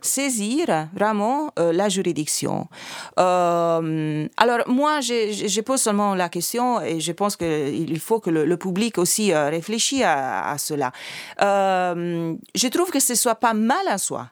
saisir 0.00 0.88
vraiment 0.92 1.52
euh, 1.58 1.72
la 1.72 1.88
juridiction. 1.88 2.68
Euh, 3.18 4.28
alors 4.36 4.58
moi, 4.68 5.00
je, 5.00 5.60
pose 5.60 5.80
seulement 5.80 6.14
la 6.14 6.28
question 6.28 6.80
et 6.80 7.00
je 7.00 7.12
pense 7.12 7.36
qu'il 7.36 8.00
faut 8.00 8.20
que 8.20 8.30
le, 8.30 8.56
public 8.56 8.98
aussi 8.98 9.32
euh, 9.32 9.48
réfléchisse 9.48 10.02
à, 10.04 10.56
cela. 10.58 10.92
Je 11.38 12.68
trouve 12.68 12.90
que 12.90 13.00
ce 13.00 13.14
soit 13.14 13.36
pas 13.36 13.54
mal 13.54 13.86
en 13.88 13.98
soi. 13.98 14.30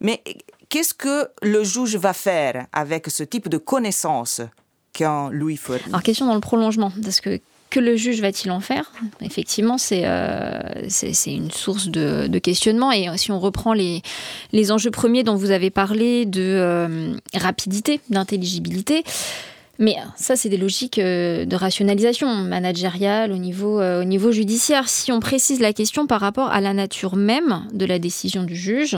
Mais 0.00 0.22
qu'est-ce 0.68 0.94
que 0.94 1.28
le 1.42 1.64
juge 1.64 1.96
va 1.96 2.12
faire 2.12 2.66
avec 2.72 3.08
ce 3.08 3.22
type 3.22 3.48
de 3.48 3.58
connaissances 3.58 4.40
qu'on 4.96 5.28
lui 5.30 5.56
fournit 5.56 5.82
Alors, 5.88 6.02
question 6.02 6.26
dans 6.26 6.34
le 6.34 6.40
prolongement, 6.40 6.92
parce 7.02 7.20
que 7.20 7.40
que 7.70 7.80
le 7.80 7.96
juge 7.96 8.20
va-t-il 8.20 8.50
en 8.50 8.60
faire? 8.60 8.92
Effectivement, 9.20 9.78
c'est 9.78 10.02
euh, 10.04 10.58
une 11.26 11.50
source 11.50 11.88
de, 11.88 12.38
questionnement. 12.38 12.92
Et 12.92 13.08
si 13.16 13.32
on 13.32 13.40
reprend 13.40 13.72
les, 13.72 14.02
les 14.52 14.72
enjeux 14.72 14.90
premiers 14.90 15.24
dont 15.24 15.34
vous 15.34 15.50
avez 15.50 15.70
parlé 15.70 16.24
de 16.24 16.42
euh, 16.42 17.14
rapidité, 17.34 18.00
d'intelligibilité, 18.10 19.02
mais 19.80 19.94
ça, 20.16 20.34
c'est 20.34 20.48
des 20.48 20.56
logiques 20.56 20.98
euh, 20.98 21.44
de 21.44 21.54
rationalisation 21.54 22.26
managériale 22.34 23.30
au 23.30 23.36
niveau, 23.36 23.80
euh, 23.80 24.00
au 24.02 24.04
niveau 24.04 24.32
judiciaire. 24.32 24.88
Si 24.88 25.12
on 25.12 25.20
précise 25.20 25.60
la 25.60 25.72
question 25.72 26.08
par 26.08 26.20
rapport 26.20 26.50
à 26.50 26.60
la 26.60 26.74
nature 26.74 27.14
même 27.14 27.62
de 27.72 27.86
la 27.86 28.00
décision 28.00 28.42
du 28.42 28.56
juge 28.56 28.96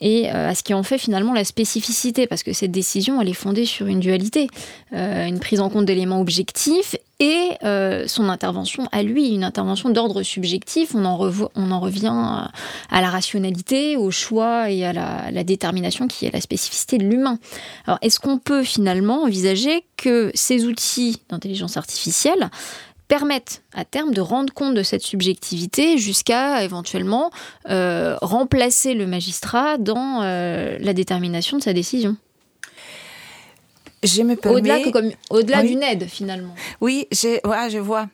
et 0.00 0.30
à 0.30 0.54
ce 0.54 0.62
qui 0.62 0.72
en 0.72 0.84
fait 0.84 0.98
finalement 0.98 1.32
la 1.32 1.42
spécificité, 1.42 2.28
parce 2.28 2.44
que 2.44 2.52
cette 2.52 2.70
décision, 2.70 3.20
elle 3.20 3.28
est 3.28 3.32
fondée 3.32 3.64
sur 3.64 3.88
une 3.88 3.98
dualité, 3.98 4.46
une 4.92 5.40
prise 5.40 5.60
en 5.60 5.68
compte 5.68 5.86
d'éléments 5.86 6.20
objectifs 6.20 6.94
et 7.20 7.50
euh, 7.62 8.08
son 8.08 8.28
intervention 8.30 8.88
à 8.92 9.02
lui, 9.02 9.28
une 9.28 9.44
intervention 9.44 9.90
d'ordre 9.90 10.22
subjectif. 10.22 10.94
On 10.94 11.04
en, 11.04 11.16
revient 11.16 12.12
à, 12.12 12.50
à 12.90 13.00
la 13.00 13.10
rationalité, 13.10 13.96
au 13.96 14.10
choix 14.10 14.70
et 14.70 14.84
à 14.84 14.92
la, 14.92 15.44
détermination 15.44 16.08
qui 16.08 16.26
est 16.26 16.32
la 16.32 16.40
spécificité 16.40 16.98
de 16.98 17.04
l'humain. 17.04 17.38
Alors, 17.86 17.98
est-ce 18.02 18.18
qu'on 18.18 18.38
peut 18.38 18.64
finalement 18.64 19.22
envisager 19.24 19.84
que 19.96 20.30
ces 20.34 20.64
outils 20.64 21.22
d'intelligence 21.28 21.76
artificielle 21.76 22.50
permettent 23.06 23.62
à 23.74 23.84
terme 23.84 24.14
de 24.14 24.20
rendre 24.20 24.52
compte 24.54 24.74
de 24.74 24.82
cette 24.82 25.02
subjectivité 25.02 25.98
jusqu'à 25.98 26.62
éventuellement 26.62 27.30
euh, 27.68 28.16
remplacer 28.22 28.94
le 28.94 29.06
magistrat 29.06 29.78
dans 29.78 30.22
euh, 30.22 30.78
la 30.78 30.92
détermination 30.94 31.58
de 31.58 31.62
sa 31.62 31.72
décision? 31.72 32.16
Je 34.02 34.22
me 34.22 34.34
permets... 34.34 34.56
Au-delà 34.60 34.80
que 34.80 34.88
comme- 34.90 35.10
au-delà 35.28 35.60
Oui. 35.60 35.68
d'une 35.68 35.82
aide 35.82 36.06
finalement. 36.08 36.54
Oui, 36.80 37.06
je, 37.12 37.46
ouais, 37.46 37.68
je 37.68 37.78
vois. 37.78 38.06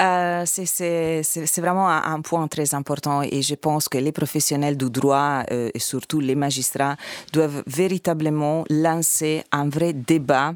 Euh, 0.00 0.42
c'est- 0.46 0.66
c'est 0.66 1.22
c'est- 1.22 1.46
c'est 1.46 1.60
vraiment 1.60 1.88
un, 1.88 2.02
un 2.14 2.20
point 2.22 2.48
très 2.48 2.74
important 2.74 3.22
et 3.22 3.40
je 3.42 3.54
pense 3.54 3.88
que 3.88 3.98
les 3.98 4.10
professionnels 4.10 4.76
du 4.76 4.90
droit 4.90 5.44
euh, 5.52 5.70
et 5.72 5.78
surtout 5.78 6.18
les 6.18 6.34
magistrats 6.34 6.96
doivent 7.32 7.62
véritablement 7.68 8.64
lancer 8.68 9.44
un 9.52 9.68
vrai 9.68 9.92
débat 9.92 10.54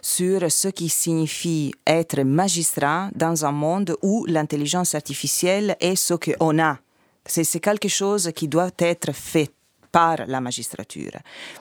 sur 0.00 0.50
ce 0.50 0.68
qui 0.68 0.88
signifie 0.88 1.72
être 1.84 2.22
magistrat 2.22 3.10
dans 3.16 3.44
un 3.44 3.52
monde 3.52 3.96
où 4.02 4.24
l'intelligence 4.26 4.94
artificielle 4.94 5.76
est 5.80 5.96
ce 5.96 6.14
qu'on 6.14 6.58
a. 6.60 6.78
C'est 7.26 7.60
quelque 7.60 7.88
chose 7.88 8.30
qui 8.34 8.46
doit 8.48 8.70
être 8.78 9.12
fait 9.12 9.50
par 9.92 10.26
la 10.26 10.40
magistrature. 10.40 11.12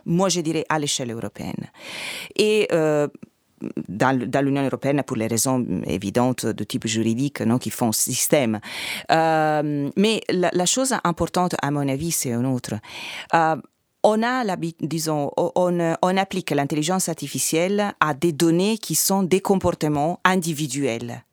Moi, 0.05 0.29
je 0.29 0.41
dirais 0.41 0.65
à 0.69 0.79
l'échelle 0.79 1.11
européenne. 1.11 1.67
Et 2.35 2.67
euh, 2.71 3.07
dans, 3.87 4.43
l'Union 4.43 4.63
européenne 4.63 5.03
pour 5.05 5.17
les 5.17 5.27
raisons 5.27 5.65
évidentes 5.85 6.45
de 6.45 6.63
type 6.63 6.87
juridique 6.87 7.41
non, 7.41 7.57
qui 7.57 7.69
font 7.69 7.91
système. 7.91 8.59
Euh, 9.11 9.89
mais 9.95 10.21
la, 10.29 10.65
chose 10.65 10.95
importante, 11.03 11.55
à 11.61 11.71
mon 11.71 11.87
avis, 11.87 12.11
c'est 12.11 12.31
une 12.31 12.45
autre. 12.45 12.75
Euh, 13.33 13.55
on 14.03 14.23
applique 16.17 16.51
l'intelligence 16.51 17.09
artificielle 17.09 17.93
à 17.99 18.13
des 18.13 18.31
données 18.31 18.77
qui 18.77 18.95
sont 18.95 19.23
des 19.23 19.41
comportements 19.41 20.21
individuels. 20.23 21.23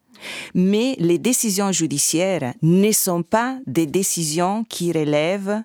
Mais 0.55 0.97
les 0.99 1.19
décisions 1.19 1.73
judiciaires 1.73 2.55
ne 2.63 2.93
sont 2.93 3.23
pas 3.23 3.59
des 3.67 3.87
décisions 3.87 4.65
qui 4.65 4.93
relèvent 4.93 5.63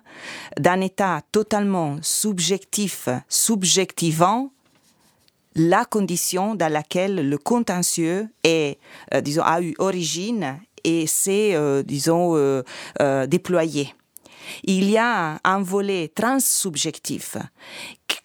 d'un 0.58 0.80
état 0.80 1.20
totalement 1.32 1.98
subjectif, 2.02 3.08
subjectivant 3.28 4.50
la 5.54 5.84
condition 5.84 6.54
dans 6.54 6.72
laquelle 6.72 7.28
le 7.28 7.38
contentieux 7.38 8.28
euh, 8.46 8.74
a 9.12 9.62
eu 9.62 9.74
origine 9.78 10.58
et 10.84 11.06
s'est, 11.06 11.54
euh, 11.54 11.82
disons, 11.82 12.34
euh, 12.36 13.26
déployé. 13.26 13.94
Il 14.64 14.90
y 14.90 14.98
a 14.98 15.38
un 15.44 15.62
volet 15.62 16.08
transsubjectif 16.08 17.36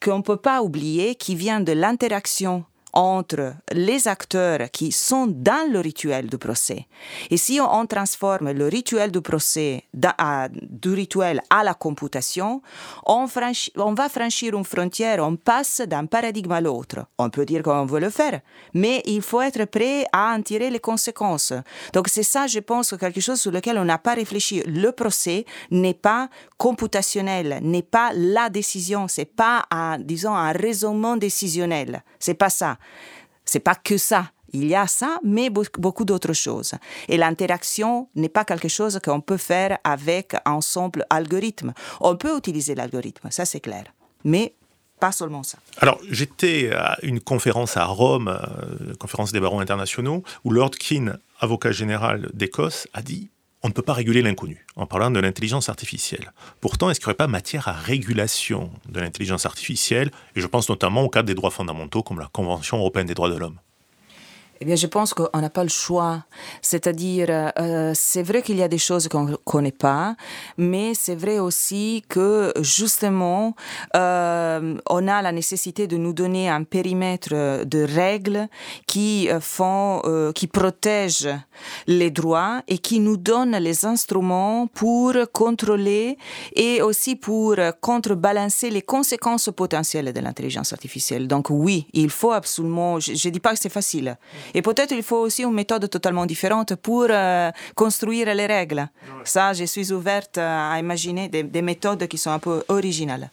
qu'on 0.02 0.18
ne 0.18 0.24
peut 0.24 0.38
pas 0.38 0.62
oublier 0.62 1.16
qui 1.16 1.36
vient 1.36 1.60
de 1.60 1.74
l'interaction 1.74 2.66
entre 2.98 3.54
les 3.72 4.08
acteurs 4.08 4.72
qui 4.72 4.92
sont 4.92 5.28
dans 5.28 5.72
le 5.72 5.80
rituel 5.80 6.26
du 6.26 6.40
procès. 6.40 6.88
Et 7.30 7.38
si 7.38 7.62
on, 7.62 7.86
transforme 7.86 8.52
le 8.52 8.68
rituel 8.68 9.12
du 9.12 9.22
procès 9.22 9.84
du 9.94 10.94
rituel 10.94 11.42
à 11.52 11.64
la 11.64 11.76
computation, 11.76 12.64
on, 13.06 13.26
va 13.28 14.10
franchir 14.10 14.58
une 14.58 14.64
frontière, 14.64 15.24
on 15.24 15.36
passe 15.36 15.82
d'un 15.82 16.08
paradigme 16.08 16.54
à 16.54 16.60
l'autre. 16.60 17.06
On 17.20 17.30
peut 17.30 17.46
dire 17.46 17.62
qu'on 17.62 17.86
veut 17.86 18.00
le 18.00 18.10
faire, 18.10 18.42
mais 18.74 19.04
il 19.06 19.22
faut 19.22 19.42
être 19.42 19.66
prêt 19.66 20.06
à 20.12 20.34
en 20.36 20.42
tirer 20.42 20.72
les 20.72 20.80
conséquences. 20.80 21.54
Donc 21.94 22.08
c'est 22.08 22.24
ça, 22.24 22.48
je 22.48 22.60
pense, 22.60 22.96
quelque 23.00 23.22
chose 23.22 23.40
sur 23.40 23.52
lequel 23.52 23.78
on 23.78 23.86
n'a 23.86 24.00
pas 24.00 24.16
réfléchi. 24.16 24.64
Le 24.66 24.92
procès 24.92 25.46
n'est 25.70 25.94
pas 25.94 26.30
computationnel, 26.58 27.60
n'est 27.62 27.84
pas 27.84 28.12
la 28.16 28.50
décision, 28.50 29.08
c'est 29.08 29.26
pas 29.26 29.66
disons, 30.00 30.34
un 30.34 30.52
raisonnement 30.52 31.16
décisionnel. 31.16 32.02
C'est 32.20 32.34
pas 32.34 32.50
ça. 32.50 32.78
C'est 33.46 33.60
pas 33.60 33.76
que 33.76 33.98
ça. 33.98 34.32
Il 34.54 34.66
y 34.68 34.76
a 34.76 34.88
ça, 34.88 35.20
mais 35.24 35.50
beau- 35.50 35.66
beaucoup 35.78 36.06
d'autres 36.06 36.34
choses. 36.34 36.74
Et 37.10 37.18
l'interaction 37.18 38.08
n'est 38.16 38.30
pas 38.30 38.46
quelque 38.46 38.70
chose 38.70 39.00
qu'on 39.04 39.20
peut 39.22 39.38
faire 39.38 39.78
avec 39.84 40.34
un 40.46 40.52
ensemble 40.54 41.06
algorithme. 41.10 41.74
On 42.00 42.16
peut 42.16 42.38
utiliser 42.38 42.74
l'algorithme, 42.74 43.30
ça 43.30 43.44
c'est 43.46 43.60
clair. 43.60 43.84
Mais 44.24 44.54
pas 45.00 45.12
seulement 45.12 45.44
ça. 45.44 45.58
Alors, 45.80 46.00
j'étais 46.10 46.72
à 46.74 46.98
une 47.04 47.20
conférence 47.20 47.78
à 47.78 47.86
Rome, 47.86 48.30
euh, 48.30 48.96
conférence 48.96 49.32
des 49.32 49.40
barons 49.40 49.60
internationaux, 49.60 50.24
où 50.44 50.50
Lord 50.50 50.72
Keane, 50.72 51.20
avocat 51.40 51.72
général 51.72 52.30
d'Écosse, 52.34 52.88
a 52.94 53.02
dit 53.02 53.30
on 53.68 53.70
ne 53.70 53.74
peut 53.74 53.82
pas 53.82 53.92
réguler 53.92 54.22
l'inconnu, 54.22 54.66
en 54.78 54.86
parlant 54.86 55.12
de 55.12 55.20
l'intelligence 55.20 55.68
artificielle. 55.68 56.32
Pourtant, 56.62 56.90
est-ce 56.90 57.02
qu'il 57.02 57.08
n'y 57.08 57.12
aurait 57.12 57.18
pas 57.18 57.28
matière 57.28 57.68
à 57.68 57.74
régulation 57.74 58.72
de 58.88 59.02
l'intelligence 59.02 59.46
artificielle? 59.46 60.10
Et 60.38 60.40
je 60.40 60.48
pense 60.48 60.70
notamment 60.70 61.02
au 61.02 61.10
cadre 61.10 61.28
des 61.28 61.36
droits 61.36 61.52
fondamentaux, 61.52 62.02
comme 62.02 62.22
la 62.22 62.30
Convention 62.32 62.78
européenne 62.78 63.08
des 63.08 63.14
droits 63.14 63.30
de 63.30 63.36
l'homme. 63.36 63.60
Eh 64.60 64.66
bien, 64.66 64.76
je 64.76 64.88
pense 64.88 65.14
qu'on 65.14 65.40
n'a 65.40 65.50
pas 65.50 65.64
le 65.64 65.70
choix. 65.70 66.24
C'est-à-dire, 66.62 67.28
euh, 67.30 67.92
c'est 67.94 68.24
vrai 68.24 68.42
qu'il 68.42 68.58
y 68.58 68.64
a 68.64 68.68
des 68.68 68.78
choses 68.78 69.08
qu'on 69.08 69.26
ne 69.26 69.36
connaît 69.36 69.72
pas, 69.72 70.16
mais 70.58 70.94
c'est 70.94 71.16
vrai 71.16 71.40
aussi 71.40 72.04
que 72.10 72.54
justement, 72.62 73.56
euh, 73.96 74.78
on 74.90 75.08
a 75.08 75.22
la 75.22 75.32
nécessité 75.32 75.86
de 75.88 75.98
nous 75.98 76.14
donner 76.14 76.50
un 76.50 76.64
périmètre 76.64 77.66
de 77.66 77.84
règles 77.84 78.48
qui 78.88 79.30
euh, 79.30 79.40
font, 79.40 80.02
qui 80.34 80.48
protègent 80.48 81.36
les 81.86 82.10
droits 82.12 82.62
et 82.68 82.80
qui 82.80 83.00
nous 83.00 83.18
donnent 83.18 83.58
les 83.58 83.86
instruments 83.86 84.68
pour 84.68 85.14
contrôler 85.34 86.18
et 86.56 86.82
aussi 86.82 87.16
pour 87.16 87.56
contrebalancer 87.82 88.70
les 88.70 88.82
conséquences 88.82 89.50
potentielles 89.56 90.14
de 90.14 90.20
l'intelligence 90.20 90.74
artificielle. 90.74 91.28
Donc 91.28 91.48
oui, 91.50 91.88
il 91.94 92.10
faut 92.10 92.32
absolument, 92.32 93.00
je 93.00 93.12
ne 93.12 93.32
dis 93.32 93.40
pas 93.40 93.54
que 93.54 93.60
c'est 93.60 93.70
facile, 93.70 94.18
et 94.54 94.62
peut-être 94.62 94.94
il 94.94 95.04
faut 95.04 95.18
aussi 95.18 95.44
une 95.44 95.54
méthode 95.54 95.90
totalement 95.90 96.26
différente 96.26 96.76
pour 96.76 97.08
euh, 97.10 97.52
construire 97.76 98.34
les 98.34 98.46
règles. 98.46 98.88
Ça, 99.24 99.54
je 99.54 99.66
suis 99.66 99.92
ouverte 99.92 100.38
à 100.38 100.78
imaginer 100.80 101.28
des, 101.28 101.44
des 101.44 101.62
méthodes 101.62 102.08
qui 102.08 102.18
sont 102.18 102.32
un 102.32 102.40
peu 102.40 102.64
originales. 102.68 103.30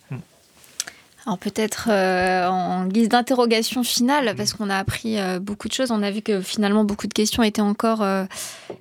Alors 1.27 1.39
peut-être 1.39 1.89
euh, 1.91 2.47
en 2.49 2.87
guise 2.87 3.09
d'interrogation 3.09 3.83
finale, 3.83 4.35
parce 4.37 4.53
qu'on 4.53 4.69
a 4.69 4.77
appris 4.77 5.19
euh, 5.19 5.39
beaucoup 5.41 5.69
de 5.69 5.73
choses, 5.73 5.91
on 5.91 6.03
a 6.03 6.11
vu 6.11 6.21
que 6.21 6.43
finalement 6.43 6.85
beaucoup 6.85 7.07
de 7.07 7.15
questions 7.15 7.43
étaient 7.43 7.63
encore, 7.63 8.03
euh, 8.03 8.27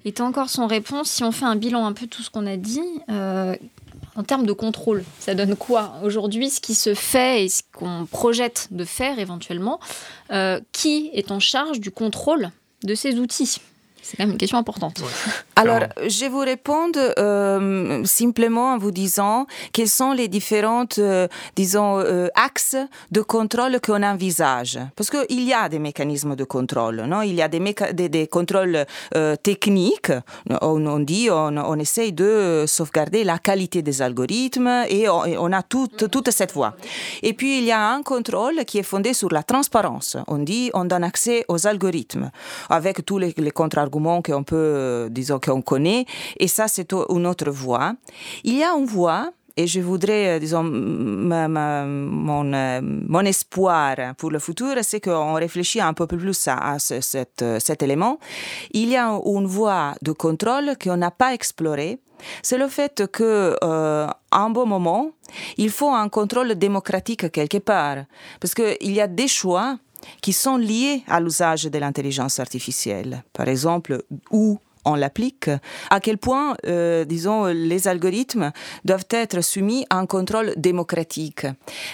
étaient 0.03 0.21
encore 0.21 0.49
sans 0.49 0.67
réponse. 0.67 1.09
Si 1.09 1.23
on 1.23 1.31
fait 1.31 1.45
un 1.45 1.55
bilan 1.55 1.85
un 1.85 1.93
peu 1.93 2.05
de 2.05 2.09
tout 2.11 2.21
ce 2.21 2.29
qu'on 2.29 2.45
a 2.45 2.57
dit, 2.57 2.81
euh, 3.09 3.55
en 4.15 4.23
termes 4.23 4.45
de 4.45 4.53
contrôle, 4.53 5.03
ça 5.19 5.35
donne 5.35 5.55
quoi 5.55 5.95
aujourd'hui 6.03 6.49
ce 6.49 6.61
qui 6.61 6.75
se 6.75 6.93
fait 6.93 7.45
et 7.45 7.49
ce 7.49 7.61
qu'on 7.73 8.05
projette 8.05 8.67
de 8.71 8.85
faire 8.85 9.19
éventuellement 9.19 9.79
euh, 10.31 10.59
Qui 10.71 11.09
est 11.13 11.31
en 11.31 11.39
charge 11.39 11.79
du 11.79 11.91
contrôle 11.91 12.51
de 12.83 12.95
ces 12.95 13.19
outils? 13.19 13.59
C'est 14.03 14.17
quand 14.17 14.23
même 14.23 14.33
une 14.33 14.37
question 14.37 14.57
importante. 14.57 15.01
Alors, 15.55 15.77
Clairement. 15.79 16.09
je 16.09 16.25
vous 16.25 16.39
réponds 16.39 16.91
euh, 16.97 18.03
simplement 18.05 18.73
en 18.73 18.77
vous 18.77 18.91
disant 18.91 19.47
quels 19.71 19.87
sont 19.89 20.11
les 20.11 20.27
différentes, 20.27 20.97
euh, 20.99 21.27
disons, 21.55 21.99
euh, 21.99 22.27
axes 22.35 22.75
de 23.11 23.21
contrôle 23.21 23.79
qu'on 23.79 24.03
envisage. 24.03 24.77
Parce 24.95 25.09
qu'il 25.09 25.41
y 25.43 25.53
a 25.53 25.69
des 25.69 25.79
mécanismes 25.79 26.35
de 26.35 26.43
contrôle, 26.43 26.97
non? 27.07 27.21
Il 27.21 27.33
y 27.35 27.41
a 27.41 27.47
des, 27.47 27.59
méca- 27.61 27.93
des, 27.93 28.09
des 28.09 28.27
contrôles 28.27 28.85
euh, 29.15 29.35
techniques. 29.37 30.11
On, 30.61 30.85
on 30.85 30.99
dit, 30.99 31.29
on, 31.31 31.55
on 31.57 31.79
essaye 31.79 32.11
de 32.11 32.65
sauvegarder 32.67 33.23
la 33.23 33.37
qualité 33.39 33.81
des 33.81 34.01
algorithmes 34.01 34.83
et 34.89 35.07
on, 35.07 35.23
et 35.25 35.37
on 35.37 35.51
a 35.53 35.63
toute, 35.63 36.09
toute 36.11 36.29
cette 36.31 36.51
voie. 36.53 36.75
Et 37.21 37.33
puis, 37.33 37.59
il 37.59 37.63
y 37.63 37.71
a 37.71 37.89
un 37.93 38.03
contrôle 38.03 38.65
qui 38.65 38.79
est 38.79 38.83
fondé 38.83 39.13
sur 39.13 39.29
la 39.31 39.43
transparence. 39.43 40.17
On 40.27 40.39
dit, 40.39 40.71
on 40.73 40.83
donne 40.85 41.03
accès 41.05 41.45
aux 41.47 41.67
algorithmes 41.67 42.31
avec 42.69 43.05
tous 43.05 43.17
les, 43.17 43.33
les 43.37 43.51
contre-arguments 43.51 43.92
qu'on 44.21 44.43
peut, 44.43 44.55
euh, 44.55 45.09
disons, 45.09 45.39
qu'on 45.39 45.61
connaît. 45.61 46.05
Et 46.39 46.47
ça, 46.47 46.67
c'est 46.67 46.91
une 47.09 47.27
autre 47.27 47.49
voie. 47.51 47.93
Il 48.43 48.55
y 48.57 48.63
a 48.63 48.71
une 48.77 48.85
voie 48.85 49.31
et 49.55 49.67
je 49.67 49.81
voudrais, 49.81 50.37
euh, 50.37 50.39
disons, 50.39 50.63
mon, 50.63 52.53
euh, 52.53 52.81
mon 52.81 53.21
espoir 53.21 53.95
pour 54.17 54.31
le 54.31 54.39
futur, 54.39 54.75
c'est 54.81 54.99
qu'on 54.99 55.33
réfléchit 55.33 55.79
un 55.81 55.93
peu 55.93 56.07
plus 56.07 56.47
à, 56.47 56.73
à 56.73 56.79
ce- 56.79 57.01
cet, 57.01 57.43
cet 57.59 57.83
élément. 57.83 58.17
Il 58.71 58.89
y 58.89 58.97
a 58.97 59.09
une 59.25 59.45
voie 59.45 59.93
de 60.01 60.11
contrôle 60.11 60.71
qu'on 60.83 60.97
n'a 60.97 61.11
pas 61.11 61.33
explorée. 61.33 61.99
C'est 62.41 62.57
le 62.57 62.67
fait 62.67 63.05
que, 63.11 63.55
euh, 63.63 64.07
à 64.31 64.39
un 64.39 64.49
bon 64.49 64.65
moment, 64.65 65.11
il 65.57 65.69
faut 65.69 65.91
un 65.91 66.07
contrôle 66.09 66.55
démocratique 66.55 67.31
quelque 67.31 67.57
part. 67.59 67.97
Parce 68.39 68.53
qu'il 68.53 68.91
y 68.91 69.01
a 69.01 69.07
des 69.07 69.27
choix 69.27 69.77
qui 70.21 70.33
sont 70.33 70.57
liés 70.57 71.03
à 71.07 71.19
l'usage 71.19 71.65
de 71.65 71.77
l'intelligence 71.77 72.39
artificielle. 72.39 73.23
Par 73.33 73.47
exemple, 73.47 74.03
où 74.31 74.59
on 74.85 74.95
l'applique, 74.95 75.49
à 75.89 75.99
quel 75.99 76.17
point, 76.17 76.55
euh, 76.65 77.05
disons, 77.05 77.45
les 77.45 77.87
algorithmes 77.87 78.51
doivent 78.83 79.05
être 79.11 79.41
soumis 79.41 79.85
à 79.89 79.97
un 79.97 80.05
contrôle 80.05 80.53
démocratique. 80.57 81.45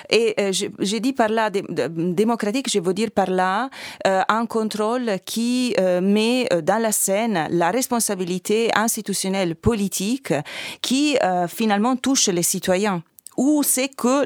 Et 0.10 0.34
euh, 0.40 0.52
j'ai 0.80 1.00
dit 1.00 1.14
par 1.14 1.30
là 1.30 1.50
démocratique, 1.50 2.70
je 2.70 2.80
veux 2.80 2.94
dire 2.94 3.12
par 3.12 3.30
là 3.30 3.70
euh, 4.08 4.22
un 4.28 4.46
contrôle 4.46 5.20
qui 5.26 5.76
met 6.02 6.48
dans 6.64 6.82
la 6.82 6.92
scène 6.92 7.48
la 7.50 7.72
responsabilité 7.72 8.70
institutionnelle 8.76 9.56
politique 9.56 10.34
qui 10.82 11.18
finalement 11.48 11.96
touche 11.96 12.28
les 12.28 12.44
citoyens 12.44 13.04
où 13.40 13.64
c'est 13.64 13.88
que 13.88 14.26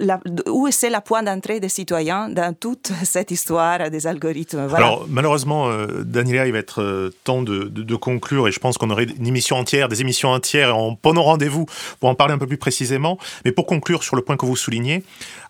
où 0.49 0.67
c'est 0.71 0.89
la 0.89 0.99
point 0.99 1.21
d'entrée 1.21 1.59
des 1.59 1.69
citoyens 1.69 2.29
dans 2.29 2.51
toute 2.55 2.91
cette 3.03 3.29
histoire 3.29 3.91
des 3.91 4.07
algorithmes. 4.07 4.67
Alors, 4.73 5.05
malheureusement, 5.07 5.69
euh, 5.69 6.03
Daniela, 6.03 6.47
il 6.47 6.51
va 6.51 6.57
être 6.57 6.81
euh, 6.81 7.13
temps 7.23 7.43
de, 7.43 7.95
conclure 7.95 8.47
et 8.47 8.51
je 8.51 8.59
pense 8.59 8.79
qu'on 8.79 8.89
aurait 8.89 9.03
une 9.03 9.27
émission 9.27 9.57
entière, 9.57 9.87
des 9.87 10.01
émissions 10.01 10.29
entières 10.29 10.75
prend 11.03 11.13
nos 11.13 11.21
rendez-vous 11.21 11.67
pour 11.99 12.09
en 12.09 12.15
parler 12.15 12.33
un 12.33 12.39
peu 12.39 12.47
plus 12.47 12.57
précisément. 12.57 13.19
Mais 13.45 13.51
pour 13.51 13.67
conclure 13.67 14.03
sur 14.03 14.15
le 14.15 14.23
point 14.23 14.35
que 14.35 14.47
vous 14.47 14.55
soulignez, 14.55 15.03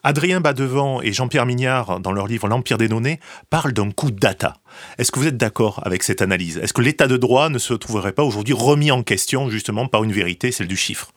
Adrien 0.03 0.41
Badevant 0.41 1.01
et 1.01 1.13
Jean-Pierre 1.13 1.45
Mignard, 1.45 2.01
dans 2.01 2.11
leur 2.11 2.27
livre 2.27 2.49
L'Empire 2.49 2.77
des 2.77 2.89
données, 2.89 3.21
parlent 3.49 3.71
d'un 3.71 3.91
coup 3.91 4.11
de 4.11 4.19
data. 4.19 4.57
Est-ce 4.97 5.09
que 5.09 5.19
vous 5.19 5.27
êtes 5.27 5.37
d'accord 5.37 5.79
avec 5.85 6.03
cette 6.03 6.21
analyse? 6.21 6.57
Est-ce 6.57 6.73
que 6.73 6.81
l'état 6.81 7.07
de 7.07 7.15
droit 7.15 7.47
ne 7.47 7.59
se 7.59 7.73
trouverait 7.73 8.11
pas 8.11 8.23
aujourd'hui 8.23 8.53
remis 8.53 8.91
en 8.91 9.03
question 9.03 9.49
justement 9.49 9.87
par 9.87 10.03
une 10.03 10.11
vérité, 10.11 10.51
celle 10.51 10.67
du 10.67 10.75
chiffre? 10.75 11.13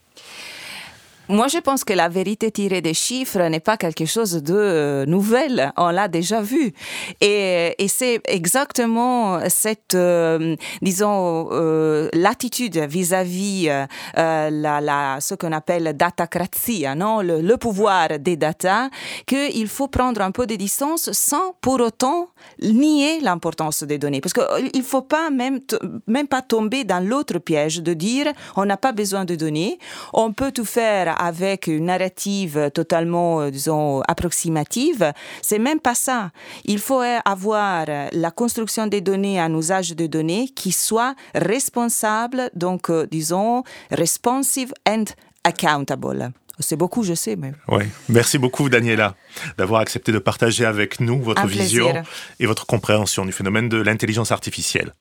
Moi, 1.29 1.49
je 1.49 1.59
pense 1.59 1.83
que 1.83 1.93
la 1.93 2.09
vérité 2.09 2.53
tirée 2.53 2.81
des 2.81 2.95
chiffres 2.95 3.41
n'est 3.49 3.59
pas 3.59 3.77
quelque 3.77 4.07
chose 4.07 4.35
de 4.35 4.55
euh, 4.55 5.07
nouvel. 5.07 5.73
On 5.77 5.91
l'a 5.91 6.07
déjà 6.07 6.41
vu. 6.41 6.73
Et, 7.21 7.75
c'est 7.89 8.21
exactement 8.29 9.41
cette, 9.49 9.95
euh, 9.95 10.55
disons, 10.83 11.49
euh, 11.51 12.09
l'attitude 12.13 12.77
vis-à-vis 12.79 13.69
euh, 13.69 15.21
ce 15.21 15.35
qu'on 15.35 15.51
appelle 15.53 15.97
datacratie, 15.97 16.87
hein, 16.87 16.95
non, 16.95 17.23
le, 17.23 17.57
pouvoir 17.57 18.21
des 18.21 18.37
data, 18.37 18.91
qu'il 19.27 19.67
faut 19.67 19.89
prendre 19.89 20.21
un 20.21 20.31
peu 20.31 20.47
de 20.47 20.55
distance 20.55 21.11
sans 21.13 21.55
pour 21.61 21.81
autant 21.81 22.29
nier 22.63 23.21
l'importance 23.21 23.83
des 23.83 23.99
données. 23.99 24.21
Parce 24.21 24.35
qu'il 24.35 24.81
ne 24.81 24.87
faut 24.87 25.03
pas 25.03 25.31
même, 25.31 25.59
même 26.07 26.29
pas 26.29 26.43
tomber 26.43 26.85
dans 26.85 27.05
l'autre 27.05 27.39
piège 27.39 27.83
de 27.83 27.95
dire 27.95 28.27
on 28.57 28.65
n'a 28.65 28.77
pas 28.77 28.93
besoin 28.93 29.25
de 29.25 29.35
données, 29.35 29.79
on 30.13 30.33
peut 30.33 30.53
tout 30.53 30.67
faire 30.67 31.16
avec 31.17 31.67
une 31.67 31.87
narrative 31.87 32.71
totalement, 32.75 33.41
euh, 33.41 33.51
disons, 33.51 34.03
approximative. 34.09 35.13
C'est 35.43 35.59
même 35.59 35.81
pas 35.81 35.95
ça. 35.95 36.31
Il 36.65 36.79
faut 36.79 37.03
avoir 37.25 37.87
la 38.13 38.31
construction 38.31 38.87
des 38.87 39.01
données, 39.01 39.39
un 39.41 39.55
usage 39.57 39.95
de 39.97 40.07
données 40.07 40.49
qui 40.55 40.73
soit 40.73 41.15
responsable, 41.35 42.51
donc, 42.55 42.91
euh, 42.91 43.07
disons, 43.11 43.63
responsive 43.91 44.73
and 44.89 45.05
accountable. 45.45 46.31
C'est 46.59 46.77
beaucoup, 46.77 47.03
je 47.03 47.13
sais, 47.15 47.37
mais 47.37 47.53
Oui, 47.69 47.85
merci 48.09 48.39
beaucoup 48.39 48.71
Daniela 48.71 49.15
d'avoir 49.59 49.83
accepté 49.83 50.11
de 50.11 50.19
partager 50.19 50.65
avec 50.65 51.01
nous 51.01 51.21
votre 51.21 51.43
Un 51.43 51.47
vision 51.47 51.91
plaisir. 51.91 52.11
et 52.41 52.47
votre 52.47 52.65
compréhension 52.67 53.27
du 53.27 53.33
phénomène 53.33 53.69
de 53.69 53.77
l'intelligence 53.77 54.33
artificielle. 54.33 54.93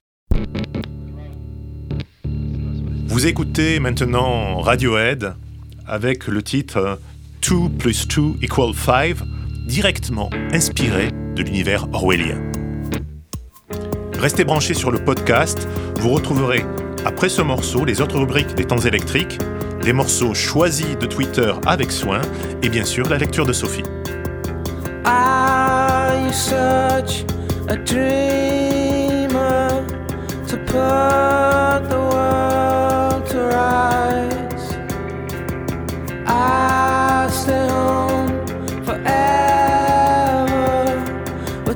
Vous 3.08 3.25
écoutez 3.28 3.80
maintenant 3.80 4.60
Radiohead 4.60 5.36
avec 5.88 6.28
le 6.28 6.41
titre 6.41 7.00
2 7.48 7.69
plus 7.78 8.08
2 8.08 8.43
equal 8.43 8.74
5, 8.74 9.17
directement 9.67 10.30
inspiré 10.52 11.12
de 11.36 11.43
l'univers 11.43 11.88
orwellien. 11.93 12.41
Restez 14.19 14.43
branchés 14.43 14.74
sur 14.74 14.91
le 14.91 15.00
podcast, 15.00 15.67
vous 16.00 16.12
retrouverez 16.12 16.65
après 17.06 17.30
ce 17.30 17.41
morceau 17.41 17.86
les 17.86 18.02
autres 18.02 18.17
rubriques 18.17 18.56
des 18.56 18.65
temps 18.65 18.80
électriques, 18.80 19.38
les 19.84 19.93
morceaux 19.93 20.34
choisis 20.34 20.98
de 20.98 21.06
Twitter 21.06 21.54
avec 21.65 21.91
soin 21.91 22.21
et 22.63 22.69
bien 22.69 22.86
sûr 22.86 23.10
la 23.10 23.17
lecture 23.17 23.45
de 23.45 23.54
Sophie. 23.54 23.84
Such 26.36 27.24
a 27.69 27.78
dreamer 27.78 29.69
to 30.50 30.58
put 30.58 31.89
the 31.89 32.05
I 36.28 37.30
stay 37.32 37.68
home 37.68 38.48
forever, 38.84 39.16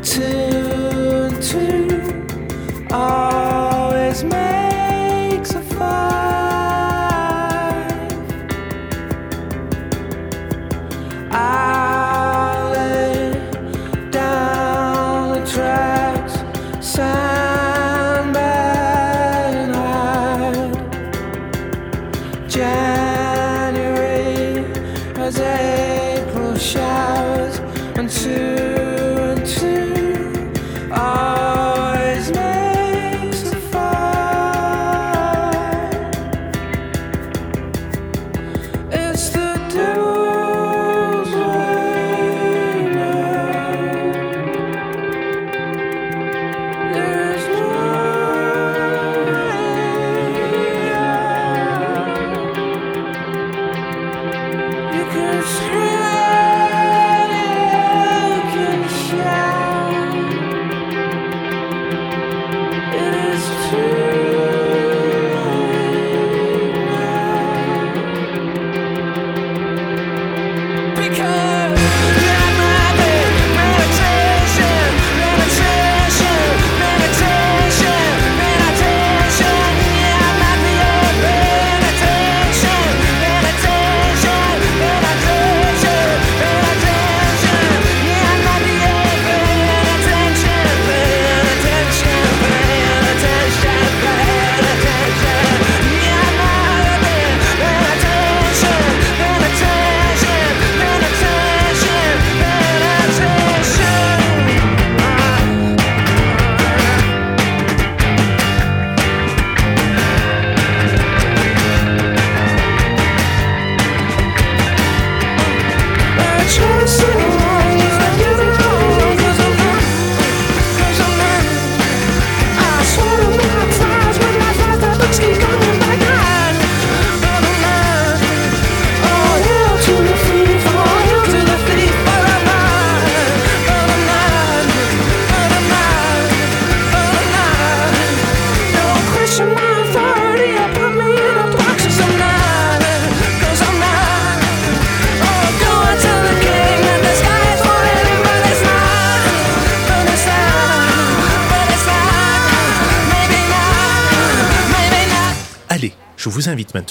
two 0.03 0.23
and 1.27 1.43
two 1.43 1.87
always 2.91 4.23
makes 4.23 4.48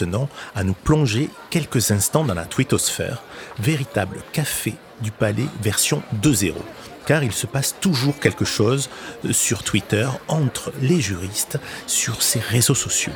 maintenant 0.04 0.28
à 0.54 0.64
nous 0.64 0.74
plonger 0.74 1.30
quelques 1.50 1.90
instants 1.90 2.24
dans 2.24 2.34
la 2.34 2.44
twittosphère, 2.44 3.22
véritable 3.58 4.20
café 4.32 4.74
du 5.00 5.10
palais 5.10 5.46
version 5.62 6.02
2.0. 6.22 6.52
Car 7.06 7.24
il 7.24 7.32
se 7.32 7.46
passe 7.46 7.74
toujours 7.80 8.18
quelque 8.18 8.44
chose 8.44 8.90
euh, 9.24 9.32
sur 9.32 9.62
Twitter 9.62 10.06
entre 10.28 10.72
les 10.82 11.00
juristes 11.00 11.58
sur 11.86 12.22
ces 12.22 12.40
réseaux 12.40 12.74
sociaux. 12.74 13.12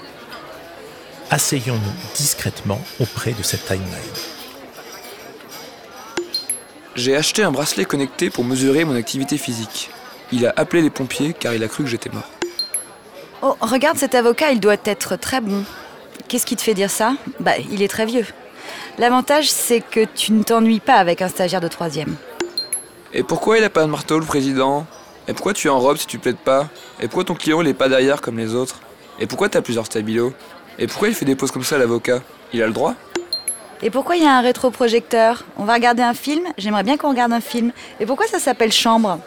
Asseyons-nous 1.31 2.17
discrètement 2.17 2.81
auprès 3.01 3.33
de 3.33 3.43
cette 3.43 3.67
timeline. 3.67 3.89
J'ai 6.95 7.17
acheté 7.17 7.43
un 7.43 7.53
bracelet 7.53 7.85
connecté 7.85 8.29
pour 8.29 8.45
mesurer 8.45 8.85
mon 8.85 8.95
activité 8.95 9.39
physique. 9.39 9.91
Il 10.31 10.47
a 10.47 10.53
appelé 10.57 10.83
les 10.83 10.91
pompiers 10.91 11.35
car 11.39 11.55
il 11.55 11.63
a 11.63 11.69
cru 11.69 11.85
que 11.85 11.91
j'étais 11.91 12.11
mort. 12.11 12.29
Oh, 13.43 13.57
regarde 13.61 13.99
cet 13.99 14.15
avocat, 14.15 14.53
il 14.53 14.61
doit 14.61 14.77
être 14.85 15.17
très 15.17 15.41
bon. 15.41 15.65
Qu'est-ce 16.29 16.47
qui 16.47 16.57
te 16.57 16.63
fait 16.63 16.75
dire 16.75 16.91
ça 16.91 17.15
Bah, 17.41 17.53
il 17.71 17.83
est 17.83 17.89
très 17.89 18.07
vieux. 18.07 18.27
L'avantage, 18.99 19.51
c'est 19.51 19.81
que 19.81 20.05
tu 20.05 20.33
ne 20.33 20.43
t'ennuies 20.43 20.81
pas 20.81 20.95
avec 20.95 21.23
un 21.23 21.29
stagiaire 21.29 21.61
de 21.61 21.69
troisième. 21.69 22.17
Et 23.13 23.23
pourquoi 23.23 23.59
il 23.59 23.65
a 23.65 23.71
pas 23.71 23.83
de 23.83 23.91
marteau 23.91 24.19
le 24.19 24.25
président? 24.25 24.87
Et 25.29 25.33
pourquoi 25.35 25.53
tu 25.53 25.69
es 25.69 25.71
en 25.71 25.79
robe 25.79 25.97
si 25.97 26.07
tu 26.07 26.19
plaides 26.19 26.37
pas? 26.37 26.69
Et 27.01 27.09
pourquoi 27.09 27.25
ton 27.25 27.35
client 27.35 27.61
il 27.61 27.69
est 27.69 27.75
pas 27.75 27.89
derrière 27.89 28.21
comme 28.21 28.39
les 28.39 28.55
autres? 28.55 28.81
Et 29.21 29.27
pourquoi 29.27 29.49
t'as 29.49 29.61
plusieurs 29.61 29.87
stabilos? 29.87 30.33
Et 30.79 30.87
pourquoi 30.87 31.09
il 31.09 31.15
fait 31.15 31.25
des 31.25 31.37
pauses 31.37 31.51
comme 31.51 31.65
ça 31.65 31.77
à 31.77 31.79
l'avocat? 31.79 32.23
Il 32.53 32.63
a 32.63 32.67
le 32.67 32.73
droit? 32.73 32.95
Et 33.83 33.91
pourquoi 33.91 34.17
il 34.17 34.23
y 34.23 34.27
a 34.27 34.37
un 34.37 34.41
rétroprojecteur? 34.41 35.45
On 35.59 35.65
va 35.65 35.75
regarder 35.75 36.03
un 36.03 36.15
film? 36.15 36.45
J'aimerais 36.57 36.83
bien 36.83 36.97
qu'on 36.97 37.11
regarde 37.11 37.33
un 37.33 37.41
film. 37.41 37.73
Et 38.01 38.07
pourquoi 38.07 38.27
ça 38.27 38.39
s'appelle 38.39 38.73
chambre? 38.73 39.19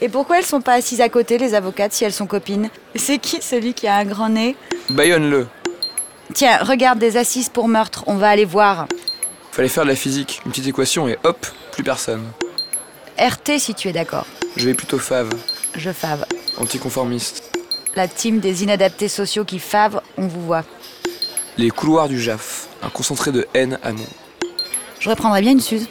Et 0.00 0.08
pourquoi 0.08 0.38
elles 0.38 0.44
sont 0.44 0.60
pas 0.60 0.74
assises 0.74 1.00
à 1.00 1.08
côté, 1.08 1.38
les 1.38 1.54
avocates, 1.54 1.92
si 1.92 2.04
elles 2.04 2.12
sont 2.12 2.26
copines? 2.26 2.68
C'est 2.94 3.18
qui 3.18 3.42
celui 3.42 3.74
qui 3.74 3.86
a 3.86 3.96
un 3.96 4.04
grand 4.04 4.28
nez? 4.28 4.56
Bayonne-le 4.90 5.46
Tiens, 6.32 6.58
regarde 6.62 6.98
des 6.98 7.16
assises 7.16 7.48
pour 7.48 7.68
meurtre, 7.68 8.04
on 8.06 8.16
va 8.16 8.28
aller 8.30 8.44
voir. 8.44 8.86
Fallait 9.52 9.68
faire 9.68 9.84
de 9.84 9.90
la 9.90 9.96
physique, 9.96 10.40
une 10.44 10.50
petite 10.50 10.66
équation 10.66 11.06
et 11.06 11.18
hop, 11.22 11.46
plus 11.72 11.84
personne. 11.84 12.24
RT 13.18 13.58
si 13.58 13.74
tu 13.74 13.88
es 13.88 13.92
d'accord. 13.92 14.26
Je 14.56 14.66
vais 14.66 14.74
plutôt 14.74 14.98
fave, 14.98 15.30
Je 15.76 15.90
fave. 15.92 16.24
anticonformiste. 16.58 17.50
La 17.94 18.08
team 18.08 18.40
des 18.40 18.64
inadaptés 18.64 19.08
sociaux 19.08 19.44
qui 19.44 19.58
fave, 19.60 20.00
on 20.16 20.26
vous 20.26 20.42
voit. 20.44 20.64
Les 21.56 21.70
couloirs 21.70 22.08
du 22.08 22.20
JAF, 22.20 22.66
un 22.82 22.88
concentré 22.88 23.30
de 23.30 23.46
haine 23.54 23.78
amour. 23.84 24.06
Je 24.98 25.08
reprendrais 25.10 25.42
bien 25.42 25.52
une 25.52 25.60
Suze. 25.60 25.86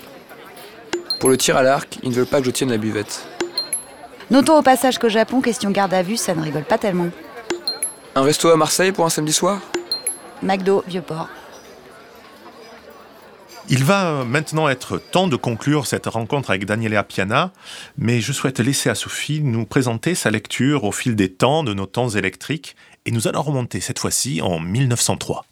Pour 1.22 1.30
le 1.30 1.38
tir 1.38 1.56
à 1.56 1.64
l'arc, 1.64 1.98
ils 2.04 2.10
ne 2.10 2.16
veulent 2.16 2.26
pas 2.26 2.40
que 2.40 2.46
je 2.46 2.52
tienne 2.52 2.70
la 2.72 2.78
buvette. 2.78 3.26
Notons 4.30 4.58
au 4.58 4.62
passage 4.62 4.98
qu'au 4.98 5.08
Japon, 5.10 5.40
question 5.40 5.70
garde 5.72 5.94
à 5.94 6.02
vue, 6.02 6.18
ça 6.18 6.34
ne 6.36 6.42
rigole 6.42 6.64
pas 6.66 6.78
tellement. 6.78 7.10
Un 8.16 8.24
resto 8.24 8.50
à 8.50 8.58
Marseille 8.58 8.92
pour 8.92 9.06
un 9.06 9.10
samedi 9.10 9.32
soir? 9.32 9.60
McDo, 10.44 10.84
Vieux-Port. 10.88 11.30
Il 13.70 13.84
va 13.84 14.26
maintenant 14.26 14.68
être 14.68 14.98
temps 14.98 15.28
de 15.28 15.38
conclure 15.38 15.88
cette 15.88 16.08
rencontre 16.08 16.50
avec 16.50 16.66
Daniele 16.66 16.98
Appiana, 16.98 17.54
mais 17.98 18.20
je 18.20 18.34
souhaite 18.34 18.60
laisser 18.60 18.90
à 18.90 18.96
Sophie 18.96 19.42
nous 19.42 19.66
présenter 19.66 20.16
sa 20.16 20.32
lecture 20.32 20.84
au 20.84 20.92
fil 20.92 21.16
des 21.16 21.32
temps 21.32 21.64
de 21.64 21.74
nos 21.74 21.86
temps 21.86 22.10
électriques, 22.10 22.76
et 23.06 23.12
nous 23.12 23.28
allons 23.28 23.42
remonter 23.42 23.80
cette 23.80 24.00
fois-ci 24.00 24.42
en 24.42 24.60
1903. 24.60 25.46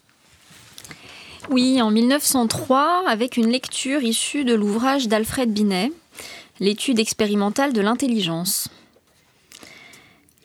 Oui, 1.50 1.80
en 1.80 1.90
1903, 1.90 3.04
avec 3.08 3.36
une 3.36 3.50
lecture 3.50 4.02
issue 4.02 4.44
de 4.44 4.54
l'ouvrage 4.54 5.08
d'Alfred 5.08 5.52
Binet, 5.52 5.90
L'étude 6.60 7.00
expérimentale 7.00 7.72
de 7.72 7.80
l'intelligence. 7.80 8.68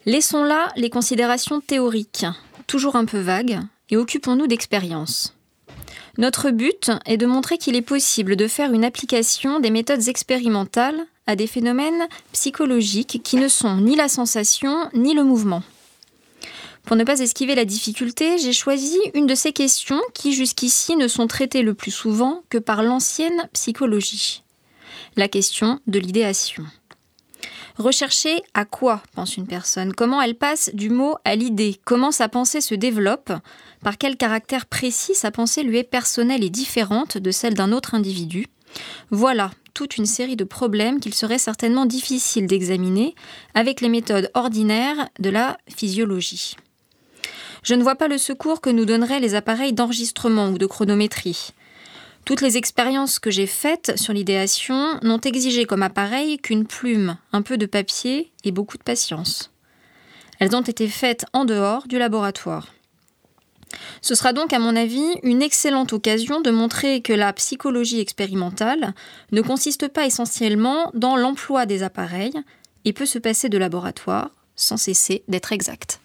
Laissons 0.06 0.43
là 0.43 0.72
les 0.76 0.89
considérations 0.89 1.60
théoriques, 1.60 2.26
toujours 2.66 2.95
un 2.95 3.06
peu 3.06 3.20
vagues, 3.20 3.60
et 3.90 3.98
occupons-nous 3.98 4.48
d'expériences. 4.48 5.34
Notre 6.18 6.50
but 6.50 6.92
est 7.06 7.18
de 7.18 7.26
montrer 7.26 7.58
qu'il 7.58 7.76
est 7.76 7.82
possible 7.82 8.36
de 8.36 8.48
faire 8.48 8.74
une 8.74 8.86
application 8.86 9.60
des 9.60 9.70
méthodes 9.70 10.08
expérimentales 10.08 11.00
à 11.28 11.36
des 11.36 11.48
phénomènes 11.48 12.08
psychologiques 12.32 13.22
qui 13.24 13.36
ne 13.36 13.48
sont 13.48 13.78
ni 13.78 13.96
la 13.96 14.08
sensation 14.08 14.90
ni 14.94 15.14
le 15.14 15.24
mouvement. 15.24 15.62
Pour 16.86 16.96
ne 16.96 17.04
pas 17.04 17.20
esquiver 17.20 17.54
la 17.54 17.66
difficulté, 17.66 18.38
j'ai 18.38 18.54
choisi 18.54 18.98
une 19.14 19.28
de 19.28 19.36
ces 19.36 19.52
questions 19.52 20.00
qui 20.14 20.34
jusqu'ici 20.34 20.96
ne 20.96 21.10
sont 21.10 21.28
traitées 21.28 21.62
le 21.62 21.74
plus 21.74 21.92
souvent 21.92 22.44
que 22.50 22.58
par 22.58 22.82
l'ancienne 22.82 23.50
psychologie. 23.52 24.42
La 25.18 25.28
question 25.28 25.82
de 25.86 26.00
l'idéation. 26.00 26.64
Rechercher 27.78 28.42
à 28.56 28.66
quoi 28.66 29.04
pense 29.14 29.38
une 29.38 29.46
personne, 29.46 29.94
comment 29.94 30.20
elle 30.20 30.36
passe 30.36 30.72
du 30.74 30.90
mot 30.90 31.16
à 31.26 31.36
l'idée, 31.36 31.80
comment 31.86 32.12
sa 32.12 32.28
pensée 32.28 32.60
se 32.60 32.74
développe, 32.74 33.32
par 33.84 34.00
quel 34.00 34.18
caractère 34.18 34.66
précis 34.66 35.14
sa 35.14 35.30
pensée 35.30 35.62
lui 35.62 35.78
est 35.78 35.84
personnelle 35.84 36.44
et 36.44 36.50
différente 36.50 37.20
de 37.20 37.30
celle 37.30 37.54
d'un 37.54 37.72
autre 37.72 37.94
individu. 37.94 38.48
Voilà 39.12 39.52
toute 39.76 39.98
une 39.98 40.08
série 40.08 40.36
de 40.36 40.44
problèmes 40.44 41.00
qu'il 41.00 41.14
serait 41.14 41.38
certainement 41.38 41.86
difficile 41.86 42.48
d'examiner 42.48 43.14
avec 43.54 43.80
les 43.82 43.90
méthodes 43.90 44.32
ordinaires 44.34 45.10
de 45.20 45.30
la 45.30 45.58
physiologie. 45.70 46.56
Je 47.62 47.76
ne 47.76 47.84
vois 47.84 47.96
pas 47.96 48.08
le 48.08 48.18
secours 48.18 48.60
que 48.60 48.72
nous 48.72 48.86
donneraient 48.86 49.20
les 49.20 49.36
appareils 49.36 49.74
d'enregistrement 49.74 50.50
ou 50.50 50.58
de 50.58 50.66
chronométrie. 50.66 51.52
Toutes 52.28 52.42
les 52.42 52.58
expériences 52.58 53.20
que 53.20 53.32
j'ai 53.32 53.48
faites 53.48 53.98
sur 53.98 54.12
l'idéation 54.12 55.00
n'ont 55.02 55.22
exigé 55.22 55.64
comme 55.64 55.82
appareil 55.82 56.40
qu'une 56.40 56.68
plume, 56.68 57.16
un 57.32 57.42
peu 57.42 57.58
de 57.58 57.66
papier 57.66 58.34
et 58.44 58.52
beaucoup 58.52 58.78
de 58.78 58.84
patience. 58.84 59.50
Elles 60.38 60.54
ont 60.54 60.62
été 60.62 60.90
faites 60.90 61.26
en 61.32 61.46
dehors 61.46 61.88
du 61.88 61.98
laboratoire. 61.98 62.68
Ce 64.02 64.14
sera 64.14 64.34
donc, 64.34 64.52
à 64.52 64.60
mon 64.60 64.76
avis, 64.76 65.08
une 65.24 65.42
excellente 65.42 65.94
occasion 65.94 66.42
de 66.42 66.52
montrer 66.52 67.00
que 67.00 67.14
la 67.14 67.32
psychologie 67.32 68.02
expérimentale 68.02 68.94
ne 69.32 69.40
consiste 69.40 69.88
pas 69.88 70.06
essentiellement 70.06 70.92
dans 70.94 71.16
l'emploi 71.16 71.66
des 71.66 71.82
appareils 71.82 72.36
et 72.84 72.92
peut 72.92 73.06
se 73.06 73.20
passer 73.20 73.48
de 73.48 73.58
laboratoire 73.58 74.32
sans 74.58 74.76
cesser 74.76 75.24
d'être 75.30 75.54
exacte. 75.54 76.02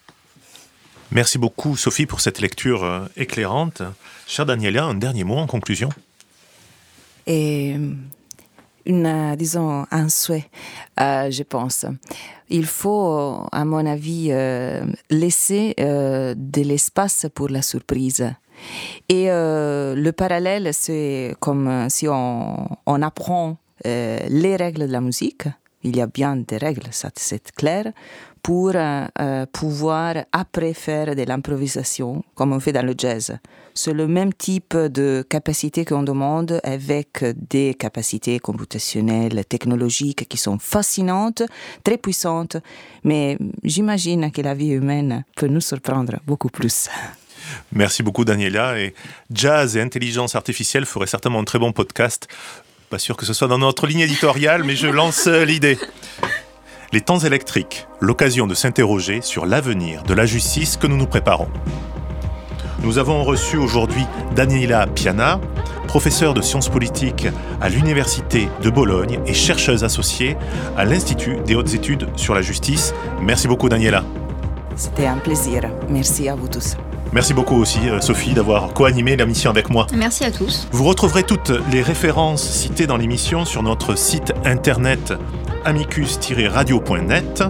Merci 1.10 1.38
beaucoup 1.38 1.76
Sophie 1.76 2.06
pour 2.06 2.20
cette 2.20 2.40
lecture 2.40 2.84
euh, 2.84 3.06
éclairante. 3.16 3.82
Cher 4.28 4.46
Daniela, 4.46 4.84
un 4.84 4.94
dernier 4.94 5.24
mot 5.24 5.36
en 5.36 5.48
conclusion? 5.48 5.88
Et 7.26 7.76
une, 8.84 9.06
euh, 9.06 9.36
disons, 9.36 9.86
un 9.90 10.08
souhait, 10.08 10.48
euh, 11.00 11.30
je 11.30 11.42
pense. 11.42 11.86
Il 12.48 12.66
faut, 12.66 13.46
à 13.52 13.64
mon 13.64 13.86
avis, 13.86 14.28
euh, 14.30 14.84
laisser 15.10 15.74
euh, 15.80 16.34
de 16.36 16.62
l'espace 16.62 17.26
pour 17.34 17.48
la 17.48 17.62
surprise. 17.62 18.32
Et 19.08 19.30
euh, 19.30 19.94
le 19.94 20.12
parallèle, 20.12 20.70
c'est 20.72 21.34
comme 21.40 21.68
euh, 21.68 21.88
si 21.88 22.08
on, 22.08 22.68
on 22.86 23.02
apprend 23.02 23.56
euh, 23.86 24.18
les 24.28 24.56
règles 24.56 24.86
de 24.86 24.92
la 24.92 25.00
musique. 25.00 25.44
Il 25.84 25.96
y 25.96 26.00
a 26.00 26.06
bien 26.06 26.36
des 26.36 26.58
règles, 26.58 26.86
ça 26.92 27.10
c'est 27.16 27.50
clair, 27.52 27.92
pour 28.42 28.72
euh, 28.74 29.06
euh, 29.20 29.46
pouvoir 29.52 30.16
après 30.32 30.74
faire 30.74 31.14
de 31.14 31.22
l'improvisation, 31.22 32.24
comme 32.34 32.52
on 32.52 32.60
fait 32.60 32.72
dans 32.72 32.84
le 32.84 32.94
jazz. 32.96 33.38
C'est 33.74 33.92
le 33.92 34.06
même 34.06 34.34
type 34.34 34.76
de 34.76 35.24
capacité 35.28 35.84
qu'on 35.84 36.02
demande 36.02 36.60
avec 36.62 37.24
des 37.50 37.74
capacités 37.74 38.38
computationnelles, 38.38 39.44
technologiques 39.46 40.28
qui 40.28 40.36
sont 40.36 40.58
fascinantes, 40.58 41.42
très 41.82 41.96
puissantes, 41.96 42.56
mais 43.04 43.38
j'imagine 43.62 44.30
que 44.30 44.42
la 44.42 44.54
vie 44.54 44.70
humaine 44.70 45.24
peut 45.36 45.46
nous 45.46 45.60
surprendre 45.60 46.16
beaucoup 46.26 46.50
plus. 46.50 46.88
Merci 47.72 48.02
beaucoup 48.02 48.24
Daniela. 48.24 48.78
Et 48.78 48.94
jazz 49.32 49.76
et 49.76 49.80
intelligence 49.80 50.34
artificielle 50.34 50.86
ferait 50.86 51.06
certainement 51.06 51.40
un 51.40 51.44
très 51.44 51.58
bon 51.58 51.72
podcast. 51.72 52.28
Pas 52.90 52.98
sûr 52.98 53.16
que 53.16 53.24
ce 53.24 53.32
soit 53.32 53.48
dans 53.48 53.58
notre 53.58 53.86
ligne 53.86 54.00
éditoriale, 54.00 54.64
mais 54.64 54.76
je 54.76 54.86
lance 54.86 55.26
euh, 55.26 55.44
l'idée. 55.44 55.78
Les 56.94 57.00
temps 57.00 57.20
électriques, 57.20 57.86
l'occasion 58.00 58.46
de 58.46 58.52
s'interroger 58.52 59.22
sur 59.22 59.46
l'avenir 59.46 60.02
de 60.02 60.12
la 60.12 60.26
justice 60.26 60.76
que 60.76 60.86
nous 60.86 60.98
nous 60.98 61.06
préparons. 61.06 61.48
Nous 62.82 62.98
avons 62.98 63.24
reçu 63.24 63.56
aujourd'hui 63.56 64.04
Daniela 64.36 64.86
Piana, 64.86 65.40
professeure 65.86 66.34
de 66.34 66.42
sciences 66.42 66.68
politiques 66.68 67.28
à 67.62 67.70
l'Université 67.70 68.46
de 68.62 68.68
Bologne 68.68 69.20
et 69.24 69.32
chercheuse 69.32 69.84
associée 69.84 70.36
à 70.76 70.84
l'Institut 70.84 71.38
des 71.46 71.54
hautes 71.54 71.72
études 71.72 72.08
sur 72.16 72.34
la 72.34 72.42
justice. 72.42 72.92
Merci 73.22 73.48
beaucoup 73.48 73.70
Daniela. 73.70 74.04
C'était 74.76 75.06
un 75.06 75.16
plaisir. 75.16 75.62
Merci 75.88 76.28
à 76.28 76.34
vous 76.34 76.48
tous. 76.48 76.76
Merci 77.14 77.32
beaucoup 77.32 77.56
aussi 77.56 77.88
euh, 77.88 78.00
Sophie 78.00 78.32
d'avoir 78.32 78.72
co-animé 78.72 79.16
la 79.16 79.26
mission 79.26 79.50
avec 79.50 79.68
moi. 79.68 79.86
Merci 79.94 80.24
à 80.24 80.30
tous. 80.30 80.66
Vous 80.72 80.84
retrouverez 80.84 81.22
toutes 81.22 81.52
les 81.70 81.82
références 81.82 82.42
citées 82.42 82.86
dans 82.86 82.96
l'émission 82.96 83.44
sur 83.44 83.62
notre 83.62 83.96
site 83.96 84.32
internet 84.44 85.12
amicus-radio.net, 85.64 87.44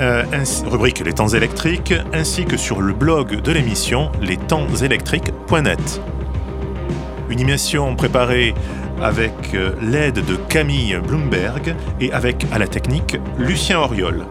euh, 0.00 0.24
rubrique 0.66 1.00
Les 1.04 1.12
temps 1.12 1.28
électriques, 1.28 1.94
ainsi 2.12 2.44
que 2.44 2.56
sur 2.56 2.80
le 2.80 2.92
blog 2.92 3.40
de 3.40 3.52
l'émission 3.52 4.10
lestempsélectriques.net. 4.20 6.00
Une 7.28 7.40
émission 7.40 7.94
préparée 7.96 8.54
avec 9.02 9.32
euh, 9.54 9.72
l'aide 9.80 10.24
de 10.24 10.36
Camille 10.48 10.98
Bloomberg 11.06 11.74
et 12.00 12.12
avec 12.12 12.46
à 12.52 12.58
la 12.58 12.66
technique 12.66 13.16
Lucien 13.38 13.78
Auriol. 13.78 14.26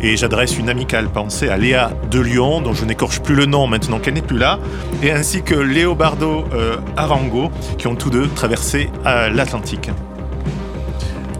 Et 0.00 0.16
j'adresse 0.16 0.58
une 0.58 0.68
amicale 0.68 1.08
pensée 1.08 1.48
à 1.48 1.56
Léa 1.56 1.90
de 2.10 2.20
Lyon, 2.20 2.60
dont 2.60 2.74
je 2.74 2.84
n'écorche 2.84 3.20
plus 3.20 3.34
le 3.34 3.46
nom 3.46 3.66
maintenant 3.66 3.98
qu'elle 3.98 4.14
n'est 4.14 4.22
plus 4.22 4.38
là, 4.38 4.58
et 5.02 5.10
ainsi 5.10 5.42
que 5.42 5.54
Léobardo 5.54 6.44
euh, 6.52 6.76
Arango, 6.96 7.50
qui 7.78 7.86
ont 7.86 7.96
tous 7.96 8.10
deux 8.10 8.28
traversé 8.28 8.90
l'Atlantique. 9.04 9.90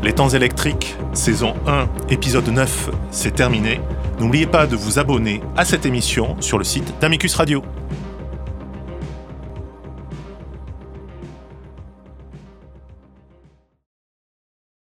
Les 0.02 0.12
temps 0.12 0.28
électriques, 0.28 0.96
saison 1.14 1.54
1, 1.66 1.88
épisode 2.10 2.48
9, 2.48 2.90
c'est 3.10 3.34
terminé. 3.34 3.80
N'oubliez 4.20 4.46
pas 4.46 4.66
de 4.66 4.76
vous 4.76 4.98
abonner 4.98 5.40
à 5.56 5.64
cette 5.64 5.86
émission 5.86 6.36
sur 6.40 6.58
le 6.58 6.64
site 6.64 6.94
d'Amicus 7.00 7.34
Radio. 7.34 7.62